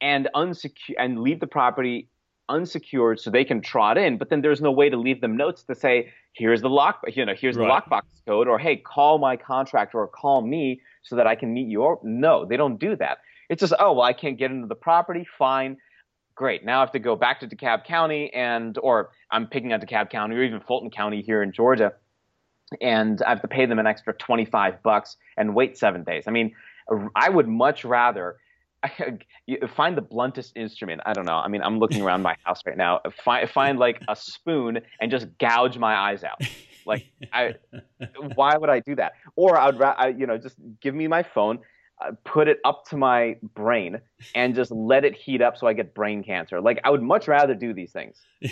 and 0.00 0.28
unsecure 0.34 0.94
and 0.98 1.20
leave 1.20 1.40
the 1.40 1.46
property 1.46 2.08
unsecured 2.48 3.20
so 3.20 3.30
they 3.30 3.44
can 3.44 3.60
trot 3.60 3.96
in 3.96 4.18
but 4.18 4.28
then 4.28 4.42
there's 4.42 4.60
no 4.60 4.70
way 4.70 4.90
to 4.90 4.96
leave 4.96 5.20
them 5.20 5.36
notes 5.36 5.62
to 5.62 5.74
say 5.74 6.12
here's 6.34 6.60
the 6.60 6.68
lock 6.68 7.00
you 7.14 7.24
know 7.24 7.34
here's 7.34 7.56
right. 7.56 7.66
the 7.66 7.94
lockbox 7.94 8.02
code 8.26 8.48
or 8.48 8.58
hey 8.58 8.76
call 8.76 9.18
my 9.18 9.36
contractor 9.36 9.98
or 9.98 10.08
call 10.08 10.42
me 10.42 10.80
so 11.02 11.14
that 11.14 11.26
i 11.26 11.34
can 11.34 11.52
meet 11.54 11.68
you 11.68 11.82
or 11.82 12.00
no 12.02 12.44
they 12.44 12.56
don't 12.56 12.78
do 12.78 12.96
that 12.96 13.18
it's 13.48 13.60
just 13.60 13.72
oh 13.78 13.92
well 13.92 14.02
i 14.02 14.12
can't 14.12 14.38
get 14.38 14.50
into 14.50 14.66
the 14.66 14.74
property 14.74 15.26
fine 15.38 15.76
great 16.34 16.64
now 16.64 16.78
i 16.78 16.80
have 16.80 16.92
to 16.92 16.98
go 16.98 17.14
back 17.14 17.38
to 17.38 17.46
dekalb 17.46 17.84
county 17.84 18.32
and 18.34 18.76
or 18.78 19.10
i'm 19.30 19.46
picking 19.46 19.72
out 19.72 19.80
dekalb 19.80 20.10
county 20.10 20.34
or 20.34 20.42
even 20.42 20.60
fulton 20.60 20.90
county 20.90 21.22
here 21.22 21.42
in 21.42 21.52
georgia 21.52 21.92
and 22.80 23.22
I 23.22 23.30
have 23.30 23.42
to 23.42 23.48
pay 23.48 23.66
them 23.66 23.78
an 23.78 23.86
extra 23.86 24.12
25 24.14 24.82
bucks 24.82 25.16
and 25.36 25.54
wait 25.54 25.78
seven 25.78 26.04
days. 26.04 26.24
I 26.26 26.30
mean, 26.30 26.54
I 27.14 27.28
would 27.28 27.48
much 27.48 27.84
rather 27.84 28.36
find 29.68 29.96
the 29.96 30.02
bluntest 30.02 30.56
instrument. 30.56 31.00
I 31.06 31.12
don't 31.12 31.26
know. 31.26 31.36
I 31.36 31.48
mean, 31.48 31.62
I'm 31.62 31.78
looking 31.78 32.02
around 32.02 32.22
my 32.22 32.36
house 32.44 32.62
right 32.66 32.76
now. 32.76 33.00
Find 33.24 33.48
find 33.48 33.78
like 33.78 34.02
a 34.08 34.16
spoon 34.16 34.80
and 35.00 35.10
just 35.10 35.26
gouge 35.38 35.78
my 35.78 35.94
eyes 35.94 36.24
out. 36.24 36.40
Like 36.84 37.06
I, 37.32 37.54
why 38.34 38.56
would 38.56 38.68
I 38.68 38.80
do 38.80 38.96
that? 38.96 39.12
Or 39.36 39.56
I'd, 39.56 39.80
I, 39.80 40.08
you 40.08 40.26
know, 40.26 40.36
just 40.36 40.56
give 40.80 40.96
me 40.96 41.06
my 41.06 41.22
phone, 41.22 41.60
Uh, 42.02 42.12
put 42.24 42.48
it 42.48 42.58
up 42.64 42.84
to 42.86 42.96
my 42.96 43.36
brain, 43.54 44.00
and 44.34 44.54
just 44.54 44.72
let 44.72 45.04
it 45.04 45.14
heat 45.14 45.40
up 45.40 45.56
so 45.56 45.66
I 45.66 45.72
get 45.72 45.94
brain 45.94 46.24
cancer. 46.24 46.60
Like 46.60 46.80
I 46.84 46.90
would 46.90 47.02
much 47.02 47.28
rather 47.28 47.54
do 47.54 47.72
these 47.72 47.92
things. 47.92 48.16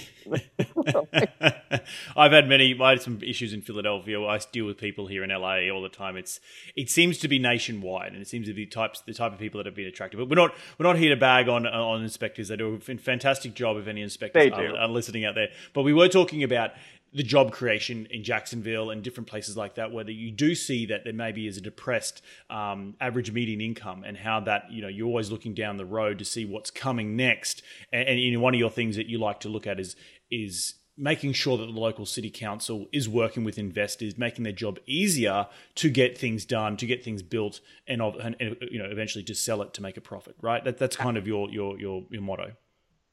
I've 2.16 2.32
had 2.32 2.48
many. 2.48 2.78
I 2.80 2.90
had 2.90 3.02
some 3.02 3.20
issues 3.22 3.52
in 3.52 3.62
Philadelphia. 3.62 4.22
I 4.22 4.38
deal 4.52 4.66
with 4.66 4.78
people 4.78 5.06
here 5.08 5.24
in 5.24 5.30
LA 5.30 5.68
all 5.72 5.82
the 5.82 5.88
time. 5.88 6.16
It's 6.16 6.38
it 6.76 6.90
seems 6.90 7.18
to 7.18 7.28
be 7.28 7.38
nationwide, 7.38 8.12
and 8.12 8.22
it 8.22 8.28
seems 8.28 8.46
to 8.46 8.54
be 8.54 8.66
types 8.66 9.00
the 9.00 9.14
type 9.14 9.32
of 9.32 9.38
people 9.38 9.58
that 9.58 9.66
have 9.66 9.74
been 9.74 9.86
attracted. 9.86 10.18
But 10.18 10.28
we're 10.28 10.36
not 10.36 10.54
we're 10.78 10.86
not 10.86 10.96
here 10.96 11.12
to 11.12 11.20
bag 11.20 11.48
on 11.48 11.66
uh, 11.66 11.70
on 11.70 12.02
inspectors. 12.02 12.48
They 12.48 12.56
do 12.56 12.74
a 12.74 12.78
fantastic 12.78 13.54
job. 13.54 13.76
If 13.78 13.88
any 13.88 14.02
inspectors 14.02 14.52
are, 14.52 14.76
are 14.76 14.88
listening 14.88 15.24
out 15.24 15.34
there, 15.34 15.48
but 15.74 15.82
we 15.82 15.92
were 15.92 16.08
talking 16.08 16.44
about 16.44 16.70
the 17.12 17.22
job 17.22 17.50
creation 17.52 18.06
in 18.10 18.22
Jacksonville 18.22 18.90
and 18.90 19.02
different 19.02 19.28
places 19.28 19.56
like 19.56 19.74
that, 19.74 19.90
whether 19.90 20.12
you 20.12 20.30
do 20.30 20.54
see 20.54 20.86
that 20.86 21.04
there 21.04 21.12
maybe 21.12 21.46
is 21.46 21.56
a 21.56 21.60
depressed 21.60 22.22
um, 22.48 22.94
average 23.00 23.32
median 23.32 23.60
income 23.60 24.04
and 24.04 24.16
how 24.16 24.40
that, 24.40 24.70
you 24.70 24.80
know, 24.80 24.88
you're 24.88 25.08
always 25.08 25.30
looking 25.30 25.54
down 25.54 25.76
the 25.76 25.84
road 25.84 26.18
to 26.20 26.24
see 26.24 26.44
what's 26.44 26.70
coming 26.70 27.16
next. 27.16 27.62
And, 27.92 28.08
and 28.08 28.40
one 28.40 28.54
of 28.54 28.60
your 28.60 28.70
things 28.70 28.96
that 28.96 29.06
you 29.06 29.18
like 29.18 29.40
to 29.40 29.48
look 29.48 29.66
at 29.66 29.80
is, 29.80 29.96
is 30.30 30.74
making 30.96 31.32
sure 31.32 31.56
that 31.56 31.64
the 31.64 31.80
local 31.80 32.04
city 32.06 32.30
council 32.30 32.86
is 32.92 33.08
working 33.08 33.42
with 33.42 33.58
investors, 33.58 34.18
making 34.18 34.44
their 34.44 34.52
job 34.52 34.78
easier 34.86 35.46
to 35.74 35.90
get 35.90 36.16
things 36.16 36.44
done, 36.44 36.76
to 36.76 36.86
get 36.86 37.02
things 37.02 37.22
built, 37.22 37.60
and, 37.88 38.02
and 38.02 38.56
you 38.70 38.78
know 38.78 38.88
eventually 38.88 39.24
to 39.24 39.34
sell 39.34 39.62
it 39.62 39.72
to 39.72 39.82
make 39.82 39.96
a 39.96 40.00
profit. 40.00 40.36
Right? 40.42 40.62
That, 40.62 40.78
that's 40.78 40.96
kind 40.96 41.16
of 41.16 41.26
your 41.26 41.48
your 41.50 41.78
your, 41.78 42.04
your 42.10 42.22
motto. 42.22 42.52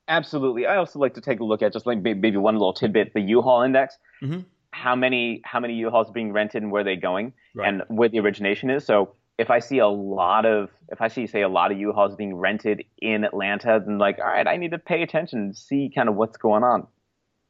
Absolutely. 0.08 0.65
I 0.65 0.78
also 0.78 1.00
like 1.00 1.13
to 1.15 1.22
take 1.22 1.39
a 1.39 1.43
look 1.43 1.62
at 1.62 1.74
just 1.74 1.86
like 1.86 2.02
maybe 2.02 2.38
one 2.38 2.56
little 2.56 2.74
tidbit, 2.74 3.13
the 3.13 3.22
U-Haul 3.22 3.63
index. 3.63 3.98
Mm-hmm. 4.22 4.41
How 4.72 4.96
many 4.96 5.41
how 5.43 5.60
many 5.60 5.74
U-Hauls 5.76 6.10
are 6.10 6.13
being 6.13 6.32
rented 6.32 6.62
and 6.62 6.72
where 6.72 6.84
they're 6.84 6.96
going, 6.96 7.34
right. 7.56 7.67
and 7.67 7.84
where 7.88 8.10
the 8.10 8.20
origination 8.20 8.70
is. 8.70 8.86
So 8.86 9.15
if 9.38 9.50
I 9.50 9.60
see 9.60 9.80
a 9.80 9.88
lot 9.88 10.46
of 10.46 10.70
if 10.89 11.02
I 11.02 11.08
see 11.08 11.28
say 11.28 11.41
a 11.41 11.50
lot 11.50 11.72
of 11.72 11.80
U-Hauls 11.80 12.15
being 12.15 12.36
rented 12.36 12.84
in 13.00 13.24
Atlanta, 13.24 13.82
then 13.86 13.98
like 13.98 14.20
all 14.20 14.26
right, 14.26 14.48
I 14.48 14.58
need 14.58 14.72
to 14.72 14.78
pay 14.78 15.02
attention 15.04 15.39
and 15.39 15.58
see 15.58 15.91
kind 15.93 16.10
of 16.10 16.15
what's 16.15 16.38
going 16.38 16.63
on. 16.63 16.88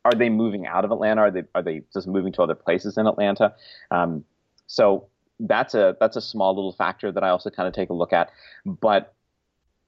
Are 0.06 0.14
they 0.14 0.30
moving 0.30 0.66
out 0.66 0.86
of 0.86 0.92
Atlanta? 0.92 1.22
Are 1.22 1.32
they 1.32 1.44
are 1.54 1.62
they 1.62 1.82
just 1.94 2.08
moving 2.08 2.32
to 2.34 2.42
other 2.42 2.56
places 2.56 2.98
in 2.98 3.08
Atlanta? 3.08 3.54
Um, 3.92 4.24
so 4.68 5.08
that's 5.40 5.74
a 5.74 5.96
that's 6.00 6.16
a 6.16 6.22
small 6.22 6.56
little 6.56 6.74
factor 6.74 7.12
that 7.12 7.24
I 7.24 7.30
also 7.30 7.50
kind 7.50 7.68
of 7.68 7.74
take 7.74 7.90
a 7.90 7.94
look 7.94 8.14
at. 8.14 8.32
But 8.66 9.14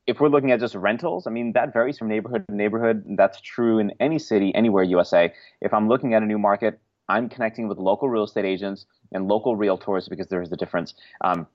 if 0.09 0.19
we're 0.19 0.29
looking 0.29 0.51
at 0.51 0.59
just 0.59 0.73
rentals, 0.73 1.27
I 1.27 1.29
mean, 1.29 1.53
that 1.53 1.71
varies 1.71 1.97
from 1.99 2.07
neighborhood 2.07 2.45
to 2.47 2.55
neighborhood. 2.55 3.03
That's 3.15 3.39
true 3.41 3.77
in 3.77 3.93
any 3.99 4.17
city, 4.17 4.53
anywhere 4.55 4.83
USA. 4.83 5.31
If 5.61 5.71
I'm 5.71 5.87
looking 5.87 6.15
at 6.15 6.23
a 6.23 6.25
new 6.25 6.39
market, 6.39 6.79
I'm 7.07 7.29
connecting 7.29 7.67
with 7.67 7.77
local 7.77 8.09
real 8.09 8.23
estate 8.23 8.45
agents 8.45 8.87
and 9.11 9.27
local 9.27 9.55
realtors 9.55 10.09
because 10.09 10.27
there's 10.27 10.51
a 10.51 10.55
difference. 10.55 10.95
Um, 11.23 11.45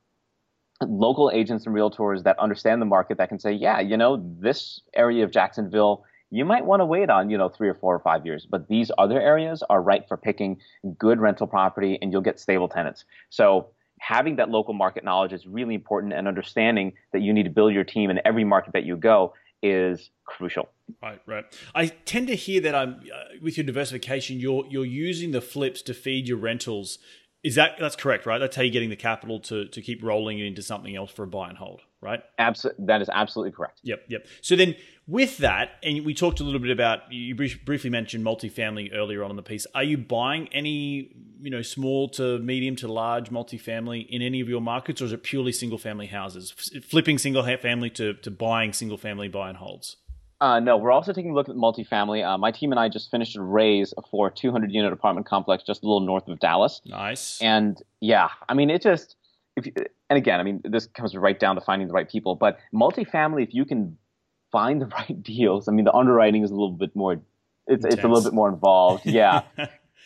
local 0.80 1.32
agents 1.34 1.66
and 1.66 1.74
realtors 1.74 2.22
that 2.22 2.38
understand 2.38 2.80
the 2.80 2.86
market 2.86 3.18
that 3.18 3.28
can 3.28 3.40
say, 3.40 3.52
yeah, 3.52 3.80
you 3.80 3.96
know, 3.96 4.22
this 4.38 4.80
area 4.94 5.24
of 5.24 5.32
Jacksonville, 5.32 6.04
you 6.30 6.44
might 6.44 6.64
want 6.64 6.80
to 6.80 6.86
wait 6.86 7.10
on, 7.10 7.30
you 7.30 7.38
know, 7.38 7.48
three 7.48 7.68
or 7.68 7.74
four 7.74 7.94
or 7.94 8.00
five 8.00 8.24
years, 8.24 8.46
but 8.48 8.68
these 8.68 8.90
other 8.98 9.20
areas 9.20 9.64
are 9.68 9.82
right 9.82 10.06
for 10.06 10.16
picking 10.16 10.60
good 10.96 11.20
rental 11.20 11.46
property 11.48 11.98
and 12.00 12.12
you'll 12.12 12.22
get 12.22 12.38
stable 12.38 12.68
tenants. 12.68 13.04
So 13.30 13.68
having 14.06 14.36
that 14.36 14.50
local 14.50 14.74
market 14.74 15.02
knowledge 15.02 15.32
is 15.32 15.46
really 15.46 15.74
important 15.74 16.12
and 16.12 16.28
understanding 16.28 16.92
that 17.12 17.22
you 17.22 17.32
need 17.32 17.44
to 17.44 17.50
build 17.50 17.72
your 17.72 17.84
team 17.84 18.10
in 18.10 18.20
every 18.24 18.44
market 18.44 18.74
that 18.74 18.84
you 18.84 18.96
go 18.96 19.32
is 19.62 20.10
crucial. 20.26 20.68
Right, 21.02 21.20
right. 21.26 21.44
I 21.74 21.86
tend 21.86 22.28
to 22.28 22.34
hear 22.34 22.60
that 22.60 22.74
I'm 22.74 22.96
uh, 22.96 23.38
with 23.40 23.56
your 23.56 23.64
diversification, 23.64 24.38
you're 24.38 24.64
you're 24.68 24.84
using 24.84 25.30
the 25.30 25.40
flips 25.40 25.80
to 25.82 25.94
feed 25.94 26.28
your 26.28 26.36
rentals. 26.36 26.98
Is 27.42 27.54
that 27.54 27.76
that's 27.80 27.96
correct, 27.96 28.26
right? 28.26 28.38
That's 28.38 28.56
how 28.56 28.62
you're 28.62 28.72
getting 28.72 28.90
the 28.90 28.96
capital 28.96 29.40
to 29.40 29.68
to 29.68 29.80
keep 29.80 30.02
rolling 30.02 30.38
it 30.38 30.44
into 30.44 30.62
something 30.62 30.94
else 30.94 31.10
for 31.10 31.22
a 31.22 31.26
buy 31.26 31.48
and 31.48 31.56
hold, 31.56 31.80
right? 32.04 32.22
Absolutely, 32.38 32.84
that 32.86 33.02
is 33.02 33.08
absolutely 33.12 33.52
correct. 33.52 33.80
Yep, 33.82 34.04
yep. 34.08 34.26
So 34.42 34.54
then 34.54 34.76
with 35.06 35.38
that, 35.38 35.70
and 35.82 36.04
we 36.04 36.14
talked 36.14 36.40
a 36.40 36.44
little 36.44 36.60
bit 36.60 36.70
about 36.70 37.10
you 37.10 37.34
briefly 37.34 37.90
mentioned 37.90 38.24
multifamily 38.24 38.94
earlier 38.94 39.24
on 39.24 39.30
in 39.30 39.36
the 39.36 39.42
piece. 39.42 39.66
Are 39.74 39.82
you 39.82 39.98
buying 39.98 40.48
any, 40.52 41.10
you 41.40 41.50
know, 41.50 41.62
small 41.62 42.08
to 42.10 42.38
medium 42.38 42.76
to 42.76 42.88
large 42.88 43.30
multifamily 43.30 44.06
in 44.08 44.22
any 44.22 44.40
of 44.40 44.48
your 44.48 44.60
markets, 44.60 45.02
or 45.02 45.06
is 45.06 45.12
it 45.12 45.22
purely 45.22 45.52
single 45.52 45.78
family 45.78 46.06
houses, 46.06 46.52
flipping 46.88 47.18
single 47.18 47.42
family 47.58 47.90
to 47.90 48.14
to 48.14 48.30
buying 48.30 48.72
single 48.72 48.98
family 48.98 49.28
buy 49.28 49.48
and 49.48 49.58
holds? 49.58 49.96
Uh, 50.40 50.60
no, 50.60 50.76
we're 50.76 50.92
also 50.92 51.12
taking 51.12 51.30
a 51.30 51.34
look 51.34 51.48
at 51.48 51.54
multifamily. 51.54 52.22
Uh, 52.22 52.36
my 52.36 52.50
team 52.50 52.70
and 52.70 52.78
I 52.78 52.88
just 52.88 53.10
finished 53.10 53.36
a 53.36 53.42
raise 53.42 53.94
for 54.10 54.26
a 54.28 54.30
200 54.30 54.70
unit 54.72 54.92
apartment 54.92 55.26
complex 55.26 55.62
just 55.62 55.82
a 55.82 55.86
little 55.86 56.00
north 56.00 56.28
of 56.28 56.38
Dallas. 56.38 56.82
Nice. 56.84 57.40
And 57.40 57.80
yeah, 58.00 58.28
I 58.48 58.52
mean, 58.52 58.68
it 58.68 58.82
just, 58.82 59.16
if 59.56 59.66
you, 59.66 59.72
and 60.10 60.16
again, 60.16 60.40
I 60.40 60.42
mean, 60.42 60.60
this 60.64 60.86
comes 60.86 61.14
right 61.16 61.38
down 61.38 61.54
to 61.54 61.60
finding 61.60 61.88
the 61.88 61.94
right 61.94 62.08
people. 62.08 62.34
But 62.34 62.58
multifamily, 62.74 63.42
if 63.44 63.54
you 63.54 63.64
can 63.64 63.96
find 64.54 64.80
the 64.80 64.86
right 64.98 65.22
deals. 65.22 65.68
I 65.68 65.72
mean, 65.72 65.84
the 65.84 65.92
underwriting 65.92 66.42
is 66.42 66.50
a 66.50 66.54
little 66.54 66.72
bit 66.72 66.94
more. 66.94 67.14
It's 67.66 67.84
Intense. 67.84 67.94
it's 67.94 68.04
a 68.04 68.08
little 68.08 68.22
bit 68.22 68.32
more 68.32 68.48
involved. 68.48 69.04
Yeah, 69.20 69.42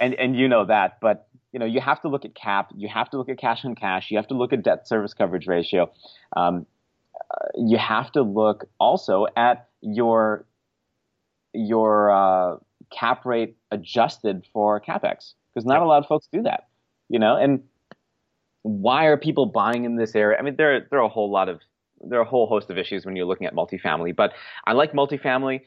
and 0.00 0.14
and 0.14 0.36
you 0.36 0.48
know 0.48 0.64
that, 0.64 0.98
but 1.00 1.28
you 1.52 1.60
know 1.60 1.66
you 1.66 1.80
have 1.80 2.00
to 2.02 2.08
look 2.08 2.24
at 2.24 2.34
cap. 2.34 2.70
You 2.74 2.88
have 2.88 3.10
to 3.10 3.18
look 3.18 3.28
at 3.28 3.38
cash 3.38 3.64
on 3.64 3.74
cash. 3.74 4.10
You 4.10 4.16
have 4.16 4.28
to 4.28 4.34
look 4.34 4.52
at 4.52 4.62
debt 4.62 4.88
service 4.88 5.12
coverage 5.12 5.46
ratio. 5.46 5.90
Um, 6.36 6.66
you 7.56 7.78
have 7.78 8.10
to 8.12 8.22
look 8.22 8.68
also 8.78 9.26
at 9.36 9.68
your 9.82 10.46
your 11.52 12.10
uh, 12.10 12.56
cap 12.90 13.26
rate 13.26 13.56
adjusted 13.70 14.46
for 14.52 14.80
capex 14.80 15.34
because 15.52 15.66
not 15.66 15.74
yep. 15.74 15.82
a 15.82 15.86
lot 15.86 15.98
of 15.98 16.06
folks 16.06 16.28
do 16.32 16.42
that. 16.42 16.68
You 17.08 17.18
know, 17.18 17.36
and 17.36 17.62
why 18.62 19.06
are 19.06 19.16
people 19.16 19.46
buying 19.46 19.84
in 19.84 19.96
this 19.96 20.14
area? 20.14 20.38
I 20.38 20.42
mean, 20.42 20.56
there 20.56 20.86
there 20.90 21.00
are 21.00 21.04
a 21.04 21.08
whole 21.08 21.30
lot 21.30 21.48
of 21.48 21.60
there 22.00 22.18
are 22.18 22.22
a 22.22 22.28
whole 22.28 22.46
host 22.46 22.70
of 22.70 22.78
issues 22.78 23.04
when 23.04 23.16
you're 23.16 23.26
looking 23.26 23.46
at 23.46 23.54
multifamily, 23.54 24.14
but 24.14 24.32
I 24.66 24.72
like 24.72 24.92
multifamily. 24.92 25.62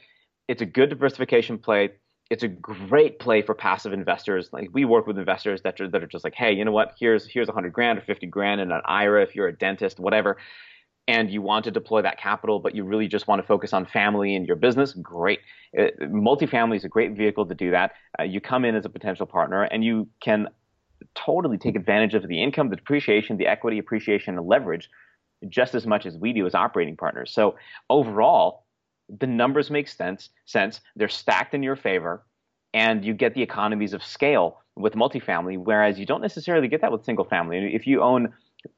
It's 0.47 0.61
a 0.61 0.65
good 0.65 0.89
diversification 0.89 1.57
play. 1.57 1.91
It's 2.29 2.43
a 2.43 2.47
great 2.47 3.19
play 3.19 3.41
for 3.41 3.53
passive 3.53 3.91
investors. 3.91 4.49
Like 4.53 4.69
we 4.71 4.85
work 4.85 5.05
with 5.05 5.17
investors 5.17 5.61
that 5.63 5.81
are, 5.81 5.89
that 5.89 6.01
are 6.01 6.07
just 6.07 6.23
like, 6.23 6.35
hey, 6.35 6.53
you 6.53 6.63
know 6.63 6.71
what? 6.71 6.95
Here's 6.99 7.25
here's 7.25 7.47
100 7.47 7.73
grand 7.73 7.99
or 7.99 8.01
50 8.01 8.27
grand 8.27 8.61
in 8.61 8.71
an 8.71 8.81
IRA 8.85 9.23
if 9.23 9.35
you're 9.35 9.47
a 9.47 9.57
dentist, 9.57 9.99
whatever, 9.99 10.37
and 11.07 11.29
you 11.29 11.41
want 11.41 11.65
to 11.65 11.71
deploy 11.71 12.01
that 12.01 12.17
capital, 12.17 12.59
but 12.59 12.75
you 12.75 12.83
really 12.83 13.07
just 13.07 13.27
want 13.27 13.41
to 13.41 13.47
focus 13.47 13.73
on 13.73 13.85
family 13.85 14.35
and 14.35 14.47
your 14.47 14.55
business. 14.55 14.93
Great. 14.93 15.39
It, 15.73 15.95
uh, 16.01 16.05
multifamily 16.05 16.77
is 16.77 16.85
a 16.85 16.89
great 16.89 17.17
vehicle 17.17 17.45
to 17.45 17.55
do 17.55 17.71
that. 17.71 17.91
Uh, 18.19 18.23
you 18.23 18.39
come 18.39 18.63
in 18.65 18.75
as 18.75 18.85
a 18.85 18.89
potential 18.89 19.25
partner, 19.25 19.63
and 19.63 19.83
you 19.83 20.07
can 20.21 20.47
totally 21.15 21.57
take 21.57 21.75
advantage 21.75 22.13
of 22.13 22.27
the 22.27 22.41
income, 22.41 22.69
the 22.69 22.75
depreciation, 22.75 23.37
the 23.37 23.47
equity 23.47 23.79
appreciation, 23.79 24.37
and 24.37 24.47
leverage 24.47 24.89
just 25.49 25.75
as 25.75 25.87
much 25.87 26.05
as 26.05 26.17
we 26.17 26.33
do 26.33 26.45
as 26.45 26.55
operating 26.55 26.95
partners. 26.95 27.31
So 27.31 27.55
overall, 27.89 28.65
the 29.19 29.27
numbers 29.27 29.69
make 29.69 29.87
sense. 29.87 30.29
Sense 30.45 30.81
they're 30.95 31.09
stacked 31.09 31.53
in 31.53 31.63
your 31.63 31.75
favor, 31.75 32.23
and 32.73 33.03
you 33.03 33.13
get 33.13 33.33
the 33.33 33.41
economies 33.41 33.93
of 33.93 34.03
scale 34.03 34.61
with 34.75 34.93
multifamily, 34.93 35.57
whereas 35.57 35.99
you 35.99 36.05
don't 36.05 36.21
necessarily 36.21 36.67
get 36.67 36.81
that 36.81 36.91
with 36.91 37.03
single 37.03 37.25
family. 37.25 37.75
If 37.75 37.87
you 37.87 38.01
own 38.01 38.33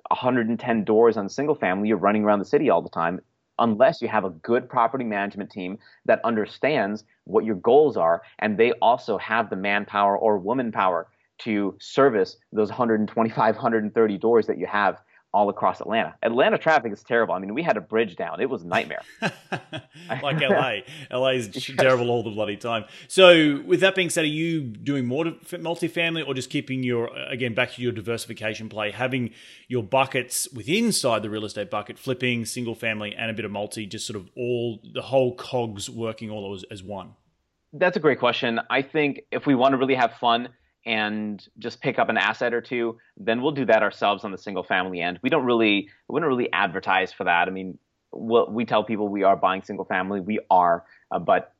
110 0.07 0.83
doors 0.83 1.17
on 1.17 1.29
single 1.29 1.55
family, 1.55 1.89
you're 1.89 1.97
running 1.97 2.23
around 2.23 2.39
the 2.39 2.45
city 2.45 2.69
all 2.69 2.81
the 2.81 2.89
time. 2.89 3.19
Unless 3.59 4.01
you 4.01 4.07
have 4.07 4.25
a 4.25 4.31
good 4.31 4.67
property 4.67 5.03
management 5.03 5.51
team 5.51 5.77
that 6.05 6.19
understands 6.23 7.03
what 7.25 7.45
your 7.45 7.55
goals 7.55 7.95
are, 7.95 8.23
and 8.39 8.57
they 8.57 8.71
also 8.73 9.17
have 9.19 9.51
the 9.51 9.55
manpower 9.55 10.17
or 10.17 10.39
woman 10.39 10.71
power 10.71 11.07
to 11.43 11.75
service 11.79 12.37
those 12.51 12.69
125, 12.69 13.55
130 13.55 14.17
doors 14.17 14.47
that 14.47 14.57
you 14.57 14.67
have 14.67 15.01
all 15.33 15.49
across 15.49 15.81
Atlanta. 15.81 16.13
Atlanta 16.21 16.59
traffic 16.59 16.93
is 16.93 17.01
terrible. 17.01 17.33
I 17.33 17.39
mean, 17.39 17.55
we 17.55 17.63
had 17.63 17.75
a 17.75 17.81
bridge 17.81 18.15
down. 18.15 18.39
It 18.39 18.49
was 18.49 18.61
a 18.61 18.67
nightmare. 18.67 19.01
like 20.21 20.39
LA. 20.39 20.81
LA 21.11 21.29
is 21.29 21.49
yes. 21.53 21.71
terrible 21.75 22.11
all 22.11 22.21
the 22.21 22.29
bloody 22.29 22.55
time. 22.55 22.85
So, 23.07 23.61
with 23.65 23.79
that 23.79 23.95
being 23.95 24.11
said, 24.11 24.25
are 24.25 24.27
you 24.27 24.61
doing 24.61 25.05
more 25.05 25.25
multifamily 25.25 26.27
or 26.27 26.35
just 26.35 26.51
keeping 26.51 26.83
your, 26.83 27.09
again, 27.29 27.55
back 27.55 27.73
to 27.73 27.81
your 27.81 27.91
diversification 27.91 28.69
play, 28.69 28.91
having 28.91 29.31
your 29.67 29.81
buckets 29.81 30.47
within 30.53 30.85
inside 30.85 31.23
the 31.23 31.29
real 31.29 31.45
estate 31.45 31.71
bucket, 31.71 31.97
flipping 31.97 32.45
single 32.45 32.75
family 32.75 33.15
and 33.15 33.31
a 33.31 33.33
bit 33.33 33.45
of 33.45 33.51
multi, 33.51 33.87
just 33.87 34.05
sort 34.05 34.17
of 34.17 34.29
all 34.37 34.79
the 34.93 35.01
whole 35.01 35.33
cogs 35.35 35.89
working 35.89 36.29
all 36.29 36.53
as, 36.53 36.63
as 36.69 36.83
one? 36.83 37.13
That's 37.71 37.97
a 37.97 37.99
great 37.99 38.19
question. 38.19 38.59
I 38.69 38.83
think 38.83 39.21
if 39.31 39.47
we 39.47 39.55
want 39.55 39.73
to 39.73 39.77
really 39.77 39.95
have 39.95 40.13
fun, 40.19 40.49
and 40.85 41.45
just 41.59 41.81
pick 41.81 41.97
up 41.99 42.09
an 42.09 42.17
asset 42.17 42.53
or 42.53 42.61
two, 42.61 42.97
then 43.17 43.41
we'll 43.41 43.51
do 43.51 43.65
that 43.65 43.83
ourselves 43.83 44.23
on 44.23 44.31
the 44.31 44.37
single 44.37 44.63
family 44.63 45.01
end. 45.01 45.19
We 45.21 45.29
don't 45.29 45.45
really 45.45 45.89
we 46.07 46.19
don't 46.19 46.29
really 46.29 46.51
advertise 46.51 47.13
for 47.13 47.23
that. 47.23 47.47
I 47.47 47.51
mean, 47.51 47.77
we'll, 48.11 48.49
we 48.49 48.65
tell 48.65 48.83
people 48.83 49.07
we 49.07 49.23
are 49.23 49.35
buying 49.35 49.61
single 49.61 49.85
family, 49.85 50.19
we 50.19 50.39
are, 50.49 50.85
uh, 51.11 51.19
but 51.19 51.53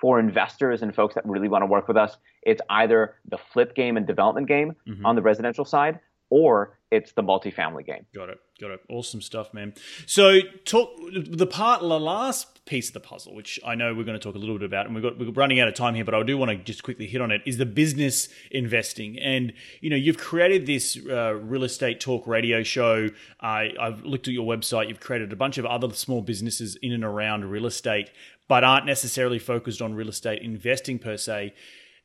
for 0.00 0.18
investors 0.18 0.82
and 0.82 0.94
folks 0.94 1.14
that 1.14 1.24
really 1.26 1.48
want 1.48 1.62
to 1.62 1.66
work 1.66 1.88
with 1.88 1.96
us, 1.96 2.16
it's 2.42 2.60
either 2.70 3.14
the 3.28 3.38
flip 3.38 3.74
game 3.74 3.96
and 3.96 4.06
development 4.06 4.48
game 4.48 4.74
mm-hmm. 4.86 5.06
on 5.06 5.14
the 5.14 5.22
residential 5.22 5.64
side, 5.64 6.00
or 6.28 6.78
it's 6.90 7.12
the 7.12 7.22
multifamily 7.22 7.86
game. 7.86 8.04
Got 8.14 8.30
it. 8.30 8.38
Got 8.60 8.72
it. 8.72 8.80
Awesome 8.88 9.22
stuff, 9.22 9.54
man. 9.54 9.74
So, 10.06 10.40
talk 10.64 10.90
the 11.12 11.46
part, 11.46 11.80
the 11.80 12.00
last 12.00 12.59
piece 12.70 12.86
of 12.86 12.94
the 12.94 13.00
puzzle, 13.00 13.34
which 13.34 13.58
I 13.66 13.74
know 13.74 13.92
we're 13.92 14.04
going 14.04 14.18
to 14.18 14.22
talk 14.22 14.36
a 14.36 14.38
little 14.38 14.56
bit 14.56 14.64
about, 14.64 14.86
and 14.86 14.94
we've 14.94 15.02
got 15.02 15.18
we're 15.18 15.32
running 15.32 15.58
out 15.58 15.66
of 15.66 15.74
time 15.74 15.96
here, 15.96 16.04
but 16.04 16.14
I 16.14 16.22
do 16.22 16.38
want 16.38 16.52
to 16.52 16.56
just 16.56 16.84
quickly 16.84 17.08
hit 17.08 17.20
on 17.20 17.32
it. 17.32 17.42
Is 17.44 17.58
the 17.58 17.66
business 17.66 18.28
investing, 18.52 19.18
and 19.18 19.52
you 19.80 19.90
know, 19.90 19.96
you've 19.96 20.18
created 20.18 20.66
this 20.66 20.96
uh, 21.10 21.34
real 21.34 21.64
estate 21.64 21.98
talk 21.98 22.28
radio 22.28 22.62
show. 22.62 23.08
I, 23.40 23.72
I've 23.78 24.04
looked 24.04 24.28
at 24.28 24.34
your 24.34 24.46
website. 24.46 24.88
You've 24.88 25.00
created 25.00 25.32
a 25.32 25.36
bunch 25.36 25.58
of 25.58 25.66
other 25.66 25.92
small 25.92 26.22
businesses 26.22 26.76
in 26.76 26.92
and 26.92 27.02
around 27.02 27.44
real 27.46 27.66
estate, 27.66 28.10
but 28.46 28.62
aren't 28.62 28.86
necessarily 28.86 29.40
focused 29.40 29.82
on 29.82 29.94
real 29.94 30.08
estate 30.08 30.40
investing 30.40 31.00
per 31.00 31.16
se. 31.16 31.52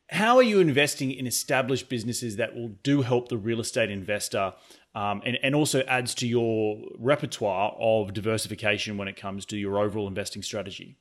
How 0.10 0.38
are 0.38 0.44
you 0.44 0.60
investing 0.60 1.12
in 1.12 1.28
established 1.28 1.90
businesses 1.90 2.38
that 2.38 2.56
will 2.56 2.70
do 2.82 3.04
help 3.04 3.30
the 3.30 3.38
real 3.38 3.60
estate 3.60 3.92
investor 3.92 4.54
um, 4.96 5.22
and, 5.26 5.38
and 5.44 5.54
also 5.54 5.82
adds 5.82 6.16
to 6.16 6.28
your 6.28 6.82
repertoire 6.98 7.76
of 7.80 8.14
diversification 8.14 8.98
when 8.98 9.08
it 9.08 9.18
comes 9.18 9.46
to 9.48 9.58
your 9.58 9.78
overall 9.78 10.08
investing 10.08 10.42
strategy? 10.42 10.98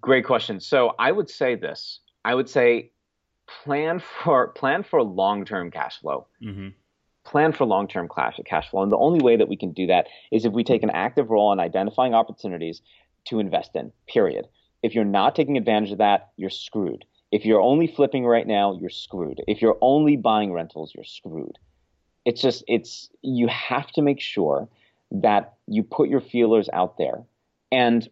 Great 0.00 0.24
question. 0.24 0.60
So 0.60 0.94
I 0.98 1.12
would 1.12 1.28
say 1.28 1.56
this. 1.56 2.00
I 2.24 2.34
would 2.34 2.48
say 2.48 2.92
plan 3.46 4.00
for 4.00 4.48
plan 4.48 4.82
for 4.82 5.02
long-term 5.02 5.70
cash 5.70 6.00
flow. 6.00 6.26
Mm-hmm. 6.42 6.68
Plan 7.24 7.52
for 7.52 7.64
long-term 7.64 8.08
cash 8.14 8.38
cash 8.46 8.70
flow, 8.70 8.82
and 8.82 8.92
the 8.92 8.96
only 8.96 9.20
way 9.20 9.36
that 9.36 9.48
we 9.48 9.56
can 9.56 9.72
do 9.72 9.88
that 9.88 10.06
is 10.30 10.44
if 10.44 10.52
we 10.52 10.62
take 10.62 10.84
an 10.84 10.90
active 10.90 11.28
role 11.30 11.52
in 11.52 11.58
identifying 11.58 12.14
opportunities 12.14 12.82
to 13.26 13.40
invest 13.40 13.74
in. 13.74 13.92
Period. 14.08 14.46
If 14.82 14.94
you're 14.94 15.04
not 15.04 15.34
taking 15.34 15.56
advantage 15.56 15.90
of 15.90 15.98
that, 15.98 16.28
you're 16.36 16.50
screwed. 16.50 17.04
If 17.32 17.44
you're 17.44 17.60
only 17.60 17.88
flipping 17.88 18.24
right 18.24 18.46
now, 18.46 18.78
you're 18.80 18.90
screwed. 18.90 19.40
If 19.48 19.60
you're 19.60 19.78
only 19.80 20.16
buying 20.16 20.52
rentals, 20.52 20.92
you're 20.94 21.04
screwed. 21.04 21.58
It's 22.26 22.42
just 22.42 22.64
it's 22.68 23.08
you 23.22 23.48
have 23.48 23.90
to 23.92 24.02
make 24.02 24.20
sure 24.20 24.68
that 25.10 25.54
you 25.66 25.82
put 25.82 26.10
your 26.10 26.20
feelers 26.20 26.68
out 26.72 26.98
there 26.98 27.22
and 27.72 28.06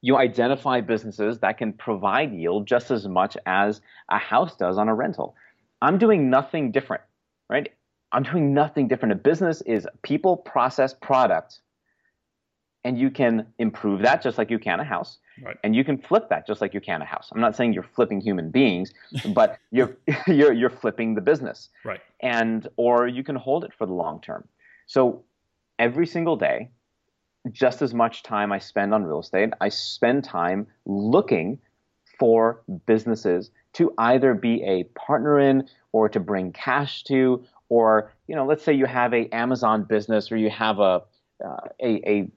you 0.00 0.16
identify 0.16 0.80
businesses 0.80 1.38
that 1.40 1.58
can 1.58 1.74
provide 1.74 2.32
yield 2.32 2.66
just 2.66 2.90
as 2.90 3.06
much 3.06 3.36
as 3.46 3.80
a 4.10 4.18
house 4.18 4.56
does 4.56 4.78
on 4.78 4.88
a 4.88 4.94
rental. 4.94 5.36
I'm 5.80 5.98
doing 5.98 6.30
nothing 6.30 6.72
different, 6.72 7.04
right? 7.48 7.70
I'm 8.10 8.24
doing 8.24 8.54
nothing 8.54 8.88
different. 8.88 9.12
A 9.12 9.16
business 9.16 9.60
is 9.62 9.86
people, 10.02 10.36
process, 10.36 10.92
product 10.92 11.60
and 12.84 12.98
you 12.98 13.10
can 13.10 13.46
improve 13.58 14.02
that 14.02 14.22
just 14.22 14.38
like 14.38 14.50
you 14.50 14.58
can 14.58 14.80
a 14.80 14.84
house. 14.84 15.18
Right. 15.40 15.56
And 15.64 15.74
you 15.74 15.84
can 15.84 15.98
flip 15.98 16.28
that 16.28 16.46
just 16.46 16.60
like 16.60 16.74
you 16.74 16.80
can 16.80 17.00
a 17.00 17.04
house. 17.04 17.30
I'm 17.32 17.40
not 17.40 17.56
saying 17.56 17.72
you're 17.72 17.82
flipping 17.82 18.20
human 18.20 18.50
beings, 18.50 18.92
but 19.34 19.58
you're 19.70 19.96
you're 20.26 20.52
you're 20.52 20.70
flipping 20.70 21.14
the 21.14 21.20
business. 21.20 21.70
Right. 21.84 22.00
And 22.20 22.68
or 22.76 23.06
you 23.06 23.24
can 23.24 23.36
hold 23.36 23.64
it 23.64 23.72
for 23.72 23.86
the 23.86 23.92
long 23.92 24.20
term. 24.20 24.46
So 24.86 25.22
every 25.78 26.06
single 26.06 26.36
day, 26.36 26.70
just 27.50 27.82
as 27.82 27.94
much 27.94 28.22
time 28.22 28.52
I 28.52 28.58
spend 28.58 28.94
on 28.94 29.04
real 29.04 29.20
estate, 29.20 29.50
I 29.60 29.68
spend 29.68 30.24
time 30.24 30.66
looking 30.86 31.58
for 32.18 32.62
businesses 32.86 33.50
to 33.72 33.92
either 33.98 34.34
be 34.34 34.62
a 34.62 34.84
partner 34.84 35.40
in 35.40 35.68
or 35.92 36.08
to 36.08 36.20
bring 36.20 36.52
cash 36.52 37.02
to 37.04 37.44
or 37.68 38.12
you 38.28 38.36
know 38.36 38.44
let's 38.44 38.62
say 38.62 38.72
you 38.72 38.86
have 38.86 39.14
a 39.14 39.28
Amazon 39.34 39.84
business 39.84 40.30
or 40.30 40.36
you 40.36 40.50
have 40.50 40.78
a 40.78 41.02
uh, 41.44 41.68
a, 41.80 42.08
a 42.08 42.30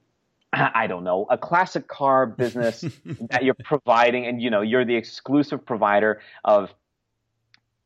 I 0.74 0.86
don't 0.86 1.04
know, 1.04 1.26
a 1.30 1.38
classic 1.38 1.88
car 1.88 2.26
business 2.26 2.80
that 3.30 3.44
you're 3.44 3.54
providing, 3.64 4.26
and 4.26 4.40
you 4.40 4.50
know, 4.50 4.62
you're 4.62 4.84
the 4.84 4.96
exclusive 4.96 5.64
provider 5.64 6.20
of 6.44 6.72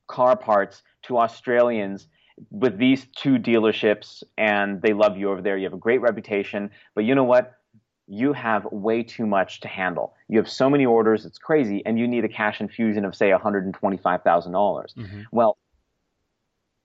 car 0.07 0.37
parts 0.37 0.83
to 1.03 1.19
Australians 1.19 2.09
with 2.51 2.79
these 2.79 3.07
two 3.17 3.35
dealerships, 3.39 4.23
and 4.39 4.81
they 4.83 4.93
love 4.93 5.17
you 5.17 5.31
over 5.31 5.43
there. 5.43 5.57
You 5.57 5.65
have 5.65 5.75
a 5.75 5.79
great 5.79 6.01
reputation, 6.01 6.71
but 6.95 7.05
you 7.05 7.15
know 7.15 7.25
what? 7.25 7.57
You 8.07 8.33
have 8.33 8.65
way 8.73 9.03
too 9.03 9.27
much 9.27 9.61
to 9.61 9.69
handle. 9.69 10.15
You 10.29 10.39
have 10.39 10.51
so 10.51 10.69
many 10.69 10.85
orders, 10.85 11.25
it's 11.25 11.39
crazy, 11.39 11.83
and 11.87 11.99
you 11.99 12.09
need 12.09 12.25
a 12.25 12.29
cash 12.29 12.61
infusion 12.61 13.05
of, 13.05 13.15
say, 13.15 13.31
125,000. 13.31 14.53
dollars 14.53 14.95
mm-hmm. 14.97 15.23
Well, 15.31 15.59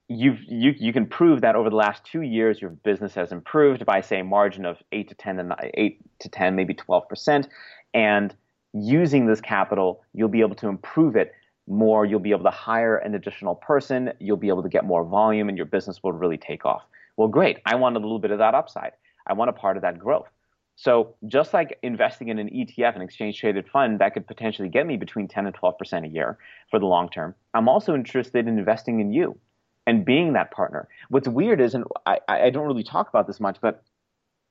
you've 0.08 0.40
you 0.46 0.72
you 0.78 0.92
can 0.92 1.06
prove 1.06 1.40
that 1.40 1.56
over 1.56 1.68
the 1.68 1.76
last 1.76 2.04
two 2.04 2.22
years 2.22 2.60
your 2.60 2.70
business 2.70 3.14
has 3.14 3.32
improved 3.32 3.84
by 3.84 4.00
say 4.00 4.20
a 4.20 4.24
margin 4.24 4.64
of 4.64 4.78
eight 4.92 5.08
to 5.08 5.14
ten 5.14 5.38
and 5.38 5.54
eight 5.74 6.00
to 6.20 6.28
ten, 6.28 6.54
maybe 6.54 6.74
twelve 6.74 7.08
percent, 7.08 7.48
and 7.94 8.34
using 8.72 9.26
this 9.26 9.40
capital, 9.40 10.02
you'll 10.12 10.28
be 10.28 10.40
able 10.40 10.54
to 10.56 10.68
improve 10.68 11.16
it 11.16 11.32
more. 11.66 12.04
You'll 12.04 12.20
be 12.20 12.30
able 12.30 12.44
to 12.44 12.50
hire 12.50 12.96
an 12.98 13.14
additional 13.14 13.54
person. 13.54 14.12
You'll 14.20 14.36
be 14.36 14.48
able 14.48 14.62
to 14.62 14.68
get 14.68 14.84
more 14.84 15.04
volume, 15.04 15.48
and 15.48 15.56
your 15.56 15.66
business 15.66 16.02
will 16.02 16.12
really 16.12 16.38
take 16.38 16.64
off. 16.64 16.82
Well, 17.16 17.28
great. 17.28 17.58
I 17.64 17.74
want 17.76 17.96
a 17.96 17.98
little 17.98 18.18
bit 18.18 18.30
of 18.30 18.38
that 18.38 18.54
upside. 18.54 18.92
I 19.26 19.32
want 19.32 19.48
a 19.48 19.52
part 19.52 19.76
of 19.76 19.82
that 19.82 19.98
growth. 19.98 20.28
So 20.76 21.14
just 21.26 21.54
like 21.54 21.78
investing 21.82 22.28
in 22.28 22.38
an 22.38 22.50
ETF, 22.50 22.96
an 22.96 23.02
exchange 23.02 23.40
traded 23.40 23.66
fund 23.66 23.98
that 23.98 24.12
could 24.12 24.26
potentially 24.26 24.68
get 24.68 24.86
me 24.86 24.98
between 24.98 25.26
10 25.26 25.46
and 25.46 25.56
12% 25.56 26.04
a 26.04 26.08
year 26.08 26.36
for 26.70 26.78
the 26.78 26.84
long 26.84 27.08
term, 27.08 27.34
I'm 27.54 27.66
also 27.66 27.94
interested 27.94 28.46
in 28.46 28.58
investing 28.58 29.00
in 29.00 29.10
you 29.10 29.38
and 29.86 30.04
being 30.04 30.32
that 30.32 30.50
partner. 30.50 30.88
What's 31.08 31.28
weird 31.28 31.60
is, 31.60 31.74
and 31.74 31.84
I, 32.04 32.18
I 32.28 32.50
don't 32.50 32.66
really 32.66 32.82
talk 32.82 33.08
about 33.08 33.26
this 33.26 33.40
much, 33.40 33.58
but 33.60 33.82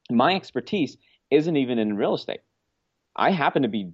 my 0.09 0.35
expertise 0.35 0.97
isn't 1.31 1.57
even 1.57 1.77
in 1.79 1.97
real 1.97 2.15
estate. 2.15 2.41
I 3.15 3.31
happen 3.31 3.61
to 3.63 3.67
be, 3.67 3.91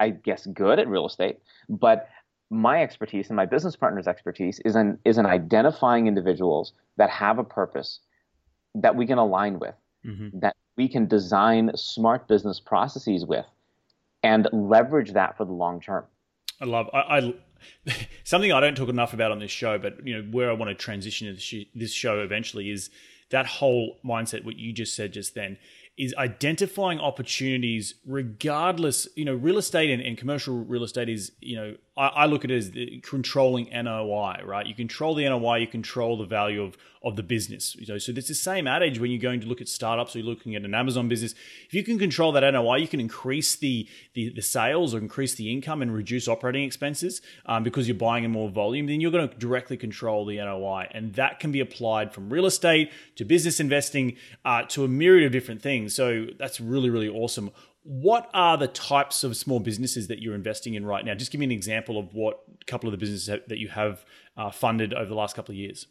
I 0.00 0.10
guess, 0.10 0.46
good 0.46 0.78
at 0.78 0.88
real 0.88 1.06
estate, 1.06 1.38
but 1.68 2.08
my 2.50 2.82
expertise 2.82 3.28
and 3.28 3.36
my 3.36 3.46
business 3.46 3.76
partner's 3.76 4.06
expertise 4.06 4.60
is 4.64 4.76
in 4.76 4.98
is 5.04 5.18
in 5.18 5.26
identifying 5.26 6.06
individuals 6.06 6.72
that 6.96 7.10
have 7.10 7.38
a 7.38 7.44
purpose 7.44 8.00
that 8.74 8.94
we 8.94 9.06
can 9.06 9.18
align 9.18 9.58
with, 9.58 9.74
mm-hmm. 10.04 10.38
that 10.38 10.54
we 10.76 10.88
can 10.88 11.06
design 11.06 11.70
smart 11.74 12.28
business 12.28 12.60
processes 12.60 13.24
with, 13.24 13.46
and 14.22 14.48
leverage 14.52 15.12
that 15.12 15.36
for 15.36 15.44
the 15.44 15.52
long 15.52 15.80
term. 15.80 16.04
I 16.60 16.64
love. 16.66 16.88
I, 16.92 16.98
I 16.98 17.34
something 18.24 18.52
I 18.52 18.60
don't 18.60 18.76
talk 18.76 18.88
enough 18.88 19.12
about 19.12 19.30
on 19.32 19.38
this 19.38 19.50
show, 19.50 19.78
but 19.78 20.06
you 20.06 20.16
know 20.16 20.28
where 20.30 20.50
I 20.50 20.54
want 20.54 20.70
to 20.70 20.74
transition 20.74 21.36
this 21.74 21.92
show 21.92 22.20
eventually 22.20 22.70
is 22.70 22.90
that 23.30 23.46
whole 23.46 23.98
mindset. 24.04 24.44
What 24.44 24.56
you 24.56 24.72
just 24.72 24.94
said 24.94 25.12
just 25.12 25.34
then 25.34 25.58
is 25.96 26.14
identifying 26.18 26.98
opportunities 26.98 27.94
regardless 28.04 29.06
you 29.14 29.24
know 29.24 29.34
real 29.34 29.58
estate 29.58 29.90
and, 29.90 30.02
and 30.02 30.18
commercial 30.18 30.64
real 30.64 30.82
estate 30.82 31.08
is 31.08 31.32
you 31.40 31.56
know 31.56 31.76
I, 31.96 32.06
I, 32.08 32.26
look 32.26 32.44
at 32.44 32.50
it 32.50 32.56
as 32.56 33.00
controlling 33.02 33.68
NOI 33.70 34.40
right 34.44 34.66
you 34.66 34.74
control 34.74 35.14
the 35.14 35.28
NOI 35.28 35.58
you 35.58 35.66
control 35.66 36.16
the 36.16 36.26
value 36.26 36.62
of 36.62 36.76
of 37.02 37.16
the 37.16 37.22
business 37.22 37.76
know 37.88 37.98
so 37.98 38.12
it's 38.12 38.28
the 38.28 38.34
same 38.34 38.66
adage 38.66 38.98
when 38.98 39.10
you're 39.10 39.20
going 39.20 39.40
to 39.40 39.46
look 39.46 39.60
at 39.60 39.68
startups 39.68 40.14
or 40.14 40.20
you're 40.20 40.26
looking 40.26 40.54
at 40.54 40.64
an 40.64 40.74
Amazon 40.74 41.08
business 41.08 41.34
if 41.66 41.74
you 41.74 41.84
can 41.84 41.98
control 41.98 42.32
that 42.32 42.48
NOI 42.50 42.76
you 42.76 42.88
can 42.88 43.00
increase 43.00 43.56
the 43.56 43.86
the, 44.14 44.30
the 44.30 44.42
sales 44.42 44.94
or 44.94 44.98
increase 44.98 45.34
the 45.34 45.52
income 45.52 45.82
and 45.82 45.94
reduce 45.94 46.28
operating 46.28 46.64
expenses 46.64 47.20
um, 47.46 47.62
because 47.62 47.86
you're 47.86 47.96
buying 47.96 48.24
in 48.24 48.30
more 48.30 48.48
volume 48.48 48.86
then 48.86 49.00
you're 49.00 49.12
going 49.12 49.28
to 49.28 49.36
directly 49.36 49.76
control 49.76 50.24
the 50.24 50.36
NOI 50.36 50.88
and 50.92 51.14
that 51.14 51.40
can 51.40 51.52
be 51.52 51.60
applied 51.60 52.12
from 52.12 52.30
real 52.30 52.46
estate 52.46 52.90
to 53.16 53.24
business 53.24 53.60
investing 53.60 54.16
uh, 54.44 54.62
to 54.62 54.84
a 54.84 54.88
myriad 54.88 55.26
of 55.26 55.32
different 55.32 55.62
things. 55.62 55.94
So 55.94 56.26
that's 56.38 56.60
really, 56.60 56.90
really 56.90 57.08
awesome. 57.08 57.50
What 57.84 58.30
are 58.32 58.56
the 58.56 58.66
types 58.66 59.24
of 59.24 59.36
small 59.36 59.60
businesses 59.60 60.08
that 60.08 60.20
you're 60.20 60.34
investing 60.34 60.74
in 60.74 60.86
right 60.86 61.04
now? 61.04 61.14
Just 61.14 61.30
give 61.30 61.38
me 61.38 61.44
an 61.44 61.52
example 61.52 61.98
of 61.98 62.14
what 62.14 62.40
a 62.60 62.64
couple 62.64 62.88
of 62.88 62.92
the 62.92 62.98
businesses 62.98 63.26
that 63.26 63.58
you 63.58 63.68
have 63.68 64.04
uh, 64.36 64.50
funded 64.50 64.94
over 64.94 65.06
the 65.06 65.14
last 65.14 65.36
couple 65.36 65.52
of 65.52 65.58
years. 65.58 65.86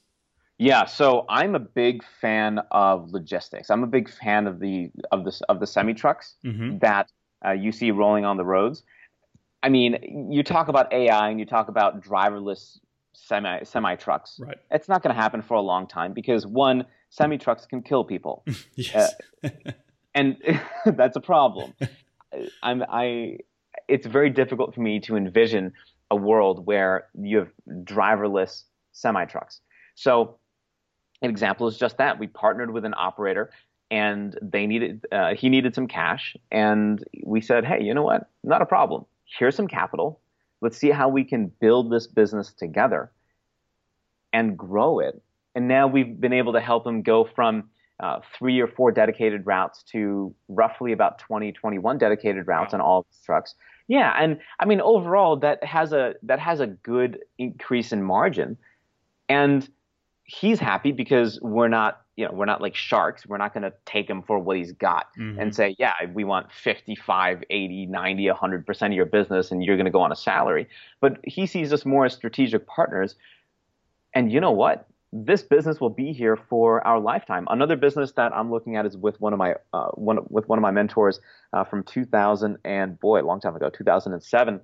Yeah, 0.58 0.86
so 0.86 1.26
I'm 1.30 1.56
a 1.56 1.60
big 1.60 2.04
fan 2.22 2.60
of 2.72 3.12
logistics. 3.12 3.70
I'm 3.70 3.84
a 3.84 3.88
big 3.88 4.10
fan 4.10 4.48
of 4.48 4.60
the 4.60 4.92
of 5.12 5.24
the 5.26 5.40
of 5.50 5.60
the 5.60 5.68
semi 5.68 5.94
trucks 5.94 6.36
mm-hmm. 6.46 6.78
that 6.80 7.12
uh, 7.46 7.52
you 7.52 7.72
see 7.72 7.92
rolling 7.92 8.26
on 8.26 8.38
the 8.38 8.46
roads. 8.46 8.84
I 9.62 9.70
mean, 9.70 10.30
you 10.32 10.44
talk 10.44 10.68
about 10.68 10.92
AI 10.94 11.30
and 11.30 11.40
you 11.40 11.46
talk 11.46 11.70
about 11.70 12.04
driverless 12.04 12.80
semi 13.14 13.64
semi 13.64 13.96
trucks. 13.96 14.40
Right. 14.40 14.58
It's 14.72 14.88
not 14.88 15.02
going 15.02 15.16
to 15.16 15.22
happen 15.22 15.42
for 15.42 15.56
a 15.56 15.62
long 15.62 15.88
time 15.88 16.14
because 16.14 16.46
one, 16.46 16.86
semi 17.10 17.38
trucks 17.38 17.66
can 17.66 17.82
kill 17.82 18.04
people. 18.04 18.46
yes. 18.76 19.14
Uh, 19.44 19.50
and 20.16 20.38
that's 20.86 21.16
a 21.16 21.22
problem. 21.22 21.74
I'm 22.62 22.84
I. 22.90 23.40
It's 23.88 24.08
very 24.08 24.30
difficult 24.30 24.74
for 24.74 24.82
me 24.82 25.00
to 25.02 25.16
envision 25.16 25.74
a 26.10 26.16
world 26.16 26.66
where 26.66 27.08
you 27.20 27.38
have 27.38 27.50
driverless 27.68 28.64
semi 28.92 29.26
trucks. 29.26 29.60
So, 29.96 30.38
an 31.22 31.30
example 31.30 31.68
is 31.68 31.78
just 31.78 31.98
that 31.98 32.20
we 32.20 32.28
partnered 32.28 32.72
with 32.72 32.86
an 32.86 32.94
operator, 32.98 33.52
and 33.92 34.38
they 34.42 34.66
needed 34.66 35.06
uh, 35.12 35.36
he 35.36 35.50
needed 35.50 35.76
some 35.76 35.88
cash, 35.88 36.36
and 36.52 37.04
we 37.24 37.42
said, 37.42 37.66
hey, 37.66 37.82
you 37.84 37.94
know 37.94 38.04
what? 38.04 38.30
Not 38.44 38.62
a 38.62 38.66
problem. 38.66 39.06
Here's 39.26 39.56
some 39.56 39.68
capital. 39.68 40.20
Let's 40.62 40.78
see 40.78 40.92
how 40.92 41.10
we 41.10 41.26
can 41.26 41.52
build 41.60 41.92
this 41.92 42.08
business 42.08 42.54
together 42.54 43.12
and 44.32 44.58
grow 44.58 45.00
it. 45.00 45.22
And 45.56 45.68
now 45.68 45.88
we've 45.88 46.20
been 46.20 46.34
able 46.34 46.54
to 46.54 46.62
help 46.62 46.88
him 46.88 47.02
go 47.02 47.26
from 47.26 47.70
uh, 48.00 48.20
three 48.38 48.60
or 48.60 48.68
four 48.68 48.92
dedicated 48.92 49.46
routes 49.46 49.84
to 49.84 50.34
roughly 50.48 50.92
about 50.92 51.20
20, 51.20 51.52
21 51.52 51.98
dedicated 51.98 52.48
routes 52.48 52.74
wow. 52.74 52.80
on 52.80 52.82
all 52.82 53.06
trucks. 53.26 53.56
Yeah, 53.88 54.14
and 54.18 54.40
I 54.60 54.66
mean 54.66 54.82
overall 54.82 55.38
that 55.38 55.64
has 55.64 55.94
a 55.94 56.16
that 56.24 56.40
has 56.40 56.60
a 56.60 56.68
good 56.68 57.20
increase 57.38 57.92
in 57.92 58.02
margin, 58.02 58.58
and 59.28 59.68
he's 60.24 60.60
happy 60.60 60.92
because 60.92 61.40
we're 61.42 61.68
not 61.68 62.02
you 62.16 62.26
know 62.26 62.32
we're 62.32 62.46
not 62.46 62.62
like 62.62 62.76
sharks 62.76 63.26
we're 63.26 63.38
not 63.38 63.54
going 63.54 63.64
to 63.64 63.74
take 63.86 64.10
him 64.10 64.22
for 64.22 64.40
what 64.40 64.58
he's 64.58 64.72
got 64.72 65.08
mm-hmm. 65.18 65.40
and 65.40 65.56
say 65.56 65.76
yeah 65.80 65.94
we 66.14 66.24
want 66.24 66.52
55 66.52 67.44
80 67.50 67.86
90 67.88 68.26
100% 68.28 68.86
of 68.86 68.94
your 68.94 69.06
business 69.06 69.52
and 69.52 69.64
you're 69.64 69.76
going 69.76 69.86
to 69.86 69.92
go 69.92 70.02
on 70.02 70.12
a 70.12 70.16
salary 70.16 70.68
but 71.02 71.18
he 71.24 71.46
sees 71.46 71.74
us 71.74 71.86
more 71.86 72.06
as 72.06 72.14
strategic 72.14 72.68
partners 72.68 73.16
and 74.14 74.32
you 74.32 74.40
know 74.40 74.52
what 74.52 74.88
this 75.16 75.44
business 75.44 75.80
will 75.80 75.92
be 75.92 76.12
here 76.12 76.36
for 76.36 76.86
our 76.88 77.00
lifetime 77.00 77.48
another 77.52 77.76
business 77.76 78.14
that 78.14 78.34
i'm 78.34 78.50
looking 78.50 78.76
at 78.76 78.86
is 78.86 78.98
with 78.98 79.20
one 79.22 79.32
of 79.32 79.38
my 79.38 79.54
uh, 79.72 79.90
one 79.90 80.18
with 80.30 80.48
one 80.50 80.58
of 80.58 80.64
my 80.64 80.72
mentors 80.72 81.20
uh, 81.54 81.64
from 81.64 81.84
2000 81.84 82.58
and 82.66 83.00
boy 83.00 83.22
a 83.22 83.26
long 83.26 83.40
time 83.40 83.56
ago 83.56 83.70
2007 83.70 84.60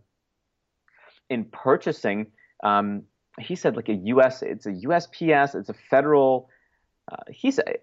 in 1.29 1.45
purchasing 1.45 2.25
um, 2.63 3.03
he 3.39 3.55
said 3.55 3.75
like 3.75 3.89
a 3.89 3.95
US, 3.95 4.41
it's 4.41 4.65
a 4.65 4.71
USPS, 4.71 5.55
it's 5.55 5.69
a 5.69 5.73
federal. 5.73 6.49
Uh, 7.11 7.17
he 7.29 7.51
said 7.51 7.77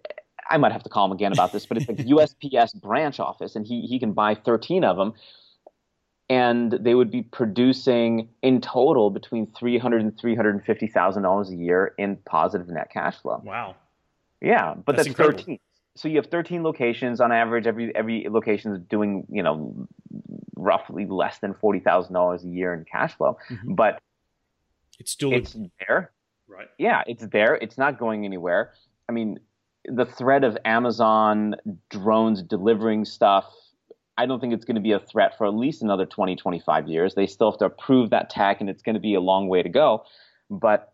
I 0.49 0.59
might 0.59 0.73
have 0.73 0.85
to 0.85 0.89
call 0.89 1.07
him 1.07 1.13
again 1.13 1.33
about 1.33 1.53
this, 1.53 1.67
but 1.67 1.77
it's 1.79 1.89
a 1.89 1.95
USPS 2.15 2.81
branch 2.81 3.19
office, 3.19 3.57
and 3.57 3.67
he 3.67 3.83
he 3.83 3.99
can 3.99 4.13
buy 4.13 4.35
13 4.35 4.85
of 4.85 4.97
them, 4.97 5.15
and 6.29 6.73
they 6.73 6.95
would 6.95 7.11
be 7.11 7.23
producing 7.23 8.29
in 8.43 8.61
total 8.61 9.11
between 9.11 9.47
300 9.47 10.01
and 10.01 10.19
350 10.19 10.87
thousand 10.89 11.23
dollars 11.23 11.51
a 11.51 11.57
year 11.57 11.95
in 11.99 12.17
positive 12.17 12.69
net 12.69 12.91
cash 12.93 13.17
flow. 13.17 13.41
Wow. 13.45 13.77
Yeah, 14.41 14.75
but 14.75 14.97
that's, 14.97 15.09
that's 15.09 15.17
13. 15.17 15.59
So 15.95 16.09
you 16.09 16.17
have 16.17 16.27
13 16.27 16.63
locations 16.63 17.21
on 17.21 17.33
average. 17.33 17.67
Every 17.67 17.95
every 17.95 18.27
location 18.29 18.73
is 18.73 18.81
doing 18.89 19.27
you 19.31 19.43
know 19.43 19.89
roughly 20.57 21.07
less 21.07 21.39
than 21.39 21.55
forty 21.55 21.81
thousand 21.81 22.15
dollars 22.15 22.45
a 22.45 22.49
year 22.49 22.75
in 22.75 22.85
cash 22.85 23.17
flow, 23.17 23.39
mm-hmm. 23.49 23.75
but 23.75 24.01
it's 24.99 25.13
still 25.13 25.33
it's 25.33 25.57
there. 25.81 26.13
Right. 26.49 26.69
Yeah, 26.79 27.03
it's 27.07 27.27
there. 27.27 27.57
It's 27.57 27.79
not 27.79 27.99
going 27.99 28.25
anywhere. 28.25 28.73
I 29.09 29.13
mean, 29.13 29.39
the 29.85 30.07
threat 30.07 30.45
of 30.45 30.57
Amazon 30.65 31.57
drones 31.91 32.43
delivering 32.43 33.05
stuff, 33.05 33.53
I 34.19 34.27
don't 34.27 34.41
think 34.41 34.55
it's 34.55 34.65
going 34.65 34.77
to 34.77 34.81
be 34.81 34.93
a 34.93 35.01
threat 35.01 35.37
for 35.37 35.47
at 35.47 35.55
least 35.55 35.83
another 35.83 36.07
20, 36.07 36.37
25 36.37 36.89
years. 36.89 37.15
They 37.15 37.27
still 37.27 37.51
have 37.51 37.59
to 37.59 37.67
approve 37.67 38.11
that 38.11 38.31
tech, 38.31 38.61
and 38.61 38.71
it's 38.71 38.83
going 38.83 38.95
to 38.95 39.01
be 39.01 39.15
a 39.15 39.21
long 39.21 39.49
way 39.49 39.63
to 39.63 39.69
go. 39.69 40.05
But 40.51 40.93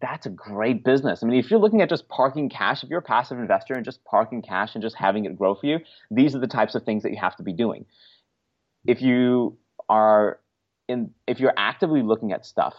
that's 0.00 0.26
a 0.26 0.30
great 0.30 0.84
business. 0.84 1.22
I 1.22 1.26
mean, 1.26 1.38
if 1.38 1.50
you're 1.50 1.60
looking 1.60 1.82
at 1.82 1.88
just 1.88 2.08
parking 2.08 2.48
cash, 2.48 2.84
if 2.84 2.90
you're 2.90 3.00
a 3.00 3.02
passive 3.02 3.38
investor 3.38 3.74
and 3.74 3.84
just 3.84 4.04
parking 4.04 4.42
cash 4.42 4.74
and 4.74 4.82
just 4.82 4.96
having 4.96 5.24
it 5.24 5.36
grow 5.36 5.54
for 5.54 5.66
you, 5.66 5.78
these 6.10 6.34
are 6.34 6.38
the 6.38 6.46
types 6.46 6.74
of 6.74 6.84
things 6.84 7.02
that 7.02 7.10
you 7.10 7.18
have 7.18 7.36
to 7.36 7.42
be 7.42 7.52
doing. 7.52 7.86
If 8.86 9.02
you 9.02 9.58
are 9.88 10.38
in, 10.86 11.10
if 11.26 11.40
you're 11.40 11.54
actively 11.56 12.02
looking 12.02 12.32
at 12.32 12.46
stuff 12.46 12.74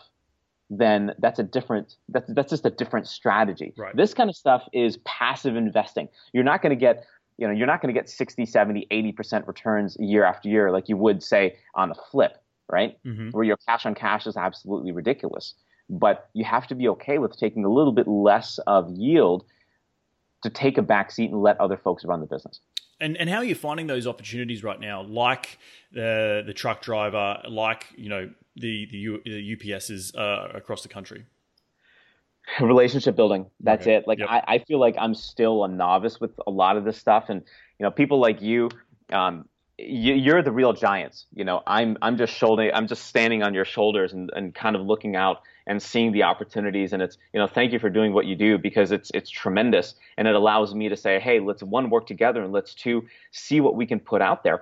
then 0.72 1.12
that's 1.20 1.38
a 1.38 1.44
different 1.44 1.96
that's 2.08 2.32
that's 2.34 2.50
just 2.50 2.66
a 2.66 2.70
different 2.70 3.06
strategy. 3.06 3.74
Right. 3.78 3.96
This 3.96 4.14
kind 4.14 4.30
of 4.30 4.38
stuff 4.38 4.64
is 4.72 4.98
passive 5.04 5.58
investing. 5.58 6.08
You're 6.32 6.46
not 6.46 6.62
going 6.62 6.70
to 6.70 6.80
get 6.80 7.06
you 7.38 7.48
know 7.48 7.54
you're 7.54 7.68
not 7.68 7.82
going 7.82 7.94
to 7.94 8.00
get 8.00 8.10
60 8.10 8.46
70 8.46 8.88
80% 8.92 9.48
returns 9.48 9.98
year 10.00 10.24
after 10.24 10.50
year 10.50 10.72
like 10.72 10.90
you 10.90 10.98
would 10.98 11.24
say 11.24 11.58
on 11.76 11.92
a 11.92 11.96
flip 12.12 12.42
right 12.70 12.98
mm-hmm. 13.04 13.30
where 13.30 13.44
your 13.44 13.58
cash 13.68 13.86
on 13.86 13.96
cash 13.96 14.28
is 14.28 14.38
absolutely 14.38 14.92
ridiculous 14.92 15.54
but 15.90 16.30
you 16.34 16.46
have 16.46 16.68
to 16.68 16.76
be 16.76 16.88
okay 16.88 17.18
with 17.18 17.38
taking 17.38 17.66
a 17.66 17.70
little 17.70 17.92
bit 17.92 18.08
less 18.08 18.60
of 18.68 18.90
yield 18.92 19.44
to 20.44 20.50
take 20.50 20.78
a 20.78 20.82
back 20.82 21.12
seat 21.12 21.32
and 21.32 21.42
let 21.42 21.60
other 21.60 21.78
folks 21.78 22.06
run 22.06 22.22
the 22.22 22.28
business 22.28 22.60
and 23.00 23.18
and 23.18 23.30
how 23.30 23.38
are 23.38 23.44
you 23.44 23.56
finding 23.56 23.88
those 23.88 24.08
opportunities 24.08 24.64
right 24.64 24.80
now 24.80 25.02
like 25.04 25.58
the 25.92 26.44
the 26.46 26.54
truck 26.54 26.82
driver 26.82 27.42
like 27.48 27.88
you 27.96 28.10
know 28.10 28.30
the 28.56 28.86
the, 28.92 28.98
U, 28.98 29.22
the 29.24 29.56
UPSs 29.56 30.16
uh, 30.18 30.50
across 30.54 30.84
the 30.84 30.90
country? 30.90 31.26
Relationship 32.62 33.16
building. 33.16 33.46
That's 33.60 33.84
okay. 33.84 33.96
it. 33.96 34.08
Like 34.08 34.20
yep. 34.20 34.30
I, 34.30 34.44
I 34.48 34.60
feel 34.60 34.80
like 34.80 34.96
I'm 34.98 35.14
still 35.14 35.64
a 35.64 35.68
novice 35.68 36.20
with 36.20 36.32
a 36.46 36.52
lot 36.52 36.78
of 36.78 36.84
this 36.84 36.98
stuff, 36.98 37.26
and 37.30 37.44
you 37.80 37.84
know, 37.84 37.92
people 37.92 38.20
like 38.20 38.42
you, 38.42 38.70
um, 39.12 39.46
you 39.78 40.36
are 40.36 40.42
the 40.42 40.52
real 40.52 40.74
giants. 40.74 41.26
You 41.34 41.46
know, 41.46 41.62
I'm 41.66 41.98
I'm 42.02 42.18
just 42.18 42.34
shoulder 42.34 42.72
I'm 42.74 42.88
just 42.88 43.06
standing 43.06 43.44
on 43.44 43.54
your 43.54 43.66
shoulders 43.66 44.14
and, 44.14 44.30
and 44.36 44.54
kind 44.54 44.76
of 44.76 44.82
looking 44.84 45.16
out 45.16 45.42
and 45.68 45.82
seeing 45.82 46.12
the 46.12 46.24
opportunities. 46.24 46.94
And 46.94 47.02
it's 47.02 47.18
you 47.34 47.40
know, 47.40 47.48
thank 47.48 47.72
you 47.72 47.80
for 47.80 47.90
doing 47.90 48.14
what 48.14 48.26
you 48.26 48.36
do 48.36 48.58
because 48.58 48.92
it's 48.92 49.12
it's 49.14 49.30
tremendous 49.30 49.96
and 50.18 50.28
it 50.28 50.36
allows 50.36 50.74
me 50.76 50.90
to 50.90 50.98
say, 50.98 51.20
hey, 51.20 51.40
let's 51.40 51.64
one 51.64 51.90
work 51.90 52.08
together 52.08 52.44
and 52.44 52.52
let's 52.52 52.74
two 52.74 53.06
see 53.32 53.62
what 53.62 53.76
we 53.76 53.86
can 53.86 54.00
put 54.00 54.22
out 54.22 54.44
there. 54.44 54.62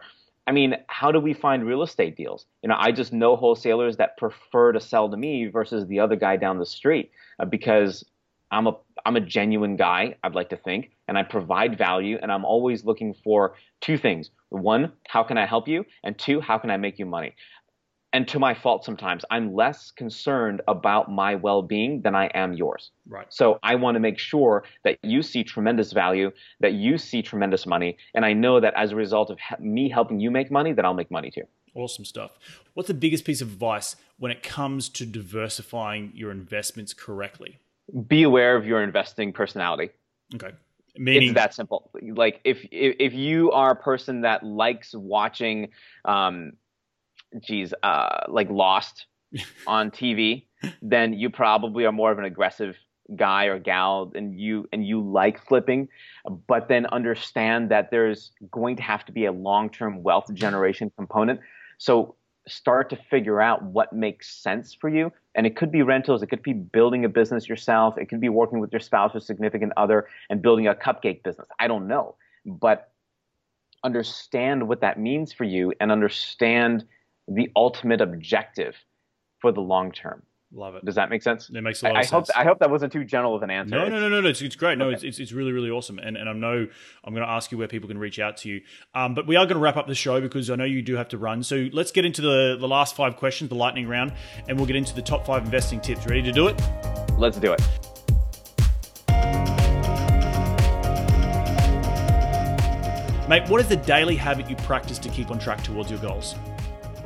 I 0.49 0.51
mean, 0.51 0.77
how 0.87 1.11
do 1.11 1.19
we 1.19 1.35
find 1.35 1.63
real 1.63 1.83
estate 1.83 2.17
deals? 2.17 2.47
You 2.63 2.69
know, 2.69 2.75
I 2.75 2.91
just 2.91 3.13
know 3.13 3.35
wholesalers 3.35 3.97
that 3.97 4.17
prefer 4.17 4.71
to 4.71 4.79
sell 4.79 5.07
to 5.07 5.15
me 5.15 5.45
versus 5.45 5.85
the 5.85 5.99
other 5.99 6.15
guy 6.15 6.37
down 6.37 6.57
the 6.57 6.65
street 6.65 7.11
uh, 7.39 7.45
because 7.45 8.03
I'm 8.49 8.65
a 8.65 8.75
I'm 9.05 9.15
a 9.15 9.21
genuine 9.21 9.75
guy, 9.75 10.15
I'd 10.23 10.33
like 10.33 10.49
to 10.49 10.57
think, 10.57 10.89
and 11.07 11.19
I 11.19 11.21
provide 11.21 11.77
value 11.77 12.17
and 12.19 12.31
I'm 12.31 12.45
always 12.45 12.83
looking 12.83 13.13
for 13.13 13.53
two 13.79 13.95
things. 13.95 14.31
One, 14.49 14.93
how 15.07 15.21
can 15.21 15.37
I 15.37 15.45
help 15.45 15.67
you? 15.67 15.85
And 16.03 16.17
two, 16.17 16.41
how 16.41 16.57
can 16.57 16.71
I 16.71 16.77
make 16.77 16.97
you 16.97 17.05
money? 17.05 17.35
And 18.13 18.27
to 18.27 18.39
my 18.39 18.53
fault 18.53 18.83
sometimes. 18.83 19.23
I'm 19.29 19.53
less 19.53 19.91
concerned 19.91 20.61
about 20.67 21.11
my 21.11 21.35
well-being 21.35 22.01
than 22.01 22.15
i 22.15 22.25
am 22.33 22.53
yours. 22.53 22.91
Right. 23.07 23.27
So 23.29 23.59
i 23.63 23.75
want 23.75 23.95
to 23.95 23.99
make 23.99 24.19
sure 24.19 24.63
that 24.83 24.97
you 25.03 25.21
see 25.21 25.43
tremendous 25.43 25.91
value 25.91 26.31
that 26.59 26.73
you 26.73 26.97
see 26.97 27.21
tremendous 27.21 27.65
money 27.65 27.97
and 28.13 28.25
i 28.25 28.33
know 28.33 28.59
that 28.59 28.73
as 28.75 28.91
a 28.91 28.95
result 28.95 29.29
of 29.29 29.37
me 29.59 29.89
helping 29.89 30.19
you 30.19 30.31
make 30.31 30.51
money 30.51 30.73
that 30.73 30.85
i'll 30.85 30.93
make 30.93 31.11
money 31.11 31.31
too. 31.31 31.43
Awesome 31.75 32.05
stuff. 32.05 32.37
What's 32.73 32.87
the 32.87 32.93
biggest 32.93 33.25
piece 33.25 33.41
of 33.41 33.49
advice 33.49 33.95
when 34.17 34.31
it 34.31 34.41
comes 34.43 34.89
to 34.89 35.05
diversifying 35.05 36.11
your 36.15 36.31
investments 36.31 36.93
correctly? 36.93 37.59
Be 38.07 38.23
aware 38.23 38.55
of 38.55 38.65
your 38.65 38.83
investing 38.83 39.33
personality. 39.33 39.91
Okay. 40.35 40.51
Meaning, 40.97 41.29
it's 41.29 41.35
that 41.35 41.53
simple. 41.53 41.91
Like 42.01 42.41
if, 42.43 42.65
if 42.71 42.95
if 42.99 43.13
you 43.13 43.51
are 43.51 43.71
a 43.71 43.75
person 43.75 44.21
that 44.21 44.43
likes 44.43 44.93
watching 44.93 45.69
um, 46.05 46.53
geez, 47.41 47.73
uh, 47.83 48.25
like 48.27 48.49
Lost 48.49 49.05
on 49.67 49.91
TV, 49.91 50.45
then 50.81 51.13
you 51.13 51.29
probably 51.29 51.85
are 51.85 51.91
more 51.91 52.11
of 52.11 52.19
an 52.19 52.25
aggressive 52.25 52.75
guy 53.15 53.45
or 53.45 53.57
gal 53.57 54.11
and 54.13 54.39
you 54.39 54.67
and 54.71 54.85
you 54.85 55.01
like 55.01 55.43
flipping 55.47 55.87
but 56.47 56.67
then 56.67 56.85
understand 56.87 57.71
that 57.71 57.89
there's 57.89 58.31
going 58.51 58.75
to 58.75 58.83
have 58.83 59.03
to 59.03 59.11
be 59.11 59.25
a 59.25 59.31
long-term 59.31 60.03
wealth 60.03 60.31
generation 60.35 60.91
component. 60.95 61.39
So 61.79 62.15
start 62.47 62.89
to 62.89 62.95
figure 62.95 63.41
out 63.41 63.63
what 63.63 63.93
makes 63.93 64.29
sense 64.31 64.73
for 64.73 64.89
you 64.89 65.11
and 65.35 65.45
it 65.45 65.55
could 65.55 65.71
be 65.71 65.83
rentals 65.83 66.23
it 66.23 66.27
could 66.27 66.41
be 66.41 66.53
building 66.53 67.05
a 67.05 67.09
business 67.09 67.47
yourself 67.47 67.97
it 67.97 68.07
could 68.07 68.19
be 68.19 68.29
working 68.29 68.59
with 68.59 68.71
your 68.71 68.79
spouse 68.79 69.11
or 69.13 69.19
significant 69.19 69.71
other 69.77 70.07
and 70.29 70.41
building 70.41 70.67
a 70.67 70.73
cupcake 70.73 71.21
business 71.21 71.47
i 71.59 71.67
don't 71.67 71.87
know 71.87 72.15
but 72.45 72.91
understand 73.83 74.67
what 74.67 74.81
that 74.81 74.99
means 74.99 75.31
for 75.31 75.43
you 75.43 75.71
and 75.79 75.91
understand 75.91 76.85
the 77.29 77.49
ultimate 77.55 78.01
objective 78.01 78.75
for 79.39 79.51
the 79.51 79.61
long 79.61 79.91
term. 79.91 80.23
Love 80.51 80.75
it. 80.75 80.83
Does 80.83 80.95
that 80.95 81.11
make 81.11 81.21
sense? 81.21 81.51
It 81.53 81.61
makes 81.61 81.83
a 81.83 81.85
lot 81.85 81.95
I, 81.95 81.99
of 81.99 81.99
I 81.99 82.01
sense. 82.01 82.29
Hope, 82.31 82.39
I 82.39 82.43
hope 82.43 82.59
that 82.59 82.71
wasn't 82.71 82.91
too 82.91 83.03
general 83.03 83.35
of 83.35 83.43
an 83.43 83.51
answer. 83.51 83.75
No, 83.75 83.87
no, 83.87 83.99
no, 83.99 84.09
no, 84.09 84.21
no. 84.21 84.29
It's, 84.29 84.41
it's 84.41 84.55
great. 84.55 84.79
No, 84.79 84.87
okay. 84.87 85.07
it's, 85.07 85.19
it's, 85.19 85.31
really, 85.31 85.51
really 85.51 85.69
awesome. 85.69 85.99
And, 85.99 86.17
and 86.17 86.27
I 86.27 86.33
know 86.33 86.67
I'm 87.03 87.13
going 87.13 87.25
to 87.25 87.31
ask 87.31 87.51
you 87.51 87.59
where 87.59 87.67
people 87.67 87.87
can 87.87 87.99
reach 87.99 88.17
out 88.17 88.37
to 88.37 88.49
you. 88.49 88.61
Um, 88.95 89.13
but 89.13 89.27
we 89.27 89.35
are 89.35 89.45
going 89.45 89.57
to 89.57 89.61
wrap 89.61 89.77
up 89.77 89.85
the 89.85 89.93
show 89.93 90.19
because 90.19 90.49
I 90.49 90.55
know 90.55 90.63
you 90.63 90.81
do 90.81 90.95
have 90.95 91.09
to 91.09 91.19
run. 91.19 91.43
So 91.43 91.69
let's 91.71 91.91
get 91.91 92.03
into 92.03 92.23
the, 92.23 92.57
the 92.59 92.67
last 92.67 92.95
five 92.95 93.15
questions, 93.15 93.49
the 93.49 93.55
lightning 93.55 93.87
round, 93.87 94.13
and 94.47 94.57
we'll 94.57 94.65
get 94.65 94.75
into 94.75 94.95
the 94.95 95.03
top 95.03 95.23
five 95.23 95.45
investing 95.45 95.81
tips. 95.81 96.07
Ready 96.07 96.23
to 96.23 96.31
do 96.31 96.47
it? 96.47 96.59
Let's 97.19 97.37
do 97.37 97.53
it. 97.53 97.61
Mate, 103.29 103.47
what 103.47 103.61
is 103.61 103.67
the 103.67 103.79
daily 103.85 104.15
habit 104.15 104.49
you 104.49 104.55
practice 104.55 104.97
to 104.97 105.09
keep 105.09 105.29
on 105.29 105.37
track 105.37 105.63
towards 105.63 105.91
your 105.91 105.99
goals? 105.99 106.33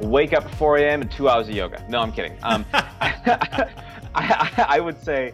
Wake 0.04 0.34
up 0.34 0.46
at 0.46 0.56
4 0.56 0.78
a.m. 0.78 1.02
and 1.02 1.12
two 1.12 1.30
hours 1.30 1.48
of 1.48 1.56
yoga. 1.56 1.86
No, 1.90 2.00
I'm 2.00 2.12
kidding. 2.12 2.38
Um, 2.44 2.66
I, 2.74 3.70
I, 4.16 4.66
I, 4.70 4.80
would 4.80 5.02
say, 5.04 5.34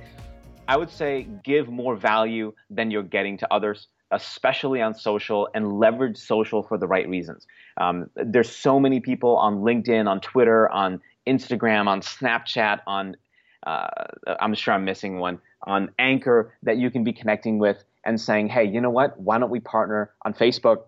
I 0.67 0.77
would 0.77 0.89
say, 0.89 1.27
give 1.43 1.67
more 1.69 1.95
value 1.95 2.53
than 2.69 2.91
you're 2.91 3.03
getting 3.03 3.37
to 3.39 3.53
others, 3.53 3.87
especially 4.11 4.81
on 4.81 4.95
social, 4.95 5.49
and 5.53 5.79
leverage 5.79 6.17
social 6.17 6.63
for 6.63 6.77
the 6.77 6.87
right 6.87 7.07
reasons. 7.07 7.47
Um, 7.77 8.09
there's 8.15 8.53
so 8.53 8.79
many 8.79 8.99
people 8.99 9.37
on 9.37 9.59
LinkedIn, 9.59 10.07
on 10.07 10.21
Twitter, 10.21 10.69
on 10.69 11.01
Instagram, 11.27 11.87
on 11.87 12.01
Snapchat, 12.01 12.81
on 12.87 13.15
uh, 13.65 13.87
I'm 14.39 14.53
sure 14.53 14.73
I'm 14.73 14.85
missing 14.85 15.19
one 15.19 15.39
on 15.63 15.89
Anchor 15.99 16.53
that 16.63 16.77
you 16.77 16.89
can 16.89 17.03
be 17.03 17.11
connecting 17.11 17.59
with 17.59 17.83
and 18.05 18.19
saying, 18.19 18.47
hey, 18.47 18.63
you 18.63 18.79
know 18.81 18.89
what? 18.89 19.19
Why 19.19 19.37
don't 19.37 19.49
we 19.49 19.59
partner 19.59 20.11
on 20.23 20.33
Facebook? 20.33 20.83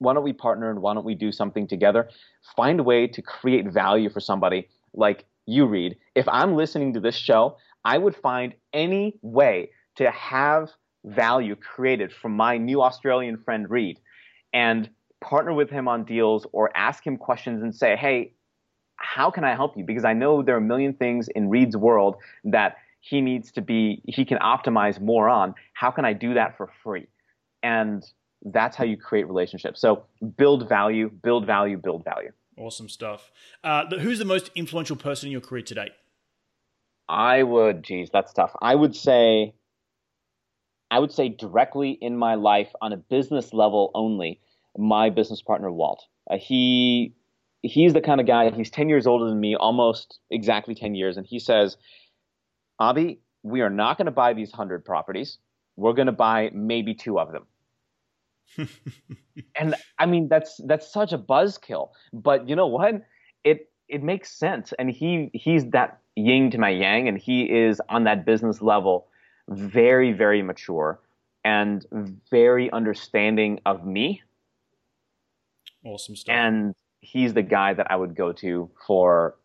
Why 0.00 0.14
don't 0.14 0.24
we 0.24 0.32
partner 0.32 0.70
and 0.70 0.82
why 0.82 0.94
don't 0.94 1.04
we 1.04 1.14
do 1.14 1.30
something 1.30 1.68
together? 1.68 2.08
Find 2.56 2.80
a 2.80 2.82
way 2.82 3.06
to 3.06 3.22
create 3.22 3.66
value 3.70 4.10
for 4.10 4.20
somebody 4.20 4.68
like 4.92 5.24
you, 5.46 5.66
Reed. 5.66 5.96
If 6.14 6.28
I'm 6.28 6.56
listening 6.56 6.94
to 6.94 7.00
this 7.00 7.14
show, 7.14 7.56
I 7.84 7.98
would 7.98 8.16
find 8.16 8.54
any 8.72 9.18
way 9.22 9.70
to 9.96 10.10
have 10.10 10.70
value 11.04 11.54
created 11.54 12.12
from 12.12 12.32
my 12.32 12.58
new 12.58 12.82
Australian 12.82 13.38
friend 13.38 13.70
Reed 13.70 14.00
and 14.52 14.90
partner 15.20 15.52
with 15.52 15.70
him 15.70 15.86
on 15.86 16.04
deals 16.04 16.46
or 16.52 16.74
ask 16.76 17.06
him 17.06 17.16
questions 17.16 17.62
and 17.62 17.74
say, 17.74 17.96
hey, 17.96 18.32
how 18.96 19.30
can 19.30 19.44
I 19.44 19.54
help 19.54 19.76
you? 19.76 19.84
Because 19.84 20.04
I 20.04 20.12
know 20.12 20.42
there 20.42 20.54
are 20.54 20.58
a 20.58 20.62
million 20.62 20.94
things 20.94 21.28
in 21.28 21.48
Reed's 21.48 21.76
world 21.76 22.16
that 22.44 22.76
he 23.00 23.20
needs 23.20 23.50
to 23.52 23.62
be 23.62 24.02
he 24.06 24.24
can 24.24 24.38
optimize 24.38 25.00
more 25.00 25.28
on 25.28 25.54
how 25.72 25.90
can 25.90 26.04
i 26.04 26.12
do 26.12 26.34
that 26.34 26.56
for 26.56 26.70
free 26.82 27.06
and 27.62 28.04
that's 28.42 28.76
how 28.76 28.84
you 28.84 28.96
create 28.96 29.26
relationships. 29.26 29.80
So 29.80 30.04
build 30.36 30.68
value 30.68 31.10
build 31.10 31.46
value 31.46 31.76
build 31.76 32.04
value. 32.04 32.32
Awesome 32.56 32.88
stuff. 32.88 33.30
Uh, 33.64 33.86
who's 33.98 34.18
the 34.18 34.24
most 34.24 34.50
influential 34.54 34.96
person 34.96 35.28
in 35.28 35.32
your 35.32 35.40
career 35.40 35.62
to 35.62 35.74
date? 35.74 35.92
I 37.08 37.42
would 37.42 37.82
geez 37.82 38.10
that's 38.12 38.32
tough. 38.32 38.52
I 38.60 38.74
would 38.74 38.94
say 38.94 39.54
i 40.92 40.98
would 40.98 41.12
say 41.12 41.28
directly 41.28 41.90
in 41.92 42.16
my 42.16 42.34
life 42.34 42.68
on 42.82 42.92
a 42.92 42.96
business 42.96 43.52
level 43.52 43.92
only 43.94 44.40
my 44.76 45.10
business 45.10 45.42
partner 45.42 45.70
walt. 45.70 46.04
Uh, 46.30 46.36
he 46.36 47.14
he's 47.62 47.92
the 47.92 48.00
kind 48.00 48.20
of 48.20 48.26
guy 48.26 48.50
he's 48.50 48.70
10 48.70 48.88
years 48.88 49.06
older 49.06 49.28
than 49.28 49.38
me 49.38 49.54
almost 49.54 50.18
exactly 50.30 50.74
10 50.74 50.94
years 50.94 51.16
and 51.16 51.26
he 51.26 51.38
says 51.38 51.76
Avi, 52.80 53.20
we 53.42 53.60
are 53.60 53.70
not 53.70 53.98
going 53.98 54.06
to 54.06 54.12
buy 54.12 54.32
these 54.32 54.50
100 54.50 54.84
properties. 54.84 55.38
We're 55.76 55.92
going 55.92 56.06
to 56.06 56.12
buy 56.12 56.50
maybe 56.52 56.94
two 56.94 57.20
of 57.20 57.30
them. 57.30 57.46
and 59.56 59.74
I 59.98 60.06
mean 60.06 60.28
that's 60.28 60.60
that's 60.66 60.92
such 60.92 61.12
a 61.12 61.18
buzzkill, 61.18 61.90
but 62.12 62.48
you 62.48 62.56
know 62.56 62.66
what? 62.66 63.02
It 63.44 63.70
it 63.88 64.02
makes 64.02 64.30
sense, 64.30 64.72
and 64.78 64.90
he 64.90 65.30
he's 65.32 65.66
that 65.70 66.00
yin 66.16 66.50
to 66.50 66.58
my 66.58 66.70
yang, 66.70 67.08
and 67.08 67.18
he 67.18 67.44
is 67.44 67.80
on 67.88 68.04
that 68.04 68.24
business 68.24 68.60
level, 68.62 69.06
very 69.48 70.12
very 70.12 70.42
mature 70.42 71.00
and 71.44 71.86
very 72.30 72.70
understanding 72.70 73.60
of 73.64 73.86
me. 73.86 74.22
Awesome 75.84 76.16
stuff. 76.16 76.34
And 76.34 76.74
he's 77.00 77.32
the 77.34 77.42
guy 77.42 77.72
that 77.74 77.90
I 77.90 77.96
would 77.96 78.14
go 78.14 78.32
to 78.32 78.70
for 78.86 79.36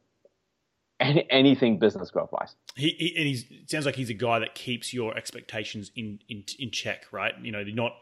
any, 1.00 1.28
anything 1.30 1.78
business 1.78 2.10
growth 2.12 2.32
wise. 2.32 2.56
He, 2.76 2.90
he 2.98 3.14
and 3.18 3.28
he's 3.28 3.46
it 3.50 3.70
sounds 3.70 3.86
like 3.86 3.96
he's 3.96 4.10
a 4.10 4.16
guy 4.16 4.40
that 4.40 4.56
keeps 4.56 4.94
your 4.94 5.16
expectations 5.18 5.92
in, 5.96 6.20
in 6.30 6.44
in 6.60 6.72
check, 6.72 7.06
right? 7.12 7.34
You 7.42 7.52
know, 7.52 7.60
you're 7.60 7.76
not 7.76 7.94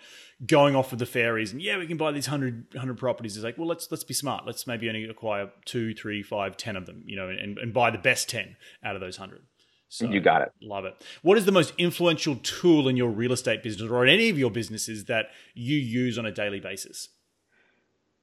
going 0.46 0.76
off 0.76 0.92
with 0.92 1.00
the 1.00 1.06
fairies 1.06 1.52
and 1.52 1.62
yeah, 1.62 1.78
we 1.78 1.88
can 1.88 1.98
buy 1.98 2.12
these 2.12 2.28
100, 2.28 2.68
100 2.74 2.98
properties. 2.98 3.36
It's 3.36 3.44
like, 3.44 3.58
well, 3.58 3.68
let's 3.68 3.90
let's 3.92 4.04
be 4.04 4.14
smart. 4.14 4.46
Let's 4.46 4.68
maybe 4.68 4.88
only 4.88 5.06
acquire 5.06 5.52
two, 5.66 5.94
three, 5.94 6.22
five, 6.22 6.58
ten 6.58 6.76
of 6.76 6.86
them. 6.86 7.04
You 7.06 7.16
know, 7.16 7.30
and, 7.30 7.58
and 7.58 7.74
buy 7.74 7.92
the 7.92 7.98
best 7.98 8.30
ten 8.30 8.56
out 8.84 8.96
of 8.96 9.02
those 9.02 9.18
hundred. 9.18 9.44
So, 9.90 10.10
you 10.10 10.22
got 10.22 10.42
it. 10.42 10.52
Love 10.60 10.86
it. 10.86 11.06
What 11.22 11.38
is 11.38 11.46
the 11.46 11.52
most 11.52 11.72
influential 11.78 12.38
tool 12.38 12.88
in 12.88 12.98
your 12.98 13.12
real 13.12 13.32
estate 13.32 13.62
business 13.62 13.92
or 13.92 14.04
in 14.04 14.12
any 14.12 14.30
of 14.30 14.40
your 14.40 14.50
businesses 14.50 15.06
that 15.06 15.28
you 15.54 15.78
use 15.78 16.18
on 16.18 16.26
a 16.26 16.32
daily 16.32 16.60
basis? 16.60 17.10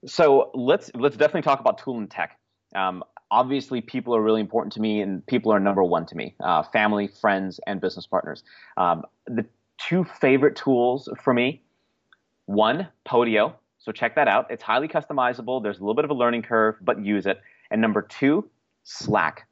So 0.04 0.50
let's 0.54 0.90
let's 0.94 1.16
definitely 1.16 1.42
talk 1.42 1.60
about 1.60 1.78
tool 1.78 1.98
and 1.98 2.10
tech. 2.10 2.38
Um, 2.74 3.04
obviously 3.30 3.80
people 3.80 4.14
are 4.14 4.22
really 4.22 4.40
important 4.40 4.72
to 4.74 4.80
me 4.80 5.00
and 5.00 5.24
people 5.26 5.52
are 5.52 5.60
number 5.60 5.82
one 5.82 6.06
to 6.06 6.16
me 6.16 6.34
uh, 6.40 6.62
family 6.62 7.08
friends 7.08 7.60
and 7.66 7.80
business 7.80 8.06
partners. 8.06 8.42
Um, 8.76 9.04
the 9.26 9.46
two 9.78 10.04
favorite 10.04 10.56
tools 10.56 11.08
for 11.22 11.32
me 11.32 11.62
one 12.46 12.88
podio. 13.08 13.54
So 13.78 13.92
check 13.92 14.16
that 14.16 14.28
out. 14.28 14.50
It's 14.50 14.62
highly 14.62 14.88
customizable. 14.88 15.62
There's 15.62 15.78
a 15.78 15.80
little 15.80 15.94
bit 15.94 16.04
of 16.04 16.10
a 16.10 16.14
learning 16.14 16.42
curve 16.42 16.76
but 16.80 17.04
use 17.04 17.26
it. 17.26 17.40
And 17.70 17.80
number 17.80 18.02
two 18.02 18.48
slack. 18.82 19.46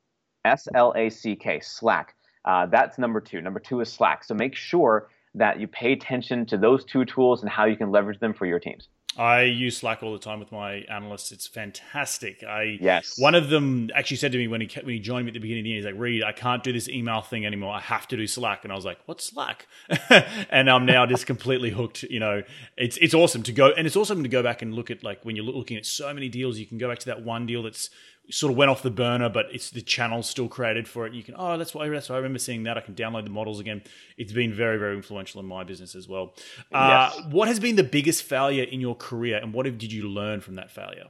S-l-a-c-k 0.45 1.61
slack. 1.61 2.15
Uh, 2.45 2.67
that's 2.67 2.99
number 2.99 3.21
two. 3.21 3.41
Number 3.41 3.61
two 3.61 3.81
is 3.81 3.93
slack. 3.93 4.25
So 4.25 4.35
make 4.35 4.55
sure 4.55 5.09
that 5.35 5.61
you 5.61 5.69
pay 5.69 5.93
attention 5.93 6.47
to 6.47 6.57
those 6.57 6.85
two 6.85 7.05
tools 7.05 7.43
and 7.43 7.51
how 7.51 7.67
you 7.67 7.77
can 7.77 7.91
leverage 7.91 8.19
them 8.19 8.35
for 8.35 8.47
your 8.47 8.59
teams 8.59 8.89
I 9.17 9.43
use 9.43 9.79
Slack 9.79 10.03
all 10.03 10.13
the 10.13 10.19
time 10.19 10.39
with 10.39 10.53
my 10.53 10.85
analysts. 10.91 11.33
It's 11.33 11.47
fantastic. 11.47 12.45
I 12.45 12.79
yes. 12.81 13.19
One 13.19 13.35
of 13.35 13.49
them 13.49 13.91
actually 13.95 14.19
said 14.19 14.31
to 14.33 14.39
me 14.39 14.47
when 14.47 14.61
he 14.61 14.69
when 14.81 14.95
he 14.95 15.01
joined 15.01 15.27
me 15.27 15.31
at 15.31 15.35
the 15.35 15.41
beginning 15.41 15.63
of 15.63 15.65
the 15.65 15.71
year, 15.71 15.79
he's 15.79 15.85
like, 15.85 15.99
"Reed, 15.99 16.23
I 16.23 16.33
can't 16.33 16.63
do 16.63 16.73
this 16.73 16.89
email 16.89 17.21
thing 17.21 17.45
anymore. 17.45 17.75
I 17.75 17.81
have 17.81 18.07
to 18.09 18.17
do 18.17 18.27
Slack." 18.27 18.65
And 18.65 18.73
I 18.73 18.77
was 18.77 18.85
like, 18.85 18.99
"What's 19.07 19.25
Slack?" 19.25 19.67
and 20.51 20.71
I'm 20.71 20.87
now 20.87 21.05
just 21.07 21.27
completely 21.27 21.71
hooked. 21.71 22.05
You 22.05 22.21
know, 22.21 22.43
it's 22.77 22.97
it's 22.99 23.15
awesome 23.15 23.43
to 23.45 23.53
go, 23.53 23.73
and 23.77 23.87
it's 23.87 23.97
awesome 23.97 24.23
to 24.23 24.29
go 24.29 24.43
back 24.43 24.63
and 24.63 24.75
look 24.75 24.91
at 24.91 25.03
like 25.03 25.25
when 25.25 25.35
you're 25.35 25.45
looking 25.45 25.77
at 25.77 25.87
so 25.87 26.13
many 26.15 26.29
deals, 26.29 26.59
you 26.59 26.67
can 26.67 26.79
go 26.79 26.89
back 26.89 27.01
to 27.01 27.07
that 27.07 27.23
one 27.23 27.47
deal 27.47 27.63
that's 27.65 27.91
sort 28.31 28.51
of 28.51 28.57
went 28.57 28.71
off 28.71 28.83
the 28.83 28.91
burner, 28.91 29.29
but 29.29 29.47
it's 29.53 29.71
the 29.71 29.81
channel 29.81 30.23
still 30.23 30.49
created 30.49 30.87
for 30.87 31.07
it. 31.07 31.13
You 31.13 31.23
can 31.23 31.35
oh 31.37 31.57
that's 31.57 31.75
why 31.75 31.89
that's 31.89 32.09
why 32.09 32.17
I 32.17 32.19
remember 32.19 32.39
seeing 32.39 32.65
that. 32.65 32.77
I 32.77 32.81
can 32.81 32.95
download 32.95 33.25
the 33.25 33.31
models 33.31 33.61
again. 33.61 33.83
It's 34.17 34.33
been 34.33 34.55
very 34.55 34.79
very 34.79 34.97
influential 34.97 35.41
in 35.41 35.47
my 35.47 35.65
business 35.65 35.95
as 35.95 36.09
well. 36.09 36.35
Uh, 36.73 37.11
yes. 37.15 37.27
What 37.31 37.49
has 37.49 37.59
been 37.59 37.77
the 37.77 37.85
biggest 37.85 38.23
failure 38.23 38.65
in 38.65 38.81
your 38.81 38.95
career, 38.95 39.39
and 39.39 39.53
what 39.53 39.65
did 39.65 39.93
you 39.93 40.09
learn 40.09 40.41
from 40.41 40.57
that 40.57 40.71
failure? 40.71 41.07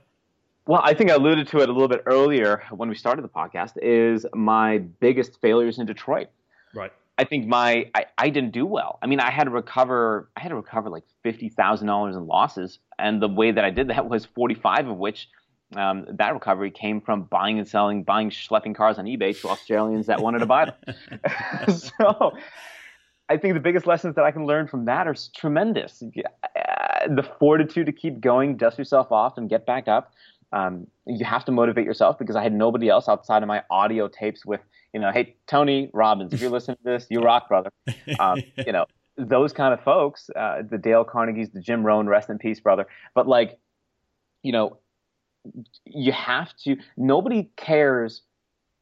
Well, 0.67 0.83
I 0.85 0.93
think 0.93 1.11
I 1.11 1.15
alluded 1.15 1.49
to 1.49 1.61
it 1.61 1.69
a 1.69 1.73
little 1.73 1.89
bit 1.89 2.03
earlier 2.05 2.63
when 2.71 2.91
we 2.91 2.95
started 2.95 3.23
the 3.23 3.29
podcast. 3.29 3.73
Is 3.81 4.27
my 4.35 4.79
biggest 4.79 5.41
failures 5.41 5.79
in 5.79 5.87
Detroit. 5.87 6.29
Right. 6.75 6.93
I 7.17 7.25
think 7.25 7.49
my 7.49 7.91
I, 7.95 8.05
I 8.17 8.31
didn't 8.31 8.53
do 8.53 8.65
well. 8.65 8.99
I 9.03 9.07
mean, 9.07 9.19
I 9.19 9.31
had 9.31 9.45
to 9.45 9.51
recover. 9.51 10.31
I 10.37 10.41
had 10.41 10.51
to 10.51 10.55
recover 10.55 10.89
like 10.89 11.05
fifty 11.25 11.49
thousand 11.49 11.89
dollars 11.89 12.15
in 12.15 12.27
losses, 12.27 12.79
and 12.99 13.21
the 13.21 13.29
way 13.29 13.51
that 13.51 13.65
I 13.65 13.71
did 13.71 13.89
that 13.89 14.09
was 14.11 14.25
forty 14.25 14.55
five 14.55 14.87
of 14.87 14.97
which 14.97 15.29
um, 15.77 16.07
that 16.09 16.33
recovery 16.33 16.71
came 16.71 17.01
from 17.01 17.25
buying 17.25 17.59
and 17.59 17.69
selling, 17.69 18.03
buying 18.03 18.31
schlepping 18.31 18.75
cars 18.75 18.99
on 18.99 19.05
eBay 19.05 19.39
to 19.41 19.49
Australians 19.49 20.07
that 20.07 20.21
wanted 20.21 20.39
to 20.39 20.47
buy 20.47 20.67
them. 20.67 20.97
so 21.77 22.33
I 23.29 23.37
think 23.37 23.55
the 23.55 23.61
biggest 23.61 23.87
lessons 23.87 24.15
that 24.15 24.25
I 24.25 24.31
can 24.31 24.47
learn 24.47 24.67
from 24.67 24.87
that 24.87 25.07
are 25.07 25.15
tremendous. 25.37 26.03
Uh, 26.03 27.15
the 27.15 27.23
fortitude 27.39 27.87
to 27.87 27.93
keep 27.93 28.21
going, 28.21 28.57
dust 28.57 28.79
yourself 28.79 29.13
off, 29.13 29.37
and 29.37 29.49
get 29.49 29.67
back 29.67 29.89
up. 29.89 30.13
Um, 30.53 30.87
you 31.07 31.25
have 31.27 31.45
to 31.45 31.53
motivate 31.53 31.85
yourself 31.85 32.19
because 32.19 32.35
I 32.35 32.43
had 32.43 32.55
nobody 32.55 32.89
else 32.89 33.07
outside 33.07 33.43
of 33.43 33.49
my 33.49 33.63
audio 33.71 34.09
tapes 34.09 34.47
with, 34.47 34.61
you 34.95 35.01
know, 35.01 35.13
hey, 35.13 35.37
Tony 35.47 35.91
Robbins, 35.93 36.33
if 36.33 36.41
you're 36.41 36.51
listening 36.51 36.79
to 36.79 36.85
this, 36.85 37.07
you 37.11 37.21
rock, 37.21 37.49
brother. 37.49 37.71
Um, 38.19 38.43
you 38.67 38.73
know, 38.73 38.87
those 39.19 39.53
kind 39.53 39.75
of 39.75 39.83
folks, 39.83 40.31
uh, 40.35 40.63
the 40.69 40.79
Dale 40.79 41.05
Carnegies, 41.05 41.53
the 41.53 41.61
Jim 41.61 41.85
Rohn, 41.85 42.07
rest 42.07 42.31
in 42.31 42.39
peace, 42.39 42.61
brother. 42.61 42.87
But 43.15 43.29
like, 43.29 43.59
you 44.43 44.53
know, 44.53 44.79
you 45.85 46.13
have 46.13 46.55
to 46.65 46.77
nobody 46.97 47.51
cares 47.57 48.23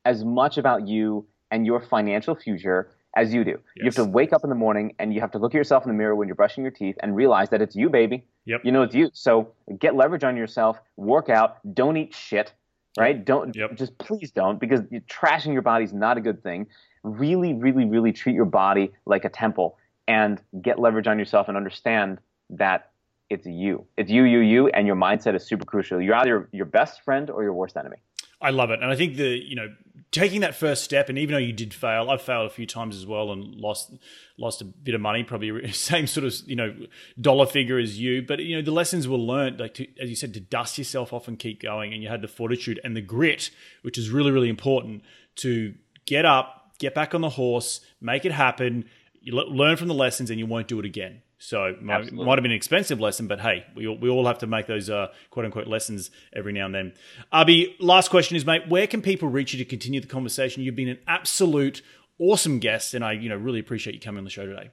as 0.05 0.25
much 0.25 0.59
about 0.59 0.87
you 0.87 1.27
and 1.51 1.67
your 1.67 1.81
financial 1.81 2.35
future 2.35 2.91
as 3.17 3.33
you 3.33 3.45
do. 3.45 3.51
Yes. 3.51 3.59
You 3.77 3.85
have 3.85 3.95
to 3.95 4.05
wake 4.05 4.33
up 4.33 4.45
in 4.45 4.51
the 4.51 4.57
morning 4.57 4.95
and 4.99 5.13
you 5.13 5.21
have 5.21 5.31
to 5.33 5.39
look 5.39 5.55
at 5.55 5.59
yourself 5.59 5.85
in 5.85 5.89
the 5.89 5.97
mirror 5.97 6.15
when 6.15 6.29
you're 6.29 6.35
brushing 6.35 6.63
your 6.63 6.71
teeth 6.71 6.97
and 7.03 7.17
realize 7.17 7.49
that 7.51 7.63
it's 7.63 7.75
you, 7.75 7.89
baby. 7.89 8.25
Yep. 8.45 8.61
You 8.65 8.73
know 8.73 8.83
it's 8.83 8.95
you. 8.95 9.11
So 9.15 9.53
get 9.81 9.97
leverage 9.97 10.23
on 10.23 10.37
yourself, 10.37 10.79
work 10.97 11.31
out, 11.31 11.59
don't 11.75 11.97
eat 11.97 12.15
shit, 12.15 12.53
right? 12.99 13.25
Don't 13.25 13.57
yep. 13.57 13.75
just 13.75 13.97
please 13.99 14.31
don't 14.31 14.61
because 14.61 14.81
trashing 15.11 15.53
your 15.53 15.63
body 15.63 15.85
is 15.85 15.93
not 15.93 16.19
a 16.19 16.21
good 16.21 16.43
thing. 16.43 16.67
Really, 17.03 17.55
really, 17.55 17.87
really 17.87 18.13
treat 18.13 18.35
your 18.35 18.45
body 18.45 18.93
like 19.07 19.25
a 19.25 19.31
temple 19.31 19.79
and 20.07 20.41
get 20.61 20.79
leverage 20.79 21.07
on 21.07 21.19
yourself 21.19 21.49
and 21.49 21.57
understand 21.57 22.19
that 22.51 22.91
it's 23.29 23.47
you. 23.47 23.87
It's 23.97 24.11
you, 24.11 24.25
you, 24.25 24.41
you, 24.41 24.69
and 24.69 24.87
your 24.87 24.97
mindset 24.97 25.35
is 25.35 25.45
super 25.45 25.65
crucial. 25.65 26.01
You're 26.01 26.15
either 26.15 26.49
your 26.53 26.67
best 26.67 27.03
friend 27.03 27.31
or 27.31 27.43
your 27.43 27.53
worst 27.53 27.77
enemy. 27.77 27.97
I 28.41 28.51
love 28.51 28.71
it, 28.71 28.81
and 28.83 28.91
I 28.91 28.97
think 28.97 29.17
the 29.17 29.29
you 29.29 29.57
know 29.57 29.75
taking 30.11 30.43
that 30.43 30.55
first 30.55 30.85
step, 30.85 31.09
and 31.09 31.19
even 31.19 31.33
though 31.33 31.39
you 31.39 31.55
did 31.55 31.73
fail, 31.73 32.11
I've 32.11 32.23
failed 32.23 32.47
a 32.47 32.51
few 32.51 32.67
times 32.67 32.95
as 32.95 33.07
well 33.07 33.33
and 33.33 33.55
lost 33.55 33.93
lost 34.39 34.61
a 34.61 34.65
bit 34.65 34.95
of 34.95 35.01
money, 35.01 35.25
probably 35.25 35.73
same 35.73 36.07
sort 36.07 36.27
of 36.27 36.35
you 36.47 36.55
know 36.55 36.75
dollar 37.21 37.47
figure 37.47 37.79
as 37.79 37.99
you. 37.99 38.23
But 38.23 38.41
you 38.41 38.57
know 38.57 38.63
the 38.63 38.73
lessons 38.73 39.09
were 39.09 39.17
learned, 39.17 39.59
like 39.59 39.75
to, 39.75 39.87
as 40.01 40.11
you 40.11 40.17
said, 40.17 40.35
to 40.35 40.41
dust 40.41 40.77
yourself 40.77 41.13
off 41.13 41.29
and 41.29 41.39
keep 41.39 41.63
going, 41.63 41.95
and 41.95 42.03
you 42.03 42.09
had 42.09 42.21
the 42.21 42.29
fortitude 42.29 42.79
and 42.85 42.95
the 42.95 43.01
grit, 43.01 43.51
which 43.83 43.97
is 43.97 44.11
really 44.11 44.31
really 44.31 44.51
important 44.51 45.03
to 45.37 45.75
get 46.05 46.27
up, 46.27 46.73
get 46.79 46.95
back 46.95 47.15
on 47.15 47.23
the 47.23 47.31
horse, 47.31 47.81
make 48.01 48.25
it 48.25 48.33
happen. 48.33 48.85
You 49.21 49.33
learn 49.33 49.77
from 49.77 49.89
the 49.89 49.95
lessons, 49.95 50.31
and 50.31 50.39
you 50.39 50.47
won't 50.47 50.69
do 50.69 50.79
it 50.79 50.85
again. 50.85 51.23
So 51.39 51.77
might, 51.83 52.13
might, 52.13 52.39
have 52.39 52.43
been 52.43 52.53
an 52.53 52.57
expensive 52.57 52.99
lesson, 52.99 53.27
but 53.27 53.41
hey, 53.41 53.67
we 53.75 53.87
all, 53.87 53.99
we 53.99 54.09
all 54.09 54.27
have 54.27 54.39
to 54.39 54.47
make 54.47 54.67
those 54.67 54.89
uh, 54.89 55.09
quote 55.31 55.45
unquote 55.45 55.67
lessons 55.67 56.11
every 56.35 56.53
now 56.53 56.65
and 56.67 56.75
then. 56.75 56.93
Abi, 57.31 57.77
last 57.79 58.09
question 58.09 58.37
is, 58.37 58.47
mate, 58.47 58.69
where 58.69 58.87
can 58.87 59.03
people 59.03 59.29
reach 59.29 59.53
you 59.53 59.59
to 59.59 59.65
continue 59.65 60.01
the 60.01 60.07
conversation? 60.07 60.63
You've 60.63 60.77
been 60.77 60.89
an 60.89 60.99
absolute 61.07 61.83
awesome 62.19 62.59
guest, 62.59 62.95
and 62.95 63.05
I 63.05 63.13
you 63.13 63.29
know 63.29 63.37
really 63.37 63.61
appreciate 63.61 63.95
you 63.95 64.01
coming 64.01 64.19
on 64.19 64.25
the 64.25 64.31
show 64.31 64.47
today. 64.47 64.71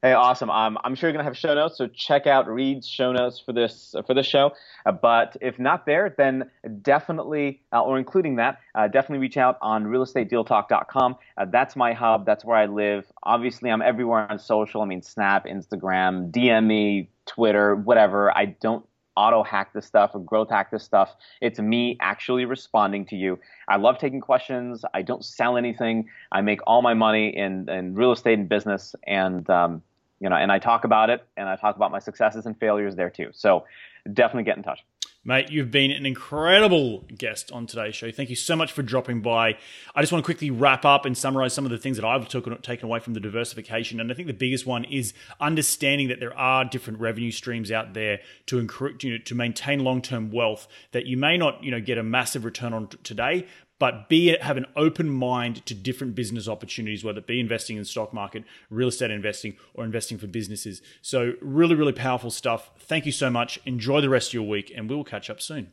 Hey, 0.00 0.12
awesome. 0.12 0.48
Um, 0.48 0.78
I'm 0.84 0.94
sure 0.94 1.08
you're 1.08 1.12
gonna 1.14 1.24
have 1.24 1.36
show 1.36 1.54
notes, 1.54 1.76
so 1.76 1.88
check 1.88 2.28
out 2.28 2.46
Reed's 2.46 2.86
show 2.86 3.10
notes 3.10 3.42
for 3.44 3.52
this 3.52 3.96
for 4.06 4.14
this 4.14 4.26
show. 4.26 4.52
Uh, 4.86 4.92
but 4.92 5.36
if 5.40 5.58
not 5.58 5.86
there, 5.86 6.14
then 6.16 6.48
definitely, 6.82 7.62
uh, 7.72 7.82
or 7.82 7.98
including 7.98 8.36
that, 8.36 8.60
uh, 8.76 8.86
definitely 8.86 9.18
reach 9.18 9.36
out 9.36 9.58
on 9.60 9.86
realestatedealtalk.com. 9.86 11.16
Uh, 11.36 11.46
that's 11.46 11.74
my 11.74 11.94
hub. 11.94 12.26
That's 12.26 12.44
where 12.44 12.56
I 12.56 12.66
live. 12.66 13.06
Obviously, 13.24 13.72
I'm 13.72 13.82
everywhere 13.82 14.30
on 14.30 14.38
social. 14.38 14.82
I 14.82 14.84
mean, 14.84 15.02
Snap, 15.02 15.46
Instagram, 15.46 16.30
DM 16.30 16.66
me, 16.66 17.10
Twitter, 17.26 17.74
whatever. 17.74 18.30
I 18.38 18.56
don't 18.60 18.86
auto 19.18 19.42
hack 19.42 19.72
this 19.72 19.84
stuff 19.84 20.12
or 20.14 20.20
growth 20.20 20.48
hack 20.48 20.70
this 20.70 20.84
stuff. 20.84 21.16
It's 21.40 21.58
me 21.58 21.96
actually 22.00 22.44
responding 22.44 23.04
to 23.06 23.16
you. 23.16 23.40
I 23.66 23.76
love 23.76 23.98
taking 23.98 24.20
questions. 24.20 24.84
I 24.94 25.02
don't 25.02 25.24
sell 25.24 25.56
anything. 25.56 26.08
I 26.30 26.40
make 26.40 26.60
all 26.68 26.82
my 26.82 26.94
money 26.94 27.36
in, 27.36 27.68
in 27.68 27.96
real 27.96 28.12
estate 28.12 28.38
and 28.38 28.48
business, 28.48 28.94
and 29.08 29.48
um, 29.50 29.82
you 30.20 30.28
know, 30.28 30.36
and 30.36 30.50
I 30.50 30.58
talk 30.58 30.84
about 30.84 31.10
it, 31.10 31.26
and 31.36 31.48
I 31.48 31.56
talk 31.56 31.76
about 31.76 31.90
my 31.90 31.98
successes 31.98 32.46
and 32.46 32.58
failures 32.58 32.96
there 32.96 33.10
too. 33.10 33.30
So 33.32 33.64
definitely 34.12 34.44
get 34.44 34.56
in 34.56 34.62
touch. 34.62 34.84
Mate, 35.24 35.50
you've 35.50 35.70
been 35.70 35.90
an 35.90 36.06
incredible 36.06 37.04
guest 37.14 37.52
on 37.52 37.66
today's 37.66 37.94
show. 37.94 38.10
Thank 38.10 38.30
you 38.30 38.36
so 38.36 38.56
much 38.56 38.72
for 38.72 38.82
dropping 38.82 39.20
by. 39.20 39.58
I 39.94 40.00
just 40.00 40.12
want 40.12 40.24
to 40.24 40.24
quickly 40.24 40.50
wrap 40.50 40.84
up 40.84 41.04
and 41.04 41.18
summarize 41.18 41.52
some 41.52 41.66
of 41.66 41.70
the 41.70 41.76
things 41.76 41.98
that 41.98 42.06
I've 42.06 42.28
taken, 42.28 42.56
taken 42.62 42.86
away 42.86 43.00
from 43.00 43.14
the 43.14 43.20
diversification. 43.20 44.00
And 44.00 44.10
I 44.10 44.14
think 44.14 44.28
the 44.28 44.32
biggest 44.32 44.64
one 44.64 44.84
is 44.84 45.12
understanding 45.40 46.08
that 46.08 46.20
there 46.20 46.36
are 46.38 46.64
different 46.64 47.00
revenue 47.00 47.32
streams 47.32 47.70
out 47.70 47.94
there 47.94 48.20
to, 48.46 48.56
you 49.02 49.10
know, 49.10 49.18
to 49.18 49.34
maintain 49.34 49.80
long 49.80 50.00
term 50.00 50.30
wealth 50.30 50.66
that 50.92 51.04
you 51.04 51.16
may 51.16 51.36
not 51.36 51.62
you 51.62 51.72
know, 51.72 51.80
get 51.80 51.98
a 51.98 52.02
massive 52.02 52.44
return 52.44 52.72
on 52.72 52.88
today, 53.02 53.46
but 53.78 54.08
be 54.08 54.36
have 54.40 54.56
an 54.56 54.66
open 54.76 55.08
mind 55.08 55.64
to 55.66 55.74
different 55.74 56.14
business 56.14 56.48
opportunities, 56.48 57.04
whether 57.04 57.18
it 57.18 57.26
be 57.26 57.40
investing 57.40 57.76
in 57.76 57.82
the 57.82 57.86
stock 57.88 58.12
market, 58.12 58.44
real 58.70 58.88
estate 58.88 59.10
investing, 59.10 59.56
or 59.74 59.84
investing 59.84 60.18
for 60.18 60.26
businesses. 60.26 60.82
So, 61.02 61.34
really, 61.40 61.74
really 61.74 61.92
powerful 61.92 62.30
stuff. 62.30 62.70
Thank 62.78 63.06
you 63.06 63.12
so 63.12 63.30
much. 63.30 63.58
Enjoy 63.64 64.00
the 64.00 64.08
rest 64.08 64.30
of 64.30 64.34
your 64.34 64.48
week, 64.48 64.72
and 64.74 64.88
we 64.88 64.96
will 64.96 65.04
catch 65.04 65.30
up 65.30 65.40
soon. 65.40 65.72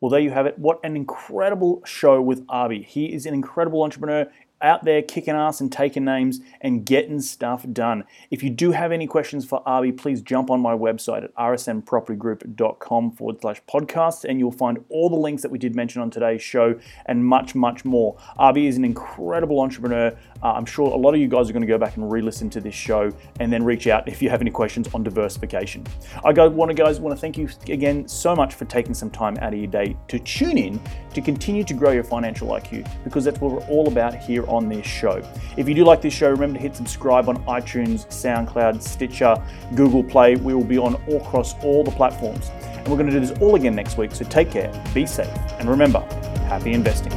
Well, 0.00 0.10
there 0.10 0.20
you 0.20 0.30
have 0.30 0.46
it. 0.46 0.58
What 0.58 0.78
an 0.84 0.94
incredible 0.94 1.82
show 1.84 2.20
with 2.22 2.44
Arby. 2.48 2.82
He 2.82 3.12
is 3.12 3.26
an 3.26 3.34
incredible 3.34 3.82
entrepreneur 3.82 4.30
out 4.60 4.84
there 4.84 5.02
kicking 5.02 5.34
ass 5.34 5.60
and 5.60 5.70
taking 5.70 6.04
names 6.04 6.40
and 6.60 6.84
getting 6.84 7.20
stuff 7.20 7.64
done. 7.72 8.04
If 8.30 8.42
you 8.42 8.50
do 8.50 8.72
have 8.72 8.92
any 8.92 9.06
questions 9.06 9.44
for 9.44 9.62
Arby, 9.66 9.92
please 9.92 10.20
jump 10.22 10.50
on 10.50 10.60
my 10.60 10.74
website 10.74 11.24
at 11.24 11.34
rsnpropertygroup.com 11.36 13.12
forward 13.12 13.40
slash 13.40 13.62
podcast 13.68 14.24
and 14.24 14.38
you'll 14.38 14.50
find 14.50 14.84
all 14.88 15.08
the 15.08 15.16
links 15.16 15.42
that 15.42 15.50
we 15.50 15.58
did 15.58 15.74
mention 15.74 16.02
on 16.02 16.10
today's 16.10 16.42
show 16.42 16.78
and 17.06 17.24
much, 17.24 17.54
much 17.54 17.84
more. 17.84 18.16
Arby 18.38 18.66
is 18.66 18.76
an 18.76 18.84
incredible 18.84 19.60
entrepreneur. 19.60 20.16
Uh, 20.42 20.52
I'm 20.52 20.66
sure 20.66 20.90
a 20.90 20.96
lot 20.96 21.14
of 21.14 21.20
you 21.20 21.28
guys 21.28 21.48
are 21.48 21.52
going 21.52 21.62
to 21.62 21.68
go 21.68 21.78
back 21.78 21.96
and 21.96 22.10
re-listen 22.10 22.50
to 22.50 22.60
this 22.60 22.74
show 22.74 23.12
and 23.40 23.52
then 23.52 23.64
reach 23.64 23.86
out 23.86 24.08
if 24.08 24.20
you 24.20 24.28
have 24.30 24.40
any 24.40 24.50
questions 24.50 24.88
on 24.94 25.02
diversification. 25.02 25.86
I 26.24 26.32
want 26.48 26.70
to 26.70 26.74
guys 26.74 27.00
want 27.00 27.14
to 27.14 27.20
thank 27.20 27.36
you 27.36 27.48
again 27.68 28.06
so 28.06 28.34
much 28.34 28.54
for 28.54 28.64
taking 28.64 28.94
some 28.94 29.10
time 29.10 29.36
out 29.38 29.52
of 29.52 29.58
your 29.58 29.68
day 29.68 29.96
to 30.08 30.18
tune 30.20 30.56
in 30.56 30.80
to 31.14 31.20
continue 31.20 31.64
to 31.64 31.74
grow 31.74 31.90
your 31.90 32.04
financial 32.04 32.48
IQ 32.48 32.88
because 33.04 33.24
that's 33.24 33.40
what 33.40 33.52
we're 33.52 33.66
all 33.66 33.88
about 33.88 34.14
here 34.14 34.47
on 34.48 34.68
this 34.68 34.86
show. 34.86 35.22
If 35.56 35.68
you 35.68 35.74
do 35.74 35.84
like 35.84 36.02
this 36.02 36.14
show, 36.14 36.30
remember 36.30 36.58
to 36.58 36.62
hit 36.62 36.74
subscribe 36.74 37.28
on 37.28 37.44
iTunes, 37.44 38.06
SoundCloud, 38.08 38.82
Stitcher, 38.82 39.36
Google 39.74 40.02
Play. 40.02 40.36
We 40.36 40.54
will 40.54 40.64
be 40.64 40.78
on 40.78 40.94
all 41.06 41.20
across 41.20 41.54
all 41.62 41.84
the 41.84 41.92
platforms. 41.92 42.50
And 42.62 42.88
we're 42.88 42.96
going 42.96 43.06
to 43.06 43.12
do 43.12 43.20
this 43.20 43.38
all 43.40 43.54
again 43.54 43.74
next 43.74 43.98
week. 43.98 44.14
So 44.14 44.24
take 44.24 44.50
care, 44.50 44.72
be 44.94 45.06
safe, 45.06 45.28
and 45.58 45.68
remember, 45.68 46.00
happy 46.48 46.72
investing. 46.72 47.12